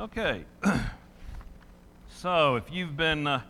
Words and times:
Okay. 0.00 0.46
so, 2.08 2.56
if 2.56 2.72
you've 2.72 2.96
been 2.96 3.26
uh, 3.26 3.42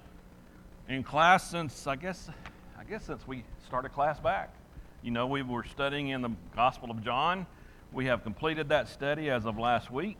in 0.88 1.04
class 1.04 1.48
since 1.48 1.86
I 1.86 1.94
guess 1.94 2.28
I 2.76 2.82
guess 2.82 3.04
since 3.04 3.24
we 3.24 3.44
started 3.68 3.90
class 3.90 4.18
back, 4.18 4.52
you 5.00 5.12
know 5.12 5.28
we 5.28 5.42
were 5.42 5.62
studying 5.62 6.08
in 6.08 6.22
the 6.22 6.30
Gospel 6.56 6.90
of 6.90 7.04
John. 7.04 7.46
We 7.92 8.06
have 8.06 8.24
completed 8.24 8.68
that 8.70 8.88
study 8.88 9.30
as 9.30 9.46
of 9.46 9.60
last 9.60 9.92
week, 9.92 10.18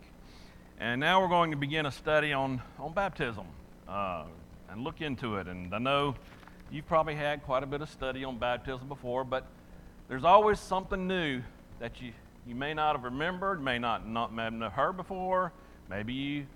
and 0.78 1.00
now 1.00 1.20
we're 1.20 1.26
going 1.26 1.50
to 1.50 1.56
begin 1.56 1.86
a 1.86 1.90
study 1.90 2.32
on 2.32 2.62
on 2.78 2.92
baptism 2.92 3.46
uh, 3.88 4.22
and 4.70 4.84
look 4.84 5.00
into 5.00 5.34
it. 5.34 5.48
And 5.48 5.74
I 5.74 5.78
know 5.78 6.14
you've 6.70 6.86
probably 6.86 7.16
had 7.16 7.42
quite 7.42 7.64
a 7.64 7.66
bit 7.66 7.80
of 7.80 7.90
study 7.90 8.22
on 8.22 8.38
baptism 8.38 8.86
before, 8.86 9.24
but 9.24 9.46
there's 10.06 10.22
always 10.22 10.60
something 10.60 11.08
new 11.08 11.42
that 11.80 12.00
you 12.00 12.12
you 12.46 12.54
may 12.54 12.72
not 12.72 12.94
have 12.94 13.02
remembered, 13.02 13.60
may 13.60 13.80
not 13.80 14.06
not 14.06 14.30
have 14.32 14.72
heard 14.74 14.96
before 14.96 15.52
Maybe 15.90 16.12
you 16.12 16.46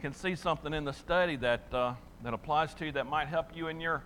can 0.00 0.14
see 0.14 0.36
something 0.36 0.72
in 0.72 0.84
the 0.84 0.92
study 0.92 1.34
that, 1.34 1.62
uh, 1.72 1.94
that 2.22 2.32
applies 2.32 2.74
to 2.74 2.86
you 2.86 2.92
that 2.92 3.08
might 3.08 3.26
help 3.26 3.48
you 3.52 3.66
in 3.66 3.80
your, 3.80 4.04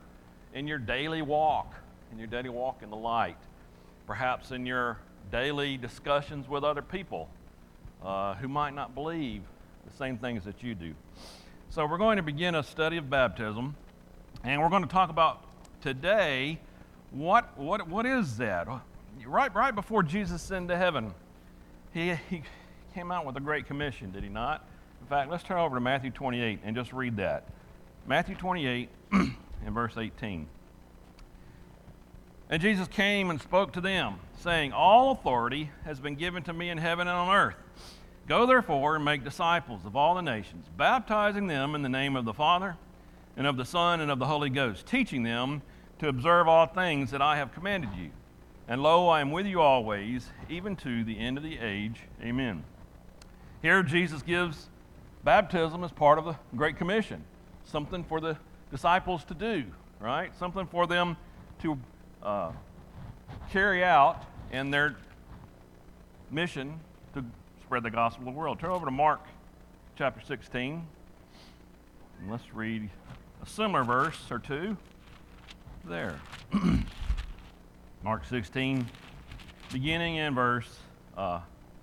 in 0.54 0.66
your 0.66 0.78
daily 0.78 1.20
walk, 1.20 1.74
in 2.10 2.18
your 2.18 2.26
daily 2.26 2.48
walk 2.48 2.82
in 2.82 2.88
the 2.88 2.96
light. 2.96 3.36
Perhaps 4.06 4.50
in 4.50 4.64
your 4.64 4.96
daily 5.30 5.76
discussions 5.76 6.48
with 6.48 6.64
other 6.64 6.80
people 6.80 7.28
uh, 8.02 8.34
who 8.36 8.48
might 8.48 8.74
not 8.74 8.94
believe 8.94 9.42
the 9.84 9.94
same 9.98 10.16
things 10.16 10.42
that 10.46 10.62
you 10.62 10.74
do. 10.74 10.94
So, 11.68 11.84
we're 11.84 11.98
going 11.98 12.16
to 12.16 12.22
begin 12.22 12.54
a 12.54 12.62
study 12.62 12.96
of 12.96 13.10
baptism, 13.10 13.76
and 14.42 14.62
we're 14.62 14.70
going 14.70 14.84
to 14.84 14.88
talk 14.88 15.10
about 15.10 15.44
today 15.82 16.58
what, 17.10 17.58
what, 17.58 17.86
what 17.88 18.06
is 18.06 18.38
that? 18.38 18.68
Right, 19.26 19.54
right 19.54 19.74
before 19.74 20.02
Jesus 20.02 20.42
ascended 20.42 20.72
to 20.72 20.78
heaven, 20.78 21.12
he, 21.92 22.14
he, 22.30 22.42
came 22.94 23.10
out 23.10 23.26
with 23.26 23.36
a 23.36 23.40
great 23.40 23.66
commission, 23.66 24.12
did 24.12 24.22
he 24.22 24.28
not? 24.28 24.66
In 25.00 25.06
fact, 25.06 25.30
let's 25.30 25.42
turn 25.42 25.58
over 25.58 25.76
to 25.76 25.80
Matthew 25.80 26.10
28 26.10 26.60
and 26.64 26.76
just 26.76 26.92
read 26.92 27.16
that. 27.16 27.44
Matthew 28.06 28.34
28 28.34 28.88
and 29.12 29.36
verse 29.70 29.96
18. 29.96 30.46
And 32.50 32.60
Jesus 32.60 32.86
came 32.86 33.30
and 33.30 33.40
spoke 33.40 33.72
to 33.72 33.80
them, 33.80 34.16
saying, 34.40 34.72
All 34.72 35.12
authority 35.12 35.70
has 35.84 36.00
been 36.00 36.16
given 36.16 36.42
to 36.42 36.52
me 36.52 36.68
in 36.68 36.78
heaven 36.78 37.08
and 37.08 37.16
on 37.16 37.34
earth. 37.34 37.56
Go 38.28 38.46
therefore 38.46 38.96
and 38.96 39.04
make 39.04 39.24
disciples 39.24 39.84
of 39.84 39.96
all 39.96 40.14
the 40.14 40.20
nations, 40.20 40.66
baptizing 40.76 41.46
them 41.46 41.74
in 41.74 41.82
the 41.82 41.88
name 41.88 42.14
of 42.14 42.24
the 42.24 42.34
Father, 42.34 42.76
and 43.36 43.46
of 43.46 43.56
the 43.56 43.64
Son, 43.64 44.00
and 44.00 44.10
of 44.10 44.18
the 44.18 44.26
Holy 44.26 44.50
Ghost, 44.50 44.86
teaching 44.86 45.22
them 45.22 45.62
to 45.98 46.08
observe 46.08 46.46
all 46.46 46.66
things 46.66 47.10
that 47.10 47.22
I 47.22 47.36
have 47.36 47.54
commanded 47.54 47.90
you. 47.96 48.10
And 48.68 48.82
lo, 48.82 49.08
I 49.08 49.20
am 49.20 49.30
with 49.30 49.46
you 49.46 49.60
always, 49.60 50.28
even 50.48 50.76
to 50.76 51.04
the 51.04 51.18
end 51.18 51.36
of 51.36 51.42
the 51.42 51.58
age. 51.58 52.00
Amen. 52.22 52.64
Here, 53.62 53.84
Jesus 53.84 54.22
gives 54.22 54.68
baptism 55.22 55.84
as 55.84 55.92
part 55.92 56.18
of 56.18 56.24
the 56.24 56.34
Great 56.56 56.76
Commission, 56.76 57.22
something 57.64 58.02
for 58.02 58.20
the 58.20 58.36
disciples 58.72 59.22
to 59.26 59.34
do, 59.34 59.64
right? 60.00 60.36
Something 60.36 60.66
for 60.66 60.88
them 60.88 61.16
to 61.60 61.78
uh, 62.24 62.50
carry 63.50 63.84
out 63.84 64.24
in 64.50 64.72
their 64.72 64.96
mission 66.28 66.80
to 67.14 67.24
spread 67.60 67.84
the 67.84 67.90
gospel 67.90 68.26
of 68.26 68.34
the 68.34 68.38
world. 68.38 68.58
Turn 68.58 68.70
over 68.70 68.84
to 68.84 68.90
Mark 68.90 69.20
chapter 69.96 70.20
16, 70.26 70.84
and 72.20 72.30
let's 72.32 72.52
read 72.52 72.90
a 73.44 73.46
similar 73.46 73.84
verse 73.84 74.18
or 74.28 74.40
two 74.40 74.76
there. 75.84 76.18
Mark 78.02 78.24
16, 78.24 78.84
beginning 79.72 80.16
in 80.16 80.34
verse 80.34 80.80
uh, 81.16 81.38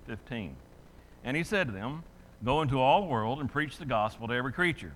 15. 0.06 0.54
And 1.24 1.36
he 1.36 1.44
said 1.44 1.66
to 1.66 1.72
them, 1.72 2.02
Go 2.44 2.62
into 2.62 2.80
all 2.80 3.02
the 3.02 3.06
world 3.06 3.40
and 3.40 3.50
preach 3.50 3.76
the 3.76 3.84
gospel 3.84 4.28
to 4.28 4.34
every 4.34 4.52
creature. 4.52 4.92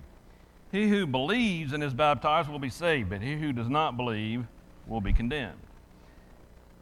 He 0.71 0.89
who 0.89 1.05
believes 1.05 1.73
and 1.73 1.83
is 1.83 1.93
baptized 1.93 2.49
will 2.49 2.59
be 2.59 2.71
saved, 2.71 3.09
but 3.09 3.21
he 3.21 3.35
who 3.35 3.53
does 3.53 3.69
not 3.69 3.95
believe 3.95 4.45
will 4.87 5.01
be 5.01 5.13
condemned. 5.13 5.59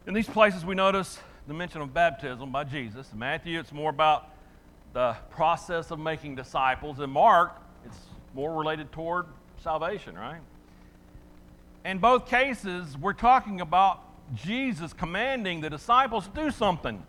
In 0.07 0.13
these 0.13 0.27
places, 0.27 0.65
we 0.65 0.75
notice 0.75 1.19
the 1.47 1.53
mention 1.53 1.81
of 1.81 1.93
baptism 1.93 2.51
by 2.51 2.63
Jesus. 2.63 3.11
In 3.11 3.19
Matthew, 3.19 3.59
it's 3.59 3.73
more 3.73 3.89
about 3.89 4.29
the 4.93 5.15
process 5.31 5.91
of 5.91 5.99
making 5.99 6.35
disciples. 6.35 6.99
In 6.99 7.09
Mark, 7.09 7.61
it's 7.85 7.97
more 8.33 8.57
related 8.57 8.91
toward 8.91 9.25
salvation, 9.61 10.17
right? 10.17 10.41
In 11.83 11.97
both 11.97 12.27
cases, 12.27 12.97
we're 12.97 13.13
talking 13.13 13.59
about 13.59 14.01
Jesus 14.35 14.93
commanding 14.93 15.61
the 15.61 15.69
disciples 15.69 16.27
to 16.27 16.43
do 16.43 16.51
something. 16.51 17.03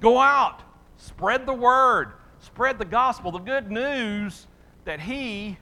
Go 0.00 0.18
out, 0.18 0.62
Spread 0.98 1.46
the 1.46 1.54
word, 1.54 2.12
spread 2.40 2.78
the 2.78 2.84
gospel, 2.84 3.32
the 3.32 3.38
good 3.38 3.70
news 3.70 4.46
that 4.84 5.00
He 5.00 5.56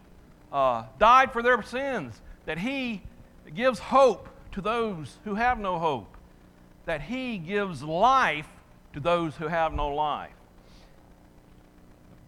uh, 0.52 0.84
died 0.98 1.32
for 1.32 1.42
their 1.42 1.62
sins, 1.62 2.20
that 2.46 2.58
He 2.58 3.02
gives 3.54 3.78
hope 3.78 4.28
to 4.52 4.60
those 4.60 5.18
who 5.24 5.34
have 5.34 5.58
no 5.58 5.78
hope, 5.78 6.16
that 6.86 7.02
He 7.02 7.38
gives 7.38 7.82
life 7.82 8.48
to 8.94 9.00
those 9.00 9.36
who 9.36 9.46
have 9.46 9.74
no 9.74 9.88
life. 9.88 10.32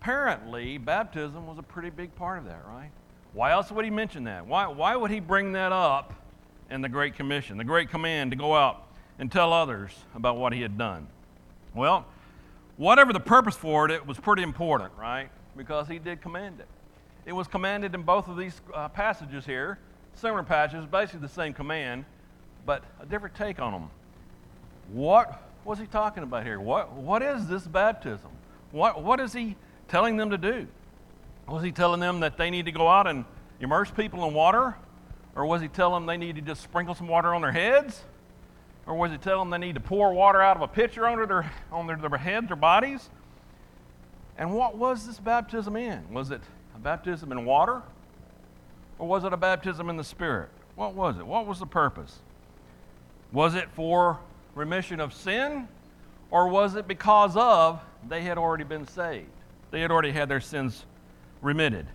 Apparently, 0.00 0.78
baptism 0.78 1.46
was 1.46 1.58
a 1.58 1.62
pretty 1.62 1.90
big 1.90 2.14
part 2.14 2.38
of 2.38 2.44
that, 2.44 2.62
right? 2.68 2.90
Why 3.32 3.52
else 3.52 3.72
would 3.72 3.84
He 3.84 3.90
mention 3.90 4.24
that? 4.24 4.46
Why, 4.46 4.66
why 4.66 4.94
would 4.94 5.10
He 5.10 5.20
bring 5.20 5.52
that 5.52 5.72
up 5.72 6.12
in 6.70 6.82
the 6.82 6.88
Great 6.88 7.14
Commission, 7.14 7.56
the 7.56 7.64
Great 7.64 7.90
Command 7.90 8.32
to 8.32 8.36
go 8.36 8.54
out 8.54 8.86
and 9.18 9.32
tell 9.32 9.52
others 9.52 9.92
about 10.14 10.36
what 10.36 10.52
He 10.52 10.60
had 10.60 10.76
done? 10.76 11.06
Well, 11.74 12.06
whatever 12.78 13.12
the 13.12 13.20
purpose 13.20 13.56
for 13.56 13.84
it, 13.84 13.90
it 13.90 14.06
was 14.06 14.18
pretty 14.18 14.42
important, 14.42 14.92
right? 14.98 15.28
Because 15.56 15.86
he 15.86 15.98
did 15.98 16.22
command 16.22 16.60
it. 16.60 16.68
It 17.26 17.32
was 17.32 17.46
commanded 17.46 17.94
in 17.94 18.02
both 18.02 18.28
of 18.28 18.38
these 18.38 18.58
uh, 18.72 18.88
passages 18.88 19.44
here, 19.44 19.78
similar 20.14 20.42
passages, 20.42 20.86
basically 20.86 21.20
the 21.20 21.28
same 21.28 21.52
command, 21.52 22.06
but 22.64 22.82
a 23.00 23.06
different 23.06 23.34
take 23.34 23.60
on 23.60 23.72
them. 23.72 23.90
What 24.90 25.42
was 25.64 25.78
he 25.78 25.86
talking 25.86 26.22
about 26.22 26.44
here? 26.44 26.58
What, 26.58 26.92
what 26.92 27.22
is 27.22 27.46
this 27.46 27.66
baptism? 27.66 28.30
What, 28.72 29.02
what 29.02 29.20
is 29.20 29.34
he 29.34 29.56
telling 29.88 30.16
them 30.16 30.30
to 30.30 30.38
do? 30.38 30.66
Was 31.46 31.62
he 31.62 31.72
telling 31.72 32.00
them 32.00 32.20
that 32.20 32.38
they 32.38 32.48
need 32.48 32.64
to 32.66 32.72
go 32.72 32.88
out 32.88 33.06
and 33.06 33.24
immerse 33.60 33.90
people 33.90 34.26
in 34.26 34.32
water? 34.32 34.76
Or 35.34 35.46
was 35.46 35.60
he 35.60 35.68
telling 35.68 35.94
them 35.94 36.06
they 36.06 36.16
need 36.16 36.36
to 36.36 36.42
just 36.42 36.62
sprinkle 36.62 36.94
some 36.94 37.08
water 37.08 37.34
on 37.34 37.42
their 37.42 37.52
heads? 37.52 38.02
Or 38.88 38.94
was 38.94 39.12
he 39.12 39.18
telling 39.18 39.50
them 39.50 39.60
they 39.60 39.66
need 39.66 39.74
to 39.74 39.80
pour 39.80 40.14
water 40.14 40.40
out 40.40 40.56
of 40.56 40.62
a 40.62 40.66
pitcher 40.66 41.06
under 41.06 41.26
their, 41.26 41.52
on 41.70 41.86
their, 41.86 41.96
their 41.96 42.18
heads 42.18 42.50
or 42.50 42.56
bodies? 42.56 43.10
And 44.38 44.54
what 44.54 44.78
was 44.78 45.06
this 45.06 45.20
baptism 45.20 45.76
in? 45.76 46.10
Was 46.10 46.30
it 46.30 46.40
a 46.74 46.78
baptism 46.78 47.30
in 47.30 47.44
water? 47.44 47.82
Or 48.98 49.06
was 49.06 49.24
it 49.24 49.32
a 49.34 49.36
baptism 49.36 49.90
in 49.90 49.98
the 49.98 50.04
Spirit? 50.04 50.48
What 50.74 50.94
was 50.94 51.18
it? 51.18 51.26
What 51.26 51.46
was 51.46 51.58
the 51.58 51.66
purpose? 51.66 52.18
Was 53.30 53.54
it 53.54 53.68
for 53.74 54.18
remission 54.54 55.00
of 55.00 55.12
sin? 55.12 55.68
Or 56.30 56.48
was 56.48 56.74
it 56.74 56.88
because 56.88 57.36
of 57.36 57.82
they 58.08 58.22
had 58.22 58.38
already 58.38 58.64
been 58.64 58.86
saved? 58.86 59.28
They 59.70 59.82
had 59.82 59.90
already 59.90 60.12
had 60.12 60.30
their 60.30 60.40
sins 60.40 60.86
remitted. 61.42 61.86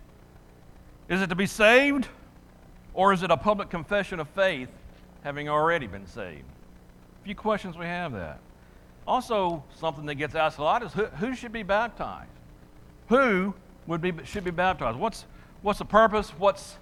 Is 1.08 1.20
it 1.20 1.28
to 1.30 1.34
be 1.34 1.46
saved? 1.46 2.06
Or 2.92 3.12
is 3.12 3.24
it 3.24 3.32
a 3.32 3.36
public 3.36 3.68
confession 3.68 4.20
of 4.20 4.28
faith 4.28 4.68
having 5.24 5.48
already 5.48 5.88
been 5.88 6.06
saved? 6.06 6.44
Few 7.24 7.34
questions 7.34 7.76
we 7.76 7.86
have 7.86 8.12
that. 8.12 8.38
Also, 9.06 9.64
something 9.80 10.04
that 10.06 10.16
gets 10.16 10.34
asked 10.34 10.58
a 10.58 10.62
lot 10.62 10.82
is 10.82 10.92
who, 10.92 11.06
who 11.06 11.34
should 11.34 11.52
be 11.52 11.62
baptized? 11.62 12.30
Who 13.08 13.54
would 13.86 14.00
be, 14.00 14.12
should 14.24 14.44
be 14.44 14.50
baptized? 14.50 14.98
What's, 14.98 15.24
what's 15.62 15.78
the 15.78 15.84
purpose? 15.86 16.30
What's 16.30 16.76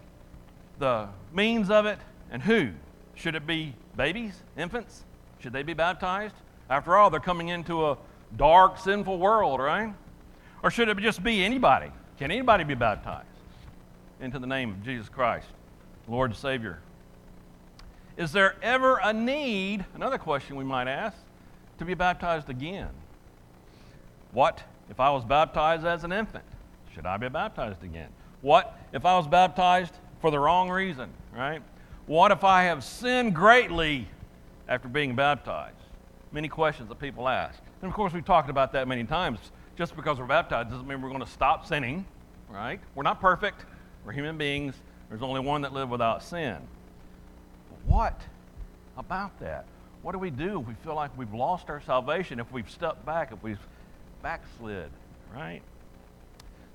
the 0.78 1.08
means 1.32 1.70
of 1.70 1.86
it? 1.86 1.98
And 2.30 2.42
who? 2.42 2.70
Should 3.14 3.34
it 3.34 3.47
be 3.47 3.75
babies, 3.97 4.42
infants? 4.56 5.04
Should 5.38 5.53
they 5.53 5.62
be 5.62 5.75
baptized? 5.75 6.34
After 6.69 6.97
all, 6.97 7.09
they're 7.10 7.20
coming 7.20 7.48
into 7.48 7.86
a 7.86 7.98
dark, 8.36 8.78
sinful 8.78 9.19
world, 9.19 9.60
right? 9.60 9.94
Or 10.62 10.70
should 10.70 10.88
it 10.88 10.98
just 10.98 11.22
be 11.22 11.44
anybody? 11.44 11.91
Can 12.19 12.30
anybody 12.30 12.64
be 12.64 12.74
baptized 12.74 13.27
into 14.21 14.38
the 14.38 14.47
name 14.47 14.71
of 14.71 14.83
Jesus 14.84 15.09
Christ, 15.09 15.47
Lord 16.09 16.30
and 16.30 16.38
Savior 16.38 16.80
is 18.16 18.32
there 18.32 18.56
ever 18.62 18.98
a 19.03 19.12
need, 19.12 19.84
another 19.94 20.18
question 20.18 20.56
we 20.56 20.64
might 20.64 20.88
ask, 20.88 21.16
to 21.78 21.84
be 21.84 21.94
baptized 21.94 22.50
again? 22.50 22.91
What 24.32 24.62
if 24.91 25.00
I 25.00 25.10
was 25.10 25.24
baptized 25.24 25.84
as 25.84 26.04
an 26.04 26.12
infant? 26.12 26.44
Should 26.94 27.06
I 27.06 27.16
be 27.16 27.28
baptized 27.28 27.82
again? 27.82 28.09
What 28.41 28.76
if 28.92 29.04
I 29.04 29.16
was 29.16 29.26
baptized 29.26 29.94
for 30.20 30.30
the 30.30 30.38
wrong 30.38 30.70
reason, 30.70 31.10
right? 31.34 31.62
What 32.06 32.32
if 32.32 32.44
I 32.44 32.64
have 32.64 32.84
sinned 32.84 33.34
greatly 33.34 34.09
after 34.68 34.88
being 34.88 35.14
baptized? 35.14 35.76
Many 36.32 36.48
questions 36.48 36.88
that 36.88 36.98
people 36.98 37.28
ask. 37.28 37.60
And 37.80 37.88
of 37.88 37.94
course, 37.94 38.12
we've 38.12 38.24
talked 38.24 38.50
about 38.50 38.72
that 38.72 38.88
many 38.88 39.04
times. 39.04 39.38
Just 39.76 39.97
because 39.97 40.18
we're 40.18 40.26
baptized 40.26 40.70
doesn't 40.70 40.86
mean 40.86 41.00
we're 41.00 41.09
going 41.09 41.20
to 41.22 41.30
stop 41.30 41.66
sinning, 41.66 42.04
right? 42.50 42.80
We're 42.94 43.03
not 43.03 43.20
perfect. 43.20 43.64
We're 44.04 44.12
human 44.12 44.36
beings. 44.36 44.74
There's 45.09 45.22
only 45.22 45.41
one 45.41 45.62
that 45.62 45.72
lived 45.72 45.91
without 45.91 46.22
sin. 46.22 46.59
What 47.87 48.21
about 48.97 49.39
that? 49.41 49.65
What 50.03 50.13
do 50.13 50.19
we 50.19 50.31
do 50.31 50.61
if 50.61 50.67
we 50.67 50.75
feel 50.84 50.95
like 50.95 51.17
we've 51.17 51.33
lost 51.33 51.71
our 51.71 51.81
salvation, 51.81 52.41
if 52.41 52.51
we've 52.51 52.71
stepped 52.71 53.07
back, 53.07 53.33
if 53.33 53.43
we've 53.43 53.61
backslid, 54.23 54.91
right? 55.34 55.63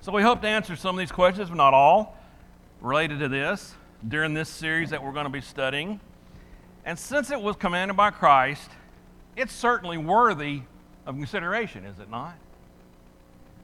So 0.00 0.12
we 0.12 0.22
hope 0.22 0.40
to 0.42 0.48
answer 0.48 0.76
some 0.76 0.94
of 0.94 0.98
these 0.98 1.12
questions, 1.12 1.48
but 1.48 1.56
not 1.56 1.74
all, 1.74 2.16
related 2.80 3.18
to 3.20 3.28
this 3.28 3.74
during 4.06 4.32
this 4.32 4.48
series 4.48 4.90
that 4.90 5.02
we're 5.02 5.12
going 5.12 5.24
to 5.24 5.30
be 5.30 5.40
studying. 5.40 6.00
And 6.84 6.98
since 6.98 7.30
it 7.30 7.40
was 7.40 7.56
commanded 7.56 7.96
by 7.96 8.10
Christ, 8.10 8.70
it's 9.36 9.52
certainly 9.52 9.98
worthy 9.98 10.62
of 11.04 11.16
consideration, 11.16 11.84
is 11.84 11.98
it 11.98 12.08
not? 12.08 12.34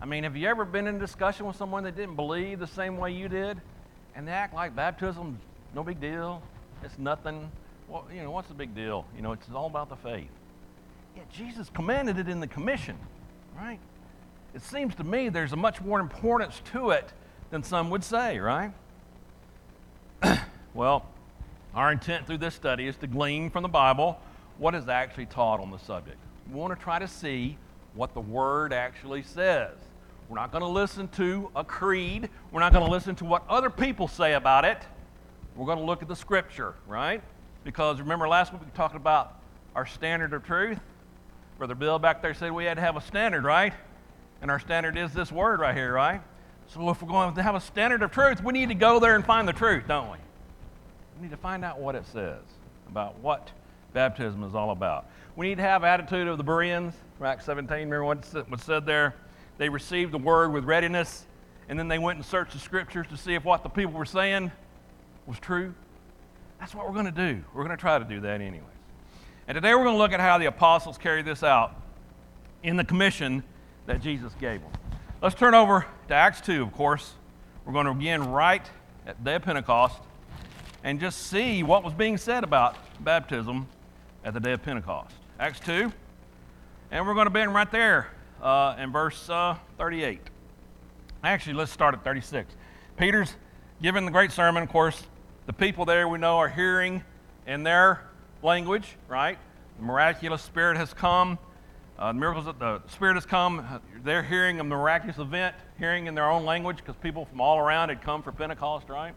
I 0.00 0.06
mean, 0.06 0.24
have 0.24 0.36
you 0.36 0.48
ever 0.48 0.64
been 0.64 0.86
in 0.86 0.96
a 0.96 0.98
discussion 0.98 1.46
with 1.46 1.56
someone 1.56 1.84
that 1.84 1.96
didn't 1.96 2.16
believe 2.16 2.58
the 2.58 2.66
same 2.66 2.98
way 2.98 3.12
you 3.12 3.28
did? 3.28 3.60
And 4.14 4.28
they 4.28 4.32
act 4.32 4.54
like 4.54 4.76
baptism, 4.76 5.38
no 5.74 5.82
big 5.82 6.00
deal, 6.00 6.42
it's 6.84 6.98
nothing. 6.98 7.50
Well, 7.88 8.04
you 8.14 8.22
know, 8.22 8.30
what's 8.30 8.48
the 8.48 8.54
big 8.54 8.74
deal? 8.74 9.06
You 9.16 9.22
know, 9.22 9.32
it's 9.32 9.46
all 9.54 9.66
about 9.66 9.88
the 9.88 9.96
faith. 9.96 10.28
Yeah, 11.16 11.22
Jesus 11.32 11.70
commanded 11.70 12.18
it 12.18 12.28
in 12.28 12.40
the 12.40 12.46
commission, 12.46 12.96
right? 13.56 13.78
It 14.54 14.62
seems 14.62 14.94
to 14.96 15.04
me 15.04 15.28
there's 15.28 15.52
a 15.52 15.56
much 15.56 15.80
more 15.80 16.00
importance 16.00 16.60
to 16.72 16.90
it 16.90 17.12
than 17.50 17.62
some 17.62 17.90
would 17.90 18.04
say, 18.04 18.38
right? 18.38 18.72
well, 20.74 21.06
our 21.74 21.92
intent 21.92 22.26
through 22.26 22.38
this 22.38 22.54
study 22.54 22.86
is 22.86 22.96
to 22.96 23.06
glean 23.06 23.50
from 23.50 23.62
the 23.62 23.68
Bible 23.68 24.20
what 24.58 24.74
is 24.74 24.88
actually 24.88 25.26
taught 25.26 25.60
on 25.60 25.70
the 25.70 25.78
subject. 25.78 26.18
We 26.50 26.58
want 26.58 26.76
to 26.76 26.82
try 26.82 26.98
to 26.98 27.08
see 27.08 27.58
what 27.94 28.14
the 28.14 28.20
Word 28.20 28.72
actually 28.72 29.22
says. 29.22 29.72
We're 30.28 30.36
not 30.36 30.52
going 30.52 30.62
to 30.62 30.68
listen 30.68 31.08
to 31.08 31.50
a 31.54 31.64
creed. 31.64 32.30
We're 32.50 32.60
not 32.60 32.72
going 32.72 32.84
to 32.84 32.90
listen 32.90 33.14
to 33.16 33.24
what 33.24 33.44
other 33.48 33.70
people 33.70 34.08
say 34.08 34.34
about 34.34 34.64
it. 34.64 34.78
We're 35.56 35.66
going 35.66 35.78
to 35.78 35.84
look 35.84 36.02
at 36.02 36.08
the 36.08 36.16
Scripture, 36.16 36.74
right? 36.86 37.22
Because 37.62 38.00
remember 38.00 38.26
last 38.26 38.52
week 38.52 38.62
we 38.62 38.70
talked 38.72 38.96
about 38.96 39.38
our 39.74 39.86
standard 39.86 40.32
of 40.32 40.44
truth? 40.44 40.78
Brother 41.58 41.76
Bill 41.76 41.98
back 41.98 42.22
there 42.22 42.34
said 42.34 42.50
we 42.50 42.64
had 42.64 42.74
to 42.74 42.80
have 42.80 42.96
a 42.96 43.00
standard, 43.00 43.44
right? 43.44 43.72
And 44.42 44.50
our 44.50 44.58
standard 44.58 44.98
is 44.98 45.12
this 45.12 45.30
word 45.30 45.60
right 45.60 45.74
here, 45.74 45.92
right? 45.92 46.20
So 46.66 46.90
if 46.90 47.00
we're 47.02 47.08
going 47.08 47.34
to 47.34 47.42
have 47.42 47.54
a 47.54 47.60
standard 47.60 48.02
of 48.02 48.10
truth, 48.10 48.42
we 48.42 48.52
need 48.52 48.68
to 48.70 48.74
go 48.74 48.98
there 48.98 49.14
and 49.14 49.24
find 49.24 49.46
the 49.46 49.52
truth, 49.52 49.84
don't 49.86 50.10
we? 50.10 50.18
We 51.16 51.22
need 51.22 51.30
to 51.30 51.36
find 51.36 51.64
out 51.64 51.78
what 51.78 51.94
it 51.94 52.04
says 52.12 52.42
about 52.88 53.20
what 53.20 53.52
baptism 53.92 54.42
is 54.42 54.54
all 54.56 54.70
about. 54.70 55.06
We 55.36 55.48
need 55.48 55.56
to 55.56 55.62
have 55.62 55.84
attitude 55.84 56.26
of 56.26 56.36
the 56.36 56.44
Bereans, 56.44 56.94
Acts 57.24 57.44
17. 57.44 57.76
Remember 57.76 58.04
what 58.04 58.50
was 58.50 58.62
said 58.62 58.86
there? 58.86 59.14
They 59.58 59.68
received 59.68 60.12
the 60.12 60.18
word 60.18 60.52
with 60.52 60.64
readiness, 60.64 61.26
and 61.68 61.78
then 61.78 61.86
they 61.86 61.98
went 61.98 62.16
and 62.16 62.26
searched 62.26 62.54
the 62.54 62.58
scriptures 62.58 63.06
to 63.10 63.16
see 63.16 63.34
if 63.34 63.44
what 63.44 63.62
the 63.62 63.68
people 63.68 63.92
were 63.92 64.04
saying 64.04 64.50
was 65.26 65.38
true. 65.38 65.74
That's 66.58 66.74
what 66.74 66.86
we're 66.86 66.94
going 66.94 67.06
to 67.06 67.10
do. 67.12 67.44
We're 67.52 67.64
going 67.64 67.76
to 67.76 67.80
try 67.80 67.98
to 67.98 68.04
do 68.04 68.20
that 68.20 68.40
anyways. 68.40 68.62
And 69.46 69.56
today 69.56 69.74
we're 69.74 69.84
going 69.84 69.94
to 69.94 69.98
look 69.98 70.12
at 70.12 70.20
how 70.20 70.38
the 70.38 70.46
apostles 70.46 70.96
carried 70.96 71.26
this 71.26 71.42
out 71.42 71.80
in 72.62 72.76
the 72.76 72.84
commission 72.84 73.42
that 73.86 74.00
Jesus 74.00 74.32
gave 74.40 74.62
them. 74.62 74.70
Let's 75.20 75.34
turn 75.34 75.54
over 75.54 75.86
to 76.08 76.14
Acts 76.14 76.40
2, 76.40 76.62
of 76.62 76.72
course. 76.72 77.12
We're 77.64 77.72
going 77.72 77.86
to 77.86 77.94
begin 77.94 78.30
right 78.30 78.68
at 79.06 79.18
the 79.18 79.24
day 79.24 79.34
of 79.36 79.42
Pentecost 79.42 80.00
and 80.82 81.00
just 81.00 81.26
see 81.26 81.62
what 81.62 81.82
was 81.82 81.92
being 81.94 82.16
said 82.16 82.44
about 82.44 82.76
baptism 83.02 83.66
at 84.24 84.34
the 84.34 84.40
day 84.40 84.52
of 84.52 84.62
Pentecost. 84.62 85.14
Acts 85.38 85.60
2, 85.60 85.92
and 86.90 87.06
we're 87.06 87.14
going 87.14 87.26
to 87.26 87.30
begin 87.30 87.50
right 87.50 87.70
there 87.70 88.08
uh, 88.42 88.76
in 88.78 88.92
verse 88.92 89.28
uh, 89.28 89.56
38. 89.78 90.20
Actually, 91.22 91.54
let's 91.54 91.72
start 91.72 91.94
at 91.94 92.04
36. 92.04 92.54
Peter's 92.96 93.34
giving 93.82 94.04
the 94.04 94.10
great 94.10 94.30
sermon. 94.30 94.62
Of 94.62 94.68
course, 94.68 95.02
the 95.46 95.52
people 95.52 95.84
there 95.84 96.08
we 96.08 96.18
know 96.18 96.38
are 96.38 96.48
hearing 96.48 97.02
in 97.46 97.62
their 97.62 98.02
language, 98.42 98.96
right? 99.08 99.38
The 99.78 99.84
miraculous 99.84 100.42
spirit 100.42 100.76
has 100.76 100.94
come. 100.94 101.38
Uh, 101.98 102.12
the 102.12 102.18
miracles 102.18 102.46
that 102.46 102.58
the 102.58 102.82
Spirit 102.88 103.14
has 103.14 103.24
come, 103.24 103.80
they're 104.02 104.22
hearing 104.22 104.58
a 104.58 104.64
miraculous 104.64 105.18
event, 105.18 105.54
hearing 105.78 106.06
in 106.06 106.14
their 106.16 106.28
own 106.28 106.44
language 106.44 106.78
because 106.78 106.96
people 106.96 107.24
from 107.26 107.40
all 107.40 107.56
around 107.58 107.90
had 107.90 108.02
come 108.02 108.20
for 108.20 108.32
Pentecost, 108.32 108.88
right? 108.88 109.14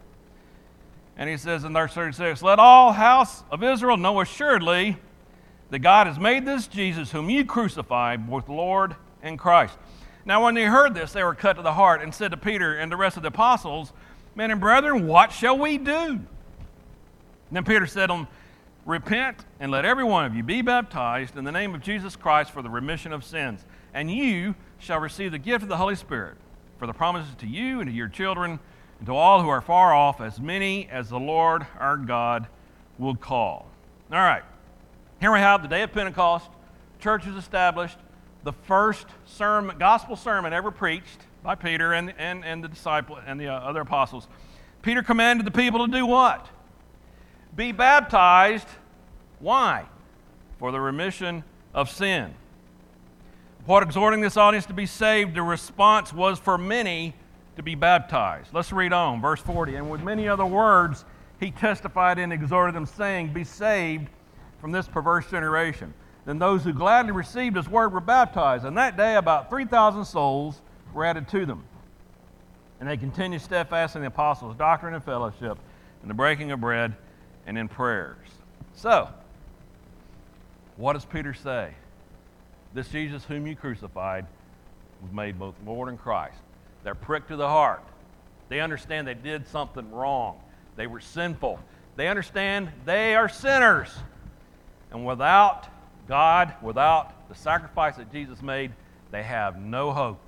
And 1.16 1.28
he 1.28 1.36
says 1.36 1.64
in 1.64 1.72
verse 1.72 1.92
36 1.92 2.40
Let 2.40 2.60
all 2.60 2.92
house 2.92 3.42
of 3.50 3.64
Israel 3.64 3.96
know 3.96 4.20
assuredly 4.20 4.96
that 5.70 5.80
God 5.80 6.06
has 6.06 6.20
made 6.20 6.46
this 6.46 6.68
Jesus, 6.68 7.10
whom 7.10 7.28
you 7.28 7.44
crucified, 7.44 8.30
both 8.30 8.48
Lord 8.48 8.94
and 9.22 9.38
Christ. 9.38 9.76
Now, 10.24 10.44
when 10.44 10.54
they 10.54 10.64
heard 10.64 10.94
this, 10.94 11.12
they 11.12 11.24
were 11.24 11.34
cut 11.34 11.54
to 11.54 11.62
the 11.62 11.72
heart 11.72 12.00
and 12.00 12.14
said 12.14 12.30
to 12.30 12.36
Peter 12.36 12.76
and 12.76 12.92
the 12.92 12.96
rest 12.96 13.16
of 13.16 13.22
the 13.22 13.28
apostles, 13.28 13.92
Men 14.38 14.52
and 14.52 14.60
brethren, 14.60 15.08
what 15.08 15.32
shall 15.32 15.58
we 15.58 15.78
do? 15.78 15.90
And 15.90 16.26
then 17.50 17.64
Peter 17.64 17.88
said 17.88 18.06
to 18.06 18.12
them, 18.12 18.28
Repent 18.86 19.44
and 19.58 19.72
let 19.72 19.84
every 19.84 20.04
one 20.04 20.26
of 20.26 20.36
you 20.36 20.44
be 20.44 20.62
baptized 20.62 21.36
in 21.36 21.42
the 21.42 21.50
name 21.50 21.74
of 21.74 21.82
Jesus 21.82 22.14
Christ 22.14 22.52
for 22.52 22.62
the 22.62 22.70
remission 22.70 23.12
of 23.12 23.24
sins, 23.24 23.64
and 23.92 24.08
you 24.08 24.54
shall 24.78 25.00
receive 25.00 25.32
the 25.32 25.40
gift 25.40 25.64
of 25.64 25.68
the 25.68 25.76
Holy 25.76 25.96
Spirit. 25.96 26.36
For 26.78 26.86
the 26.86 26.92
promises 26.92 27.34
to 27.40 27.48
you 27.48 27.80
and 27.80 27.90
to 27.90 27.92
your 27.92 28.06
children 28.06 28.60
and 29.00 29.06
to 29.08 29.12
all 29.12 29.42
who 29.42 29.48
are 29.48 29.60
far 29.60 29.92
off, 29.92 30.20
as 30.20 30.40
many 30.40 30.88
as 30.88 31.08
the 31.08 31.18
Lord 31.18 31.66
our 31.76 31.96
God 31.96 32.46
will 32.96 33.16
call. 33.16 33.66
All 34.12 34.18
right, 34.18 34.44
here 35.20 35.32
we 35.32 35.40
have 35.40 35.62
the 35.62 35.68
day 35.68 35.82
of 35.82 35.92
Pentecost. 35.92 36.48
Church 37.00 37.26
is 37.26 37.34
established. 37.34 37.98
The 38.44 38.52
first 38.52 39.08
sermon, 39.24 39.78
gospel 39.78 40.14
sermon 40.14 40.52
ever 40.52 40.70
preached 40.70 41.18
by 41.48 41.54
Peter 41.54 41.94
and, 41.94 42.12
and, 42.18 42.44
and 42.44 42.62
the 42.62 42.68
disciple 42.68 43.18
and 43.26 43.40
the 43.40 43.48
uh, 43.48 43.54
other 43.54 43.80
apostles. 43.80 44.28
Peter 44.82 45.02
commanded 45.02 45.46
the 45.46 45.50
people 45.50 45.86
to 45.86 45.90
do 45.90 46.04
what? 46.04 46.46
be 47.56 47.72
baptized. 47.72 48.68
Why? 49.38 49.86
For 50.58 50.72
the 50.72 50.78
remission 50.78 51.42
of 51.72 51.88
sin. 51.88 52.34
What 53.64 53.82
exhorting 53.82 54.20
this 54.20 54.36
audience 54.36 54.66
to 54.66 54.74
be 54.74 54.84
saved, 54.84 55.34
the 55.34 55.42
response 55.42 56.12
was 56.12 56.38
for 56.38 56.58
many 56.58 57.14
to 57.56 57.62
be 57.62 57.74
baptized. 57.74 58.52
Let's 58.52 58.70
read 58.70 58.92
on, 58.92 59.22
verse 59.22 59.40
40. 59.40 59.76
And 59.76 59.90
with 59.90 60.02
many 60.02 60.28
other 60.28 60.44
words, 60.44 61.06
he 61.40 61.50
testified 61.50 62.18
and 62.18 62.30
exhorted 62.30 62.74
them, 62.74 62.84
saying, 62.84 63.32
Be 63.32 63.44
saved 63.44 64.08
from 64.60 64.70
this 64.70 64.86
perverse 64.86 65.30
generation. 65.30 65.94
Then 66.26 66.38
those 66.38 66.62
who 66.62 66.74
gladly 66.74 67.12
received 67.12 67.56
his 67.56 67.70
word 67.70 67.94
were 67.94 68.00
baptized. 68.00 68.66
And 68.66 68.76
that 68.76 68.98
day, 68.98 69.16
about 69.16 69.48
3,000 69.48 70.04
souls 70.04 70.60
were 70.94 71.04
added 71.04 71.28
to 71.28 71.46
them. 71.46 71.64
And 72.80 72.88
they 72.88 72.96
continued 72.96 73.42
steadfast 73.42 73.96
in 73.96 74.02
the 74.02 74.08
apostles' 74.08 74.56
doctrine 74.56 74.94
and 74.94 75.02
fellowship, 75.02 75.58
in 76.02 76.08
the 76.08 76.14
breaking 76.14 76.52
of 76.52 76.60
bread 76.60 76.94
and 77.46 77.58
in 77.58 77.68
prayers. 77.68 78.16
So, 78.74 79.08
what 80.76 80.92
does 80.92 81.04
Peter 81.04 81.34
say? 81.34 81.72
This 82.74 82.88
Jesus 82.88 83.24
whom 83.24 83.46
you 83.46 83.56
crucified 83.56 84.26
was 85.02 85.12
made 85.12 85.38
both 85.38 85.54
Lord 85.66 85.88
and 85.88 85.98
Christ. 85.98 86.38
They're 86.84 86.94
pricked 86.94 87.28
to 87.28 87.36
the 87.36 87.48
heart. 87.48 87.82
They 88.48 88.60
understand 88.60 89.06
they 89.06 89.14
did 89.14 89.48
something 89.48 89.90
wrong. 89.90 90.40
They 90.76 90.86
were 90.86 91.00
sinful. 91.00 91.58
They 91.96 92.08
understand 92.08 92.70
they 92.84 93.16
are 93.16 93.28
sinners. 93.28 93.92
And 94.90 95.04
without 95.04 95.66
God, 96.06 96.54
without 96.62 97.28
the 97.28 97.34
sacrifice 97.34 97.96
that 97.96 98.12
Jesus 98.12 98.40
made, 98.40 98.72
they 99.10 99.22
have 99.22 99.58
no 99.58 99.92
hope. 99.92 100.20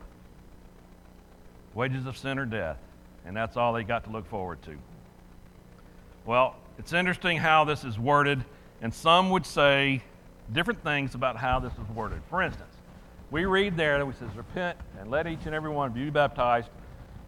Wages 1.74 2.06
of 2.06 2.16
sin 2.16 2.38
are 2.38 2.46
death. 2.46 2.78
And 3.24 3.36
that's 3.36 3.56
all 3.56 3.72
they 3.72 3.84
got 3.84 4.04
to 4.04 4.10
look 4.10 4.26
forward 4.26 4.62
to. 4.62 4.76
Well, 6.24 6.56
it's 6.78 6.92
interesting 6.92 7.36
how 7.36 7.64
this 7.64 7.84
is 7.84 7.98
worded, 7.98 8.44
and 8.80 8.92
some 8.92 9.30
would 9.30 9.44
say 9.44 10.02
different 10.52 10.82
things 10.82 11.14
about 11.14 11.36
how 11.36 11.60
this 11.60 11.72
is 11.72 11.94
worded. 11.94 12.22
For 12.30 12.42
instance, 12.42 12.74
we 13.30 13.44
read 13.44 13.76
there 13.76 13.98
that 13.98 14.08
it 14.08 14.18
says, 14.18 14.34
Repent 14.36 14.78
and 14.98 15.10
let 15.10 15.26
each 15.26 15.46
and 15.46 15.54
every 15.54 15.70
one 15.70 15.92
be 15.92 16.10
baptized 16.10 16.68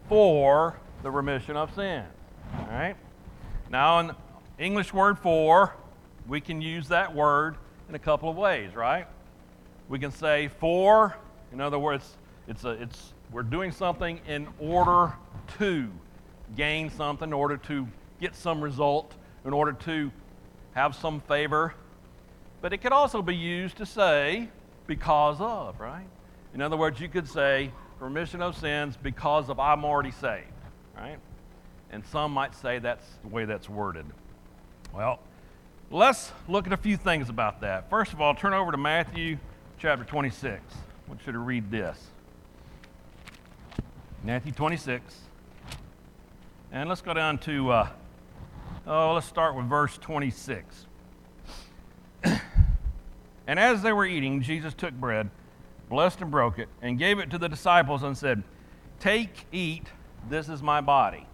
for 0.09 0.77
the 1.01 1.11
remission 1.11 1.55
of 1.55 1.73
sins. 1.73 2.07
All 2.57 2.67
right? 2.71 2.95
Now, 3.69 3.99
in 3.99 4.11
English 4.59 4.93
word 4.93 5.17
for, 5.19 5.75
we 6.27 6.41
can 6.41 6.61
use 6.61 6.87
that 6.89 7.13
word 7.13 7.55
in 7.89 7.95
a 7.95 7.99
couple 7.99 8.29
of 8.29 8.35
ways, 8.35 8.75
right? 8.75 9.07
We 9.89 9.99
can 9.99 10.11
say 10.11 10.49
for, 10.59 11.15
in 11.51 11.61
other 11.61 11.79
words, 11.79 12.17
it's 12.47 12.63
a, 12.63 12.69
it's, 12.71 13.13
we're 13.33 13.43
doing 13.43 13.71
something 13.71 14.21
in 14.27 14.47
order 14.59 15.13
to 15.57 15.89
gain 16.55 16.89
something, 16.91 17.29
in 17.29 17.33
order 17.33 17.57
to 17.57 17.87
get 18.21 18.35
some 18.35 18.63
result 18.63 19.13
in 19.45 19.51
order 19.53 19.73
to 19.73 20.11
have 20.73 20.95
some 20.95 21.19
favor. 21.21 21.73
But 22.61 22.71
it 22.71 22.77
could 22.77 22.93
also 22.93 23.21
be 23.21 23.35
used 23.35 23.77
to 23.77 23.85
say, 23.85 24.47
because 24.87 25.41
of, 25.41 25.79
right? 25.79 26.05
In 26.53 26.61
other 26.61 26.77
words, 26.77 26.99
you 26.99 27.09
could 27.09 27.27
say, 27.27 27.71
remission 27.99 28.41
of 28.41 28.57
sins 28.57 28.97
because 29.01 29.49
of 29.49 29.59
I'm 29.59 29.83
already 29.83 30.11
saved, 30.11 30.47
right? 30.95 31.17
And 31.91 32.05
some 32.05 32.31
might 32.31 32.55
say 32.55 32.79
that's 32.79 33.05
the 33.23 33.27
way 33.29 33.45
that's 33.45 33.69
worded. 33.69 34.05
Well, 34.93 35.19
let's 35.91 36.31
look 36.47 36.67
at 36.67 36.73
a 36.73 36.77
few 36.77 36.97
things 36.97 37.29
about 37.29 37.61
that. 37.61 37.89
First 37.89 38.13
of 38.13 38.21
all, 38.21 38.35
turn 38.35 38.53
over 38.53 38.71
to 38.71 38.77
Matthew 38.77 39.37
chapter 39.77 40.05
26. 40.05 40.61
I 40.61 41.09
want 41.09 41.25
you 41.25 41.33
to 41.33 41.39
read 41.39 41.69
this. 41.69 41.99
Matthew 44.25 44.53
26. 44.53 45.03
And 46.71 46.87
let's 46.87 47.01
go 47.01 47.13
down 47.13 47.39
to 47.39 47.71
uh, 47.71 47.89
Oh, 48.87 49.13
let's 49.13 49.27
start 49.27 49.55
with 49.55 49.65
verse 49.65 49.97
26. 49.97 50.85
and 52.23 53.59
as 53.59 53.81
they 53.81 53.91
were 53.93 54.05
eating, 54.05 54.41
Jesus 54.41 54.73
took 54.73 54.93
bread, 54.93 55.29
blessed 55.89 56.21
and 56.21 56.31
broke 56.31 56.57
it, 56.57 56.69
and 56.81 56.97
gave 56.97 57.19
it 57.19 57.29
to 57.31 57.37
the 57.37 57.49
disciples 57.49 58.03
and 58.03 58.17
said, 58.17 58.43
Take, 58.99 59.45
eat, 59.51 59.87
this 60.29 60.47
is 60.47 60.61
my 60.61 60.79
body. 60.79 61.25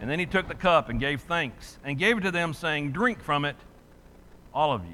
And 0.00 0.10
then 0.10 0.18
he 0.18 0.26
took 0.26 0.48
the 0.48 0.54
cup 0.54 0.88
and 0.88 0.98
gave 0.98 1.20
thanks 1.20 1.78
and 1.84 1.96
gave 1.96 2.18
it 2.18 2.22
to 2.22 2.30
them, 2.30 2.54
saying, 2.54 2.90
Drink 2.90 3.22
from 3.22 3.44
it, 3.44 3.56
all 4.52 4.72
of 4.72 4.84
you. 4.84 4.90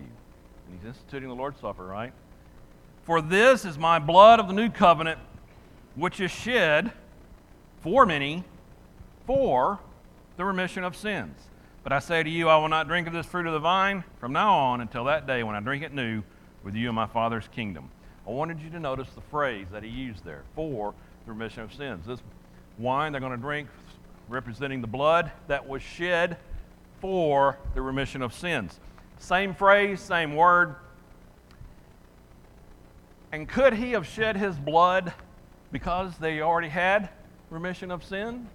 And 0.67 0.79
he's 0.79 0.87
instituting 0.87 1.29
the 1.29 1.35
Lord's 1.35 1.61
Supper, 1.61 1.85
right? 1.85 2.13
For 3.05 3.23
this 3.23 3.65
is 3.65 3.79
my 3.79 3.99
blood 3.99 4.39
of 4.39 4.49
the 4.49 4.55
new 4.55 4.69
covenant, 4.69 5.19
which 5.95 6.21
is 6.21 6.31
shed 6.31 6.93
for 7.87 8.05
many 8.05 8.43
for 9.29 9.79
the 10.37 10.45
remission 10.45 10.83
of 10.83 10.97
sins. 10.97 11.39
But 11.85 11.93
I 11.93 12.01
say 12.01 12.25
to 12.25 12.29
you, 12.29 12.49
I 12.49 12.57
will 12.57 12.69
not 12.69 12.89
drink 12.89 13.07
of 13.07 13.13
this 13.13 13.27
fruit 13.27 13.47
of 13.47 13.53
the 13.53 13.61
vine 13.61 14.03
from 14.19 14.33
now 14.33 14.53
on 14.57 14.81
until 14.81 15.05
that 15.05 15.29
day 15.29 15.45
when 15.45 15.55
I 15.55 15.61
drink 15.61 15.85
it 15.85 15.95
new 15.95 16.25
with 16.65 16.75
you 16.75 16.89
in 16.89 16.97
my 16.97 17.07
Father's 17.07 17.47
kingdom. 17.47 17.89
I 18.27 18.31
wanted 18.31 18.61
you 18.61 18.71
to 18.71 18.81
notice 18.81 19.07
the 19.11 19.21
phrase 19.21 19.69
that 19.71 19.85
he 19.85 19.89
used 19.89 20.25
there 20.25 20.43
for 20.57 20.95
the 21.27 21.33
remission 21.33 21.63
of 21.63 21.73
sins. 21.73 22.05
This 22.09 22.19
wine 22.77 23.13
they're 23.13 23.21
going 23.21 23.31
to 23.31 23.39
drink 23.39 23.69
representing 24.29 24.81
the 24.81 24.89
blood 24.89 25.31
that 25.47 25.69
was 25.69 25.81
shed 25.81 26.39
for 27.01 27.57
the 27.77 27.83
remission 27.83 28.21
of 28.21 28.35
sins. 28.35 28.81
Same 29.21 29.55
phrase, 29.55 30.01
same 30.01 30.35
word. 30.35 30.75
And 33.31 33.49
could 33.49 33.75
he 33.75 33.93
have 33.93 34.09
shed 34.09 34.37
his 34.37 34.57
blood 34.57 35.15
because 35.71 36.19
they 36.19 36.41
already 36.41 36.69
had 36.69 37.11
remission 37.51 37.91
of 37.91 38.05
sin? 38.05 38.49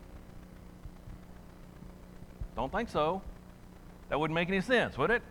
Don't 2.55 2.71
think 2.71 2.89
so. 2.89 3.21
That 4.09 4.19
wouldn't 4.19 4.35
make 4.35 4.49
any 4.49 4.61
sense, 4.61 4.97
would 4.97 5.09
it? 5.09 5.21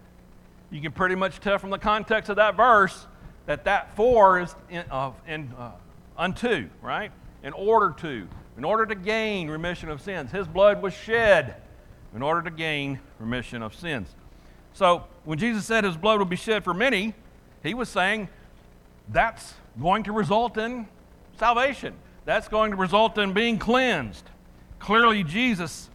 You 0.70 0.80
can 0.80 0.92
pretty 0.92 1.14
much 1.14 1.40
tell 1.40 1.58
from 1.58 1.70
the 1.70 1.78
context 1.78 2.30
of 2.30 2.36
that 2.36 2.56
verse 2.56 3.06
that 3.46 3.64
that 3.64 3.94
for 3.96 4.40
is 4.40 4.54
in, 4.70 4.84
uh, 4.90 5.12
in 5.26 5.52
uh, 5.58 5.72
unto, 6.16 6.68
right? 6.80 7.10
In 7.42 7.52
order 7.52 7.94
to, 8.00 8.28
in 8.56 8.64
order 8.64 8.86
to 8.86 8.94
gain 8.94 9.48
remission 9.48 9.88
of 9.88 10.00
sins. 10.00 10.30
His 10.30 10.46
blood 10.46 10.82
was 10.82 10.94
shed 10.94 11.56
in 12.14 12.22
order 12.22 12.42
to 12.42 12.50
gain 12.50 13.00
remission 13.18 13.62
of 13.62 13.74
sins. 13.74 14.08
So 14.72 15.04
when 15.24 15.38
Jesus 15.38 15.66
said 15.66 15.84
his 15.84 15.96
blood 15.96 16.18
would 16.18 16.30
be 16.30 16.36
shed 16.36 16.64
for 16.64 16.74
many, 16.74 17.14
he 17.62 17.74
was 17.74 17.88
saying 17.88 18.28
that's 19.08 19.54
going 19.80 20.04
to 20.04 20.12
result 20.12 20.56
in 20.56 20.86
salvation. 21.38 21.94
That's 22.24 22.48
going 22.48 22.70
to 22.70 22.76
result 22.76 23.18
in 23.18 23.32
being 23.32 23.58
cleansed. 23.58 24.24
Clearly, 24.78 25.24
Jesus 25.24 25.90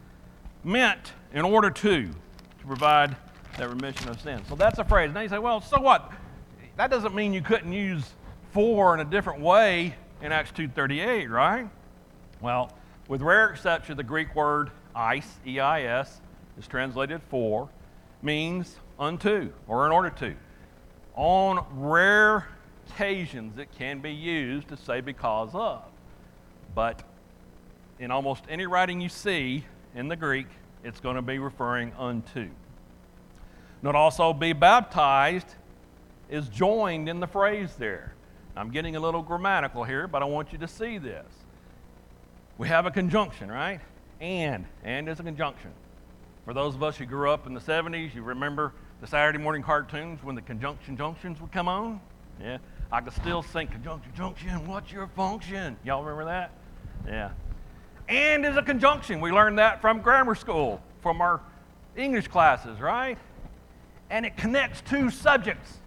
meant 0.63 1.13
in 1.33 1.45
order 1.45 1.69
to, 1.69 2.07
to 2.07 2.65
provide 2.65 3.15
that 3.57 3.69
remission 3.69 4.09
of 4.09 4.19
sin. 4.19 4.41
So 4.47 4.55
that's 4.55 4.79
a 4.79 4.83
phrase. 4.83 5.13
Now 5.13 5.21
you 5.21 5.29
say, 5.29 5.39
well, 5.39 5.61
so 5.61 5.79
what? 5.79 6.11
That 6.77 6.89
doesn't 6.89 7.15
mean 7.15 7.33
you 7.33 7.41
couldn't 7.41 7.71
use 7.71 8.13
for 8.51 8.93
in 8.93 8.99
a 8.99 9.05
different 9.05 9.41
way 9.41 9.95
in 10.21 10.31
Acts 10.31 10.51
2.38, 10.51 11.29
right? 11.29 11.69
Well, 12.41 12.71
with 13.07 13.21
rare 13.21 13.49
exception, 13.49 13.97
the 13.97 14.03
Greek 14.03 14.35
word 14.35 14.71
eis, 14.95 15.27
E-I-S, 15.45 16.21
is 16.57 16.67
translated 16.67 17.21
for, 17.29 17.69
means 18.21 18.77
unto 18.99 19.51
or 19.67 19.85
in 19.85 19.91
order 19.91 20.09
to. 20.09 20.35
On 21.15 21.65
rare 21.71 22.47
occasions, 22.89 23.57
it 23.57 23.69
can 23.77 23.99
be 23.99 24.11
used 24.11 24.67
to 24.69 24.77
say 24.77 25.01
because 25.01 25.51
of. 25.53 25.83
But 26.75 27.01
in 27.99 28.11
almost 28.11 28.43
any 28.49 28.67
writing 28.67 29.01
you 29.01 29.09
see 29.09 29.65
in 29.95 30.09
the 30.09 30.15
Greek, 30.15 30.47
it's 30.83 30.99
going 30.99 31.15
to 31.15 31.21
be 31.21 31.39
referring 31.39 31.93
unto. 31.97 32.49
Note 33.81 33.95
also, 33.95 34.33
be 34.33 34.53
baptized 34.53 35.47
is 36.29 36.49
joined 36.49 37.07
in 37.07 37.19
the 37.19 37.27
phrase 37.27 37.75
there. 37.75 38.13
I'm 38.57 38.71
getting 38.71 38.95
a 38.95 38.99
little 38.99 39.21
grammatical 39.21 39.83
here, 39.83 40.07
but 40.07 40.21
I 40.21 40.25
want 40.25 40.51
you 40.51 40.57
to 40.59 40.67
see 40.67 40.97
this. 40.97 41.25
We 42.57 42.67
have 42.67 42.85
a 42.85 42.91
conjunction, 42.91 43.51
right? 43.51 43.79
And. 44.19 44.65
And 44.83 45.09
is 45.09 45.19
a 45.19 45.23
conjunction. 45.23 45.71
For 46.45 46.53
those 46.53 46.75
of 46.75 46.83
us 46.83 46.97
who 46.97 47.05
grew 47.05 47.29
up 47.29 47.47
in 47.47 47.53
the 47.53 47.59
70s, 47.59 48.13
you 48.13 48.21
remember 48.21 48.73
the 49.01 49.07
Saturday 49.07 49.39
morning 49.39 49.61
cartoons 49.61 50.23
when 50.23 50.35
the 50.35 50.41
conjunction 50.41 50.95
junctions 50.95 51.41
would 51.41 51.51
come 51.51 51.67
on? 51.67 51.99
Yeah. 52.41 52.57
I 52.91 53.01
could 53.01 53.13
still 53.13 53.43
sing 53.43 53.67
conjunction 53.67 54.11
junction, 54.15 54.67
what's 54.67 54.91
your 54.91 55.07
function? 55.07 55.75
Y'all 55.83 56.03
remember 56.03 56.25
that? 56.25 56.51
Yeah. 57.07 57.31
And 58.07 58.45
is 58.45 58.57
a 58.57 58.61
conjunction. 58.61 59.21
We 59.21 59.31
learned 59.31 59.59
that 59.59 59.81
from 59.81 60.01
grammar 60.01 60.35
school, 60.35 60.81
from 61.01 61.21
our 61.21 61.41
English 61.95 62.27
classes, 62.27 62.79
right? 62.79 63.17
And 64.09 64.25
it 64.25 64.37
connects 64.37 64.81
two 64.81 65.09
subjects. 65.09 65.77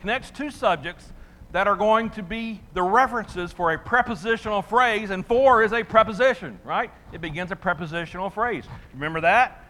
Connects 0.00 0.30
two 0.30 0.50
subjects 0.50 1.12
that 1.50 1.66
are 1.66 1.76
going 1.76 2.10
to 2.10 2.22
be 2.22 2.60
the 2.74 2.82
references 2.82 3.52
for 3.52 3.72
a 3.72 3.78
prepositional 3.78 4.62
phrase, 4.62 5.10
and 5.10 5.26
for 5.26 5.62
is 5.62 5.72
a 5.72 5.82
preposition, 5.82 6.58
right? 6.62 6.90
It 7.12 7.20
begins 7.20 7.50
a 7.50 7.56
prepositional 7.56 8.30
phrase. 8.30 8.64
Remember 8.92 9.22
that? 9.22 9.64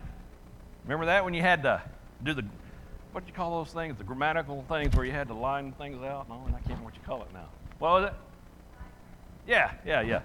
Remember 0.84 1.06
that 1.06 1.24
when 1.24 1.34
you 1.34 1.42
had 1.42 1.62
to 1.62 1.80
do 2.24 2.34
the, 2.34 2.44
what 3.12 3.24
do 3.24 3.28
you 3.28 3.34
call 3.34 3.62
those 3.62 3.72
things? 3.72 3.96
The 3.96 4.04
grammatical 4.04 4.64
things 4.68 4.94
where 4.96 5.06
you 5.06 5.12
had 5.12 5.28
to 5.28 5.34
line 5.34 5.72
things 5.72 6.02
out? 6.02 6.28
No, 6.28 6.42
I 6.48 6.50
can't 6.50 6.64
remember 6.64 6.84
what 6.84 6.94
you 6.96 7.02
call 7.06 7.22
it 7.22 7.32
now. 7.32 7.46
What 7.78 7.90
was 7.92 8.04
it? 8.10 8.14
Yeah, 9.46 9.72
yeah, 9.86 10.00
yeah. 10.02 10.20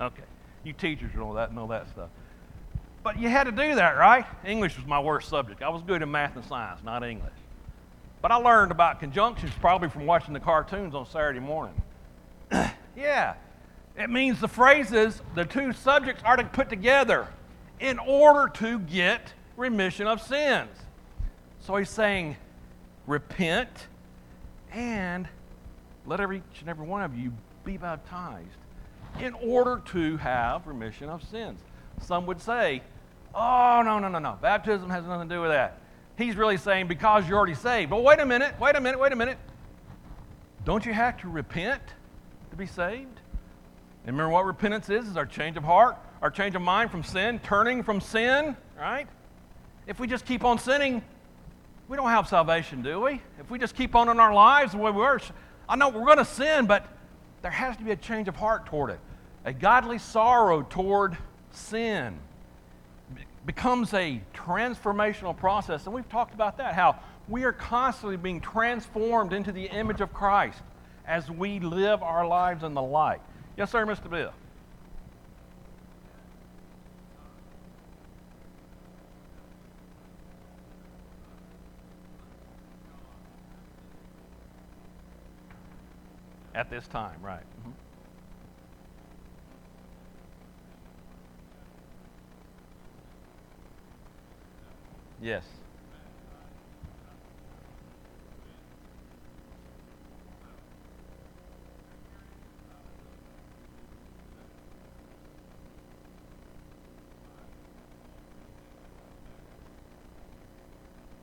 Okay. 0.00 0.22
You 0.64 0.72
teachers 0.72 1.14
know 1.14 1.34
that, 1.34 1.54
know 1.54 1.66
that 1.68 1.88
stuff. 1.90 2.08
But 3.02 3.20
you 3.20 3.28
had 3.28 3.44
to 3.44 3.52
do 3.52 3.76
that, 3.76 3.96
right? 3.96 4.26
English 4.44 4.76
was 4.76 4.86
my 4.86 4.98
worst 4.98 5.28
subject. 5.28 5.62
I 5.62 5.68
was 5.68 5.82
good 5.82 6.02
in 6.02 6.10
math 6.10 6.34
and 6.34 6.44
science, 6.44 6.80
not 6.82 7.04
English. 7.04 7.32
But 8.20 8.32
I 8.32 8.36
learned 8.36 8.72
about 8.72 8.98
conjunctions 8.98 9.52
probably 9.60 9.88
from 9.88 10.06
watching 10.06 10.34
the 10.34 10.40
cartoons 10.40 10.94
on 10.94 11.06
Saturday 11.06 11.38
morning. 11.38 11.80
yeah, 12.96 13.34
it 13.96 14.10
means 14.10 14.40
the 14.40 14.48
phrases, 14.48 15.22
the 15.36 15.44
two 15.44 15.72
subjects 15.72 16.22
are 16.24 16.36
to 16.36 16.44
put 16.44 16.68
together 16.68 17.28
in 17.78 17.98
order 18.00 18.50
to 18.54 18.80
get 18.80 19.32
remission 19.56 20.08
of 20.08 20.20
sins. 20.20 20.70
So 21.60 21.76
he's 21.76 21.90
saying, 21.90 22.36
repent 23.06 23.86
and 24.72 25.28
let 26.06 26.20
every, 26.20 26.38
each 26.38 26.60
and 26.60 26.68
every 26.68 26.86
one 26.86 27.02
of 27.02 27.16
you 27.16 27.32
be 27.64 27.76
baptized 27.76 28.58
in 29.20 29.34
order 29.34 29.82
to 29.86 30.16
have 30.18 30.66
remission 30.66 31.08
of 31.08 31.22
sins. 31.24 31.60
Some 32.02 32.26
would 32.26 32.40
say, 32.40 32.82
oh, 33.34 33.82
no, 33.84 33.98
no, 33.98 34.08
no, 34.08 34.18
no. 34.18 34.38
Baptism 34.40 34.90
has 34.90 35.04
nothing 35.04 35.28
to 35.28 35.34
do 35.34 35.40
with 35.40 35.50
that. 35.50 35.78
He's 36.16 36.36
really 36.36 36.56
saying 36.56 36.88
because 36.88 37.28
you're 37.28 37.36
already 37.36 37.54
saved. 37.54 37.90
But 37.90 38.02
wait 38.02 38.20
a 38.20 38.26
minute, 38.26 38.58
wait 38.58 38.74
a 38.74 38.80
minute, 38.80 38.98
wait 38.98 39.12
a 39.12 39.16
minute. 39.16 39.38
Don't 40.64 40.84
you 40.84 40.92
have 40.92 41.16
to 41.18 41.28
repent 41.28 41.82
to 42.50 42.56
be 42.56 42.66
saved? 42.66 43.20
And 44.06 44.16
remember 44.16 44.32
what 44.32 44.46
repentance 44.46 44.88
is? 44.88 45.06
Is 45.06 45.16
our 45.16 45.26
change 45.26 45.56
of 45.56 45.64
heart, 45.64 45.96
our 46.22 46.30
change 46.30 46.54
of 46.54 46.62
mind 46.62 46.90
from 46.90 47.02
sin, 47.02 47.38
turning 47.40 47.82
from 47.82 48.00
sin, 48.00 48.56
right? 48.78 49.06
If 49.86 50.00
we 50.00 50.06
just 50.06 50.24
keep 50.24 50.44
on 50.44 50.58
sinning, 50.58 51.02
we 51.88 51.96
don't 51.96 52.08
have 52.08 52.28
salvation, 52.28 52.82
do 52.82 53.00
we? 53.00 53.20
If 53.38 53.50
we 53.50 53.58
just 53.58 53.76
keep 53.76 53.94
on 53.94 54.08
in 54.08 54.18
our 54.18 54.32
lives 54.32 54.72
the 54.72 54.78
way 54.78 54.90
we 54.90 55.02
are, 55.02 55.20
I 55.68 55.76
know 55.76 55.88
we're 55.88 56.04
going 56.04 56.18
to 56.18 56.24
sin, 56.24 56.66
but 56.66 56.86
there 57.42 57.50
has 57.50 57.76
to 57.76 57.84
be 57.84 57.92
a 57.92 57.96
change 57.96 58.26
of 58.26 58.36
heart 58.36 58.66
toward 58.66 58.90
it. 58.90 59.00
A 59.46 59.52
godly 59.52 59.98
sorrow 59.98 60.62
toward 60.62 61.16
sin 61.52 62.18
becomes 63.46 63.94
a 63.94 64.20
transformational 64.34 65.36
process. 65.36 65.86
And 65.86 65.94
we've 65.94 66.08
talked 66.08 66.34
about 66.34 66.58
that, 66.58 66.74
how 66.74 66.98
we 67.28 67.44
are 67.44 67.52
constantly 67.52 68.16
being 68.16 68.40
transformed 68.40 69.32
into 69.32 69.52
the 69.52 69.66
image 69.66 70.00
of 70.00 70.12
Christ 70.12 70.60
as 71.06 71.30
we 71.30 71.60
live 71.60 72.02
our 72.02 72.26
lives 72.26 72.64
in 72.64 72.74
the 72.74 72.82
light. 72.82 73.20
Yes, 73.56 73.70
sir, 73.70 73.86
Mr. 73.86 74.10
Bill. 74.10 74.32
At 86.52 86.68
this 86.68 86.88
time, 86.88 87.22
right. 87.22 87.44
Mm-hmm. 87.60 87.75
Yes. 95.26 95.42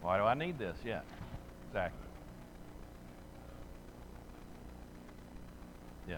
Why 0.01 0.17
do 0.17 0.25
I 0.25 0.33
need 0.33 0.59
this? 0.59 0.75
Yeah, 0.83 0.99
exactly. 1.69 1.99
Yeah. 6.09 6.17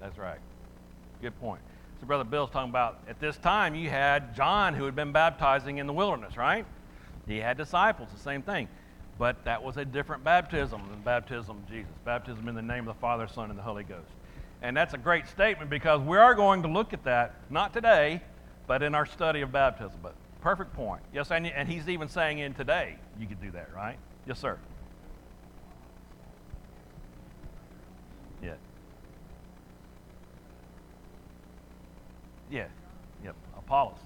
That's 0.00 0.16
right. 0.16 0.38
Good 1.20 1.38
point. 1.40 1.60
So, 2.00 2.06
Brother 2.06 2.24
Bill's 2.24 2.50
talking 2.50 2.70
about 2.70 3.00
at 3.08 3.18
this 3.18 3.36
time 3.38 3.74
you 3.74 3.90
had 3.90 4.34
John 4.36 4.74
who 4.74 4.84
had 4.84 4.94
been 4.94 5.12
baptizing 5.12 5.78
in 5.78 5.86
the 5.86 5.92
wilderness, 5.92 6.36
right? 6.36 6.64
He 7.26 7.38
had 7.38 7.56
disciples, 7.56 8.08
the 8.12 8.20
same 8.20 8.42
thing. 8.42 8.68
But 9.18 9.44
that 9.44 9.62
was 9.62 9.76
a 9.76 9.84
different 9.84 10.22
baptism 10.22 10.80
than 10.90 11.00
baptism 11.02 11.56
of 11.56 11.68
Jesus. 11.68 11.90
Baptism 12.04 12.48
in 12.48 12.54
the 12.54 12.62
name 12.62 12.88
of 12.88 12.94
the 12.94 13.00
Father, 13.00 13.26
Son, 13.26 13.50
and 13.50 13.58
the 13.58 13.62
Holy 13.62 13.82
Ghost. 13.82 14.10
And 14.62 14.76
that's 14.76 14.94
a 14.94 14.98
great 14.98 15.26
statement 15.26 15.70
because 15.70 16.00
we 16.00 16.16
are 16.16 16.34
going 16.34 16.62
to 16.62 16.68
look 16.68 16.92
at 16.92 17.04
that, 17.04 17.34
not 17.50 17.72
today, 17.72 18.22
but 18.66 18.82
in 18.82 18.94
our 18.94 19.06
study 19.06 19.40
of 19.40 19.50
baptism. 19.50 19.98
But 20.02 20.14
perfect 20.40 20.72
point. 20.72 21.02
Yes, 21.12 21.32
and, 21.32 21.46
and 21.46 21.68
he's 21.68 21.88
even 21.88 22.08
saying 22.08 22.38
in 22.38 22.54
today 22.54 22.96
you 23.18 23.26
could 23.26 23.40
do 23.40 23.50
that, 23.52 23.74
right? 23.74 23.96
Yes, 24.26 24.38
sir. 24.38 24.58
Yeah. 28.42 28.54
Yeah. 32.50 32.66
Yep. 33.24 33.34
Apollos. 33.68 33.98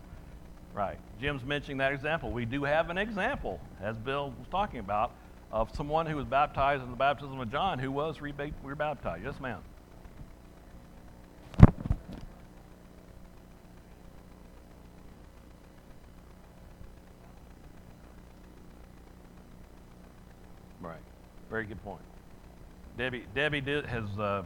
Right. 0.75 0.99
Jim's 1.21 1.45
mentioning 1.45 1.77
that 1.79 1.93
example. 1.93 2.33
We 2.33 2.45
do 2.45 2.65
have 2.65 2.91
an 2.91 2.99
example, 2.99 3.61
as 3.81 3.97
Bill 3.97 4.35
was 4.37 4.49
talking 4.51 4.81
about, 4.81 5.13
of 5.53 5.71
someone 5.77 6.05
who 6.07 6.17
was 6.17 6.25
baptized 6.25 6.83
in 6.83 6.91
the 6.91 6.97
baptism 6.97 7.39
of 7.39 7.49
John 7.53 7.79
who 7.79 7.93
was 7.93 8.21
rebaptized. 8.21 9.23
Yes, 9.25 9.39
ma'am. 9.39 9.61
Right. 20.81 20.97
Very 21.49 21.67
good 21.67 21.85
point. 21.85 22.03
Debbie, 22.99 23.27
Debbie 23.33 23.61
did, 23.61 23.87
has. 23.87 24.19
Uh, 24.19 24.43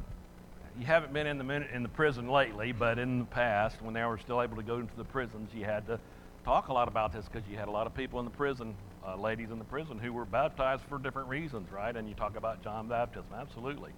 you 0.79 0.87
haven't 0.87 1.13
been 1.13 1.27
in 1.27 1.39
the 1.39 1.75
in 1.75 1.83
the 1.83 1.89
prison 1.89 2.29
lately, 2.29 2.73
but 2.73 2.99
in 2.99 3.21
the 3.21 3.25
past, 3.25 3.81
when 3.81 3.95
they 3.95 4.05
were 4.05 4.19
still 4.19 4.43
able 4.43 4.57
to 4.57 4.63
go 4.63 4.79
into 4.79 4.95
the 4.97 5.05
prisons, 5.05 5.51
you 5.55 5.65
had 5.65 5.87
to 5.87 5.99
talk 6.45 6.69
a 6.69 6.73
lot 6.73 6.87
about 6.87 7.13
this 7.13 7.25
because 7.25 7.49
you 7.49 7.57
had 7.57 7.69
a 7.69 7.71
lot 7.71 7.87
of 7.87 7.95
people 7.95 8.19
in 8.19 8.25
the 8.25 8.31
prison, 8.31 8.75
uh, 9.07 9.17
ladies 9.17 9.51
in 9.51 9.59
the 9.59 9.65
prison, 9.65 9.99
who 9.99 10.13
were 10.13 10.25
baptized 10.25 10.83
for 10.89 10.99
different 10.99 11.29
reasons, 11.29 11.71
right? 11.73 11.97
And 11.97 12.09
you 12.09 12.15
talk 12.15 12.37
about 12.37 12.63
John 12.63 12.89
baptism, 12.89 13.27
absolutely, 13.35 13.93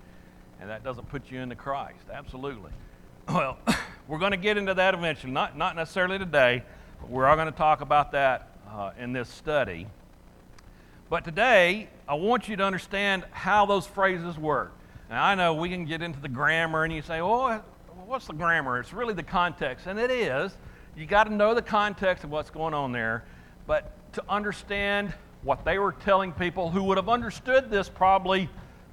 and 0.60 0.70
that 0.70 0.84
doesn't 0.84 1.08
put 1.08 1.30
you 1.30 1.40
into 1.40 1.56
Christ, 1.56 2.04
absolutely. 2.12 2.70
Well, 3.28 3.58
we're 4.08 4.18
going 4.18 4.30
to 4.30 4.38
get 4.38 4.56
into 4.56 4.72
that 4.72 4.94
eventually, 4.94 5.32
not 5.32 5.56
not 5.56 5.76
necessarily 5.76 6.18
today, 6.18 6.62
but 7.00 7.10
we're 7.10 7.26
all 7.26 7.36
going 7.36 7.52
to 7.52 7.58
talk 7.58 7.82
about 7.82 8.12
that 8.12 8.48
uh, 8.70 8.92
in 8.98 9.12
this 9.12 9.28
study. 9.28 9.86
But 11.10 11.24
today, 11.24 11.88
I 12.06 12.14
want 12.14 12.48
you 12.48 12.56
to 12.56 12.64
understand 12.64 13.24
how 13.32 13.66
those 13.66 13.86
phrases 13.86 14.38
work. 14.38 14.72
Now, 15.10 15.24
I 15.24 15.34
know 15.34 15.54
we 15.54 15.68
can 15.68 15.84
get 15.84 16.02
into 16.02 16.20
the 16.20 16.28
grammar 16.28 16.84
and 16.84 16.92
you 16.92 17.02
say, 17.02 17.20
oh, 17.20 17.62
what's 18.06 18.26
the 18.26 18.34
grammar? 18.34 18.78
It's 18.78 18.92
really 18.92 19.14
the 19.14 19.22
context. 19.22 19.86
And 19.86 19.98
it 19.98 20.10
is. 20.10 20.56
You 20.96 21.06
got 21.06 21.24
to 21.24 21.34
know 21.34 21.54
the 21.54 21.62
context 21.62 22.24
of 22.24 22.30
what's 22.30 22.50
going 22.50 22.74
on 22.74 22.92
there. 22.92 23.24
But 23.66 23.92
to 24.14 24.24
understand 24.28 25.14
what 25.42 25.64
they 25.64 25.78
were 25.78 25.92
telling 25.92 26.32
people 26.32 26.70
who 26.70 26.82
would 26.84 26.96
have 26.96 27.08
understood 27.08 27.70
this 27.70 27.88
probably 27.88 28.48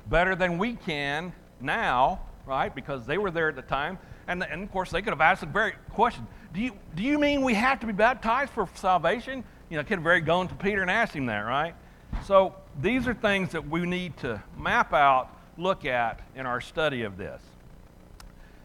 better 0.07 0.35
than 0.35 0.57
we 0.57 0.73
can 0.73 1.33
now, 1.59 2.21
right? 2.45 2.73
Because 2.73 3.05
they 3.05 3.17
were 3.17 3.31
there 3.31 3.49
at 3.49 3.55
the 3.55 3.61
time. 3.61 3.97
And, 4.27 4.43
and 4.43 4.63
of 4.63 4.71
course, 4.71 4.91
they 4.91 5.01
could 5.01 5.11
have 5.11 5.21
asked 5.21 5.41
the 5.41 5.47
very 5.47 5.73
question 5.91 6.27
do 6.53 6.61
you, 6.61 6.71
do 6.95 7.03
you 7.03 7.19
mean 7.19 7.41
we 7.41 7.53
have 7.53 7.81
to 7.81 7.85
be 7.85 7.91
baptized 7.91 8.51
for 8.53 8.69
salvation? 8.75 9.43
You 9.69 9.75
know, 9.75 9.83
could 9.83 9.97
have 9.97 10.03
very 10.03 10.21
gone 10.21 10.47
to 10.47 10.55
Peter 10.55 10.81
and 10.81 10.89
asked 10.89 11.13
him 11.13 11.25
that, 11.25 11.41
right? 11.41 11.75
So 12.23 12.55
these 12.81 13.09
are 13.09 13.13
things 13.13 13.51
that 13.51 13.67
we 13.67 13.85
need 13.85 14.15
to 14.17 14.41
map 14.57 14.93
out, 14.93 15.35
look 15.57 15.85
at 15.85 16.21
in 16.35 16.45
our 16.45 16.61
study 16.61 17.03
of 17.03 17.17
this. 17.17 17.41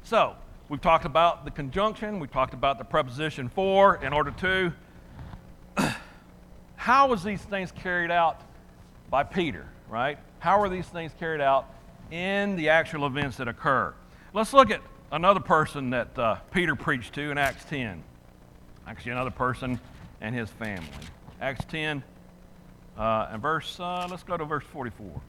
So 0.02 0.35
we've 0.68 0.80
talked 0.80 1.04
about 1.04 1.44
the 1.44 1.50
conjunction, 1.50 2.20
we've 2.20 2.32
talked 2.32 2.54
about 2.54 2.78
the 2.78 2.85
preposition 2.85 3.49
for 3.49 3.97
in 3.97 4.12
order 4.12 4.30
to. 4.30 4.72
How 6.76 7.09
was 7.09 7.22
these 7.22 7.42
things 7.42 7.72
carried 7.72 8.11
out 8.11 8.40
by 9.11 9.22
Peter, 9.22 9.66
right? 9.88 10.18
How 10.38 10.61
are 10.61 10.68
these 10.68 10.87
things 10.87 11.12
carried 11.18 11.40
out 11.40 11.66
in 12.11 12.57
the 12.57 12.70
actual 12.70 13.07
events 13.07 13.37
that 13.37 13.48
occur? 13.48 13.92
Let's 14.33 14.53
look 14.53 14.70
at 14.70 14.81
another 15.12 15.40
person 15.40 15.90
that 15.90 16.18
uh, 16.18 16.37
Peter 16.53 16.74
preached 16.74 17.12
to 17.14 17.31
in 17.31 17.38
Acts 17.38 17.64
10. 17.66 18.03
Actually, 18.87 19.12
another 19.12 19.31
person 19.31 19.79
and 20.20 20.35
his 20.35 20.48
family. 20.50 20.88
Acts 21.40 21.64
10 21.66 22.03
uh, 22.96 23.29
and 23.31 23.42
verse, 23.42 23.79
uh, 23.81 24.07
let's 24.11 24.22
go 24.22 24.37
to 24.37 24.44
verse 24.44 24.64
44. 24.64 25.20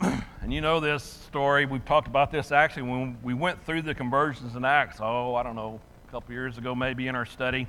and 0.42 0.52
you 0.52 0.60
know 0.60 0.80
this 0.80 1.02
story. 1.02 1.66
We've 1.66 1.84
talked 1.84 2.08
about 2.08 2.30
this 2.30 2.52
actually 2.52 2.82
when 2.82 3.18
we 3.22 3.34
went 3.34 3.64
through 3.64 3.82
the 3.82 3.94
conversions 3.94 4.54
in 4.54 4.64
Acts, 4.64 4.98
oh, 5.00 5.34
I 5.34 5.42
don't 5.42 5.56
know, 5.56 5.80
a 6.06 6.10
couple 6.10 6.32
years 6.34 6.58
ago 6.58 6.74
maybe 6.74 7.08
in 7.08 7.14
our 7.14 7.26
study. 7.26 7.66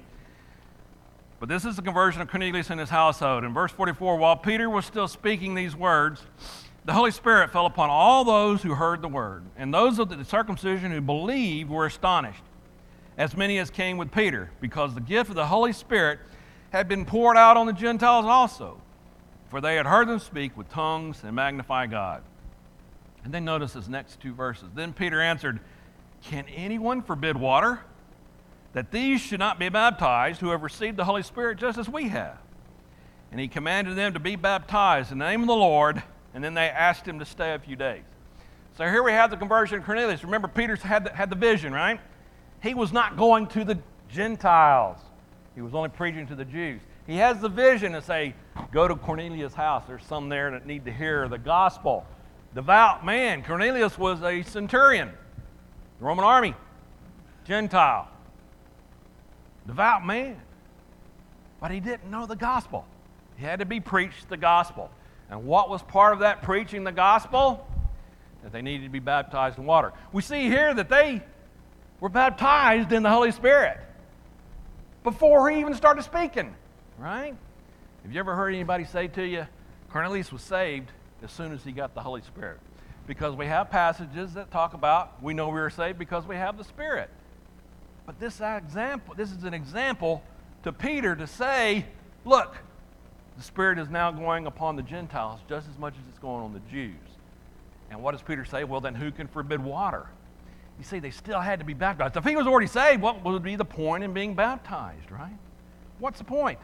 But 1.39 1.49
this 1.49 1.65
is 1.65 1.75
the 1.75 1.81
conversion 1.81 2.21
of 2.21 2.29
Cornelius 2.29 2.69
and 2.69 2.79
his 2.79 2.89
household. 2.89 3.43
In 3.43 3.53
verse 3.53 3.71
44, 3.71 4.17
while 4.17 4.35
Peter 4.35 4.69
was 4.69 4.85
still 4.85 5.07
speaking 5.07 5.53
these 5.53 5.75
words, 5.75 6.23
the 6.85 6.93
Holy 6.93 7.11
Spirit 7.11 7.51
fell 7.51 7.65
upon 7.65 7.89
all 7.89 8.23
those 8.23 8.63
who 8.63 8.73
heard 8.73 9.01
the 9.01 9.07
word. 9.07 9.43
And 9.55 9.73
those 9.73 9.99
of 9.99 10.09
the 10.09 10.25
circumcision 10.25 10.91
who 10.91 11.01
believed 11.01 11.69
were 11.69 11.85
astonished, 11.85 12.43
as 13.17 13.37
many 13.37 13.59
as 13.59 13.69
came 13.69 13.97
with 13.97 14.11
Peter, 14.11 14.49
because 14.61 14.95
the 14.95 15.01
gift 15.01 15.29
of 15.29 15.35
the 15.35 15.45
Holy 15.45 15.73
Spirit 15.73 16.19
had 16.71 16.87
been 16.87 17.05
poured 17.05 17.37
out 17.37 17.55
on 17.55 17.67
the 17.67 17.73
Gentiles 17.73 18.25
also, 18.25 18.81
for 19.49 19.61
they 19.61 19.75
had 19.75 19.85
heard 19.85 20.07
them 20.07 20.19
speak 20.19 20.55
with 20.57 20.69
tongues 20.69 21.23
and 21.23 21.35
magnify 21.35 21.87
God. 21.87 22.23
And 23.23 23.33
then 23.33 23.45
notice 23.45 23.73
his 23.73 23.89
next 23.89 24.19
two 24.19 24.33
verses. 24.33 24.69
Then 24.73 24.93
Peter 24.93 25.21
answered, 25.21 25.59
Can 26.23 26.45
anyone 26.55 27.01
forbid 27.01 27.37
water? 27.37 27.81
That 28.73 28.91
these 28.91 29.21
should 29.21 29.39
not 29.39 29.59
be 29.59 29.69
baptized 29.69 30.39
who 30.39 30.49
have 30.49 30.63
received 30.63 30.97
the 30.97 31.05
Holy 31.05 31.23
Spirit 31.23 31.57
just 31.57 31.77
as 31.77 31.89
we 31.89 32.09
have. 32.09 32.37
And 33.31 33.39
he 33.39 33.47
commanded 33.47 33.95
them 33.95 34.13
to 34.13 34.19
be 34.19 34.35
baptized 34.35 35.11
in 35.11 35.17
the 35.17 35.25
name 35.25 35.41
of 35.41 35.47
the 35.47 35.55
Lord, 35.55 36.01
and 36.33 36.43
then 36.43 36.53
they 36.53 36.69
asked 36.69 37.05
him 37.05 37.19
to 37.19 37.25
stay 37.25 37.53
a 37.53 37.59
few 37.59 37.75
days. 37.75 38.03
So 38.77 38.85
here 38.85 39.01
we 39.01 39.11
have 39.11 39.31
the 39.31 39.37
conversion 39.37 39.79
of 39.79 39.85
Cornelius. 39.85 40.23
Remember, 40.23 40.47
Peter 40.47 40.75
had 40.75 41.05
the, 41.05 41.13
had 41.13 41.29
the 41.29 41.35
vision, 41.35 41.73
right? 41.73 41.99
He 42.61 42.73
was 42.73 42.93
not 42.93 43.17
going 43.17 43.47
to 43.47 43.63
the 43.63 43.79
Gentiles. 44.09 44.99
He 45.55 45.61
was 45.61 45.73
only 45.73 45.89
preaching 45.89 46.27
to 46.27 46.35
the 46.35 46.45
Jews. 46.45 46.79
He 47.07 47.17
has 47.17 47.39
the 47.39 47.49
vision 47.49 47.93
to 47.93 48.01
say, 48.01 48.35
go 48.71 48.87
to 48.87 48.95
Cornelius' 48.95 49.53
house. 49.53 49.85
There's 49.87 50.05
some 50.05 50.29
there 50.29 50.51
that 50.51 50.65
need 50.65 50.85
to 50.85 50.91
hear 50.91 51.27
the 51.29 51.37
gospel. 51.37 52.05
Devout 52.53 53.05
man. 53.05 53.43
Cornelius 53.43 53.97
was 53.97 54.21
a 54.21 54.43
centurion, 54.43 55.11
the 55.99 56.05
Roman 56.05 56.25
army, 56.25 56.53
Gentile. 57.45 58.09
Devout 59.65 60.05
man. 60.05 60.37
But 61.61 61.71
he 61.71 61.79
didn't 61.79 62.11
know 62.11 62.25
the 62.25 62.35
gospel. 62.35 62.85
He 63.37 63.45
had 63.45 63.59
to 63.59 63.65
be 63.65 63.79
preached 63.79 64.29
the 64.29 64.37
gospel. 64.37 64.91
And 65.29 65.45
what 65.45 65.69
was 65.69 65.81
part 65.81 66.13
of 66.13 66.19
that 66.19 66.41
preaching 66.41 66.83
the 66.83 66.91
gospel? 66.91 67.67
That 68.43 68.51
they 68.51 68.61
needed 68.61 68.83
to 68.83 68.89
be 68.89 68.99
baptized 68.99 69.57
in 69.57 69.65
water. 69.65 69.93
We 70.11 70.21
see 70.21 70.49
here 70.49 70.73
that 70.73 70.89
they 70.89 71.21
were 71.99 72.09
baptized 72.09 72.91
in 72.91 73.03
the 73.03 73.09
Holy 73.09 73.31
Spirit 73.31 73.79
before 75.03 75.49
he 75.49 75.59
even 75.59 75.73
started 75.73 76.03
speaking, 76.03 76.55
right? 76.97 77.35
Have 78.03 78.11
you 78.11 78.19
ever 78.19 78.35
heard 78.35 78.53
anybody 78.53 78.85
say 78.85 79.07
to 79.09 79.25
you, 79.25 79.47
Cornelius 79.89 80.31
was 80.31 80.41
saved 80.41 80.91
as 81.23 81.31
soon 81.31 81.51
as 81.51 81.63
he 81.63 81.71
got 81.71 81.93
the 81.93 82.01
Holy 82.01 82.21
Spirit? 82.21 82.59
Because 83.05 83.35
we 83.35 83.45
have 83.45 83.69
passages 83.69 84.33
that 84.33 84.51
talk 84.51 84.73
about 84.73 85.21
we 85.21 85.33
know 85.33 85.47
we 85.47 85.53
were 85.53 85.69
saved 85.69 85.97
because 85.97 86.25
we 86.25 86.35
have 86.35 86.57
the 86.57 86.63
Spirit. 86.63 87.09
But 88.05 88.19
this 88.19 88.41
example, 88.41 89.15
this 89.15 89.31
is 89.31 89.43
an 89.43 89.53
example 89.53 90.23
to 90.63 90.71
Peter 90.71 91.15
to 91.15 91.27
say, 91.27 91.85
look, 92.25 92.57
the 93.37 93.43
Spirit 93.43 93.79
is 93.79 93.89
now 93.89 94.11
going 94.11 94.47
upon 94.47 94.75
the 94.75 94.81
Gentiles 94.81 95.39
just 95.47 95.69
as 95.69 95.77
much 95.77 95.93
as 95.93 96.01
it's 96.09 96.19
going 96.19 96.43
on 96.43 96.53
the 96.53 96.61
Jews. 96.71 96.95
And 97.89 98.01
what 98.01 98.11
does 98.11 98.21
Peter 98.21 98.43
say? 98.43 98.63
Well, 98.63 98.81
then 98.81 98.95
who 98.95 99.11
can 99.11 99.27
forbid 99.27 99.63
water? 99.63 100.07
You 100.77 100.83
see, 100.83 100.99
they 100.99 101.11
still 101.11 101.39
had 101.39 101.59
to 101.59 101.65
be 101.65 101.73
baptized. 101.73 102.17
If 102.17 102.25
he 102.25 102.35
was 102.35 102.47
already 102.47 102.67
saved, 102.67 103.01
what 103.01 103.23
would 103.23 103.43
be 103.43 103.55
the 103.55 103.65
point 103.65 104.03
in 104.03 104.13
being 104.13 104.35
baptized, 104.35 105.11
right? 105.11 105.37
What's 105.99 106.19
the 106.19 106.25
point? 106.25 106.59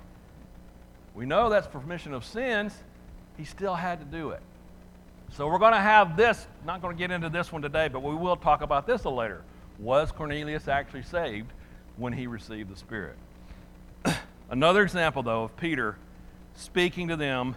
We 1.15 1.25
know 1.25 1.49
that's 1.49 1.67
for 1.67 1.79
remission 1.79 2.13
of 2.13 2.25
sins. 2.25 2.73
He 3.37 3.45
still 3.45 3.75
had 3.75 3.99
to 3.99 4.05
do 4.05 4.31
it. 4.31 4.41
So 5.31 5.47
we're 5.47 5.59
going 5.59 5.73
to 5.73 5.79
have 5.79 6.15
this, 6.15 6.47
not 6.65 6.81
going 6.81 6.95
to 6.95 6.99
get 6.99 7.11
into 7.11 7.29
this 7.29 7.51
one 7.51 7.61
today, 7.61 7.87
but 7.87 8.03
we 8.03 8.15
will 8.15 8.35
talk 8.35 8.61
about 8.61 8.85
this 8.85 9.03
a 9.05 9.09
later. 9.09 9.41
Was 9.79 10.11
Cornelius 10.11 10.67
actually 10.67 11.03
saved 11.03 11.51
when 11.97 12.13
he 12.13 12.27
received 12.27 12.71
the 12.71 12.75
Spirit? 12.75 13.15
Another 14.49 14.83
example, 14.83 15.23
though, 15.23 15.45
of 15.45 15.57
Peter 15.57 15.97
speaking 16.55 17.07
to 17.07 17.15
them 17.15 17.55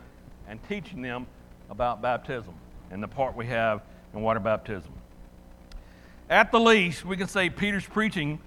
and 0.48 0.62
teaching 0.68 1.02
them 1.02 1.26
about 1.68 2.00
baptism 2.00 2.54
and 2.90 3.02
the 3.02 3.08
part 3.08 3.36
we 3.36 3.46
have 3.46 3.82
in 4.14 4.22
water 4.22 4.40
baptism. 4.40 4.92
At 6.30 6.50
the 6.50 6.60
least, 6.60 7.04
we 7.04 7.16
can 7.16 7.28
say 7.28 7.50
Peter's 7.50 7.86
preaching 7.86 8.40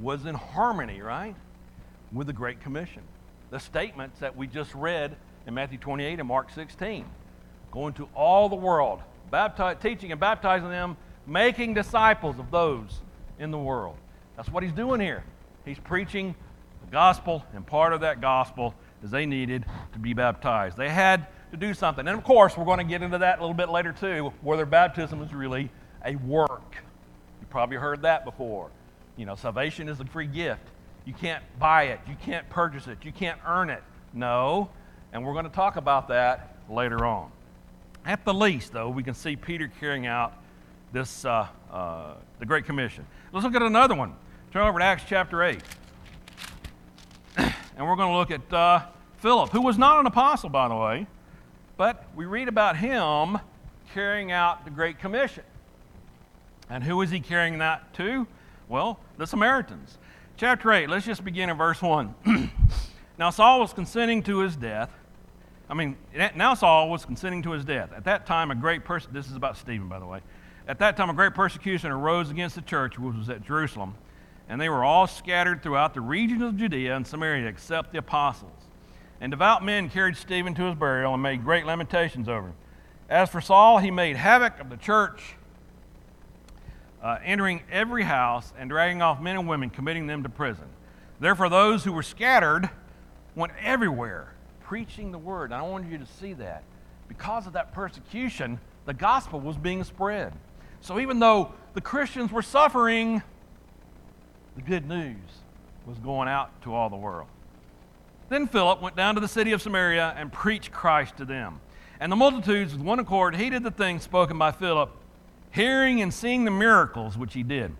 was 0.00 0.24
in 0.26 0.34
harmony, 0.34 1.00
right, 1.02 1.34
with 2.12 2.26
the 2.26 2.32
Great 2.32 2.60
Commission. 2.60 3.02
The 3.50 3.60
statements 3.60 4.20
that 4.20 4.36
we 4.36 4.46
just 4.46 4.74
read 4.74 5.16
in 5.46 5.54
Matthew 5.54 5.78
28 5.78 6.18
and 6.18 6.28
Mark 6.28 6.50
16. 6.50 7.04
Going 7.70 7.92
to 7.94 8.08
all 8.14 8.48
the 8.48 8.56
world, 8.56 9.00
baptize, 9.30 9.76
teaching 9.80 10.10
and 10.12 10.20
baptizing 10.20 10.70
them 10.70 10.96
making 11.26 11.74
disciples 11.74 12.38
of 12.38 12.50
those 12.50 13.00
in 13.38 13.50
the 13.50 13.58
world. 13.58 13.96
That's 14.36 14.48
what 14.48 14.62
he's 14.62 14.72
doing 14.72 15.00
here. 15.00 15.24
He's 15.64 15.78
preaching 15.78 16.34
the 16.84 16.90
gospel, 16.90 17.44
and 17.54 17.66
part 17.66 17.92
of 17.92 18.00
that 18.02 18.20
gospel 18.20 18.74
is 19.02 19.10
they 19.10 19.26
needed 19.26 19.64
to 19.92 19.98
be 19.98 20.14
baptized. 20.14 20.76
They 20.76 20.88
had 20.88 21.26
to 21.50 21.56
do 21.56 21.74
something. 21.74 22.06
And 22.06 22.16
of 22.16 22.24
course, 22.24 22.56
we're 22.56 22.64
going 22.64 22.78
to 22.78 22.84
get 22.84 23.02
into 23.02 23.18
that 23.18 23.38
a 23.38 23.40
little 23.40 23.54
bit 23.54 23.68
later 23.68 23.92
too, 23.92 24.32
whether 24.40 24.64
baptism 24.64 25.22
is 25.22 25.34
really 25.34 25.70
a 26.04 26.16
work. 26.16 26.76
You 27.40 27.46
probably 27.50 27.76
heard 27.76 28.02
that 28.02 28.24
before. 28.24 28.70
You 29.16 29.26
know, 29.26 29.34
salvation 29.34 29.88
is 29.88 29.98
a 30.00 30.04
free 30.04 30.26
gift. 30.26 30.62
You 31.06 31.14
can't 31.14 31.42
buy 31.58 31.84
it, 31.84 32.00
you 32.06 32.16
can't 32.20 32.46
purchase 32.50 32.88
it, 32.88 32.98
you 33.02 33.12
can't 33.12 33.40
earn 33.46 33.70
it. 33.70 33.82
No. 34.12 34.68
And 35.12 35.24
we're 35.24 35.32
going 35.32 35.44
to 35.44 35.50
talk 35.50 35.76
about 35.76 36.08
that 36.08 36.56
later 36.68 37.06
on. 37.06 37.30
At 38.04 38.24
the 38.24 38.34
least, 38.34 38.72
though, 38.72 38.90
we 38.90 39.02
can 39.02 39.14
see 39.14 39.36
Peter 39.36 39.70
carrying 39.80 40.06
out 40.06 40.34
this, 40.92 41.24
uh, 41.24 41.46
uh, 41.72 42.14
the 42.38 42.46
Great 42.46 42.64
Commission. 42.64 43.06
Let's 43.32 43.44
look 43.44 43.54
at 43.54 43.62
another 43.62 43.94
one. 43.94 44.14
Turn 44.52 44.66
over 44.66 44.78
to 44.78 44.84
Acts 44.84 45.04
chapter 45.06 45.42
8. 45.42 45.62
and 47.36 47.54
we're 47.78 47.96
going 47.96 48.10
to 48.10 48.16
look 48.16 48.30
at 48.30 48.52
uh, 48.52 48.86
Philip, 49.18 49.50
who 49.50 49.62
was 49.62 49.78
not 49.78 50.00
an 50.00 50.06
apostle, 50.06 50.50
by 50.50 50.68
the 50.68 50.76
way, 50.76 51.06
but 51.76 52.04
we 52.14 52.24
read 52.24 52.48
about 52.48 52.76
him 52.76 53.38
carrying 53.92 54.32
out 54.32 54.64
the 54.64 54.70
Great 54.70 54.98
Commission. 54.98 55.44
And 56.68 56.82
who 56.82 57.00
is 57.02 57.10
he 57.10 57.20
carrying 57.20 57.58
that 57.58 57.94
to? 57.94 58.26
Well, 58.68 58.98
the 59.18 59.26
Samaritans. 59.26 59.98
Chapter 60.38 60.70
8, 60.70 60.90
let's 60.90 61.06
just 61.06 61.24
begin 61.24 61.48
in 61.48 61.56
verse 61.56 61.80
1. 61.80 62.14
now, 63.18 63.30
Saul 63.30 63.58
was 63.58 63.72
consenting 63.72 64.22
to 64.24 64.40
his 64.40 64.54
death. 64.54 64.90
I 65.66 65.72
mean, 65.72 65.96
now 66.34 66.52
Saul 66.52 66.90
was 66.90 67.06
consenting 67.06 67.42
to 67.44 67.52
his 67.52 67.64
death. 67.64 67.90
At 67.96 68.04
that 68.04 68.26
time, 68.26 68.50
a 68.50 68.54
great 68.54 68.84
person, 68.84 69.14
this 69.14 69.28
is 69.28 69.34
about 69.34 69.56
Stephen, 69.56 69.88
by 69.88 69.98
the 69.98 70.04
way. 70.04 70.20
At 70.68 70.78
that 70.80 70.94
time, 70.94 71.08
a 71.08 71.14
great 71.14 71.34
persecution 71.34 71.90
arose 71.90 72.30
against 72.30 72.54
the 72.54 72.60
church, 72.60 72.98
which 72.98 73.16
was 73.16 73.30
at 73.30 73.46
Jerusalem, 73.46 73.94
and 74.46 74.60
they 74.60 74.68
were 74.68 74.84
all 74.84 75.06
scattered 75.06 75.62
throughout 75.62 75.94
the 75.94 76.02
region 76.02 76.42
of 76.42 76.58
Judea 76.58 76.94
and 76.94 77.06
Samaria, 77.06 77.46
except 77.46 77.92
the 77.92 77.98
apostles. 77.98 78.60
And 79.22 79.30
devout 79.30 79.64
men 79.64 79.88
carried 79.88 80.18
Stephen 80.18 80.54
to 80.56 80.64
his 80.64 80.74
burial 80.74 81.14
and 81.14 81.22
made 81.22 81.44
great 81.44 81.64
lamentations 81.64 82.28
over 82.28 82.48
him. 82.48 82.54
As 83.08 83.30
for 83.30 83.40
Saul, 83.40 83.78
he 83.78 83.90
made 83.90 84.16
havoc 84.16 84.60
of 84.60 84.68
the 84.68 84.76
church, 84.76 85.36
uh, 87.02 87.18
entering 87.24 87.62
every 87.70 88.02
house 88.02 88.52
and 88.58 88.70
dragging 88.70 89.02
off 89.02 89.20
men 89.20 89.36
and 89.36 89.48
women, 89.48 89.70
committing 89.70 90.06
them 90.06 90.22
to 90.22 90.28
prison. 90.28 90.66
Therefore, 91.20 91.48
those 91.48 91.84
who 91.84 91.92
were 91.92 92.02
scattered 92.02 92.68
went 93.34 93.52
everywhere 93.62 94.32
preaching 94.66 95.12
the 95.12 95.18
word. 95.18 95.52
And 95.52 95.54
I 95.54 95.62
wanted 95.62 95.90
you 95.90 95.98
to 95.98 96.06
see 96.06 96.32
that. 96.34 96.64
Because 97.08 97.46
of 97.46 97.52
that 97.52 97.72
persecution, 97.72 98.58
the 98.84 98.94
gospel 98.94 99.40
was 99.40 99.56
being 99.56 99.84
spread. 99.84 100.32
So 100.80 100.98
even 100.98 101.20
though 101.20 101.52
the 101.74 101.80
Christians 101.80 102.32
were 102.32 102.42
suffering, 102.42 103.22
the 104.56 104.62
good 104.62 104.88
news 104.88 105.16
was 105.86 105.98
going 105.98 106.28
out 106.28 106.60
to 106.62 106.74
all 106.74 106.90
the 106.90 106.96
world. 106.96 107.28
Then 108.28 108.48
Philip 108.48 108.82
went 108.82 108.96
down 108.96 109.14
to 109.14 109.20
the 109.20 109.28
city 109.28 109.52
of 109.52 109.62
Samaria 109.62 110.14
and 110.16 110.32
preached 110.32 110.72
Christ 110.72 111.16
to 111.18 111.24
them. 111.24 111.60
And 112.00 112.10
the 112.10 112.16
multitudes, 112.16 112.72
with 112.72 112.82
one 112.82 112.98
accord, 112.98 113.36
heeded 113.36 113.62
the 113.62 113.70
things 113.70 114.02
spoken 114.02 114.36
by 114.36 114.50
Philip, 114.50 114.90
hearing 115.56 116.02
and 116.02 116.12
seeing 116.12 116.44
the 116.44 116.50
miracles 116.50 117.16
which 117.16 117.32
he 117.32 117.42
did. 117.42 117.74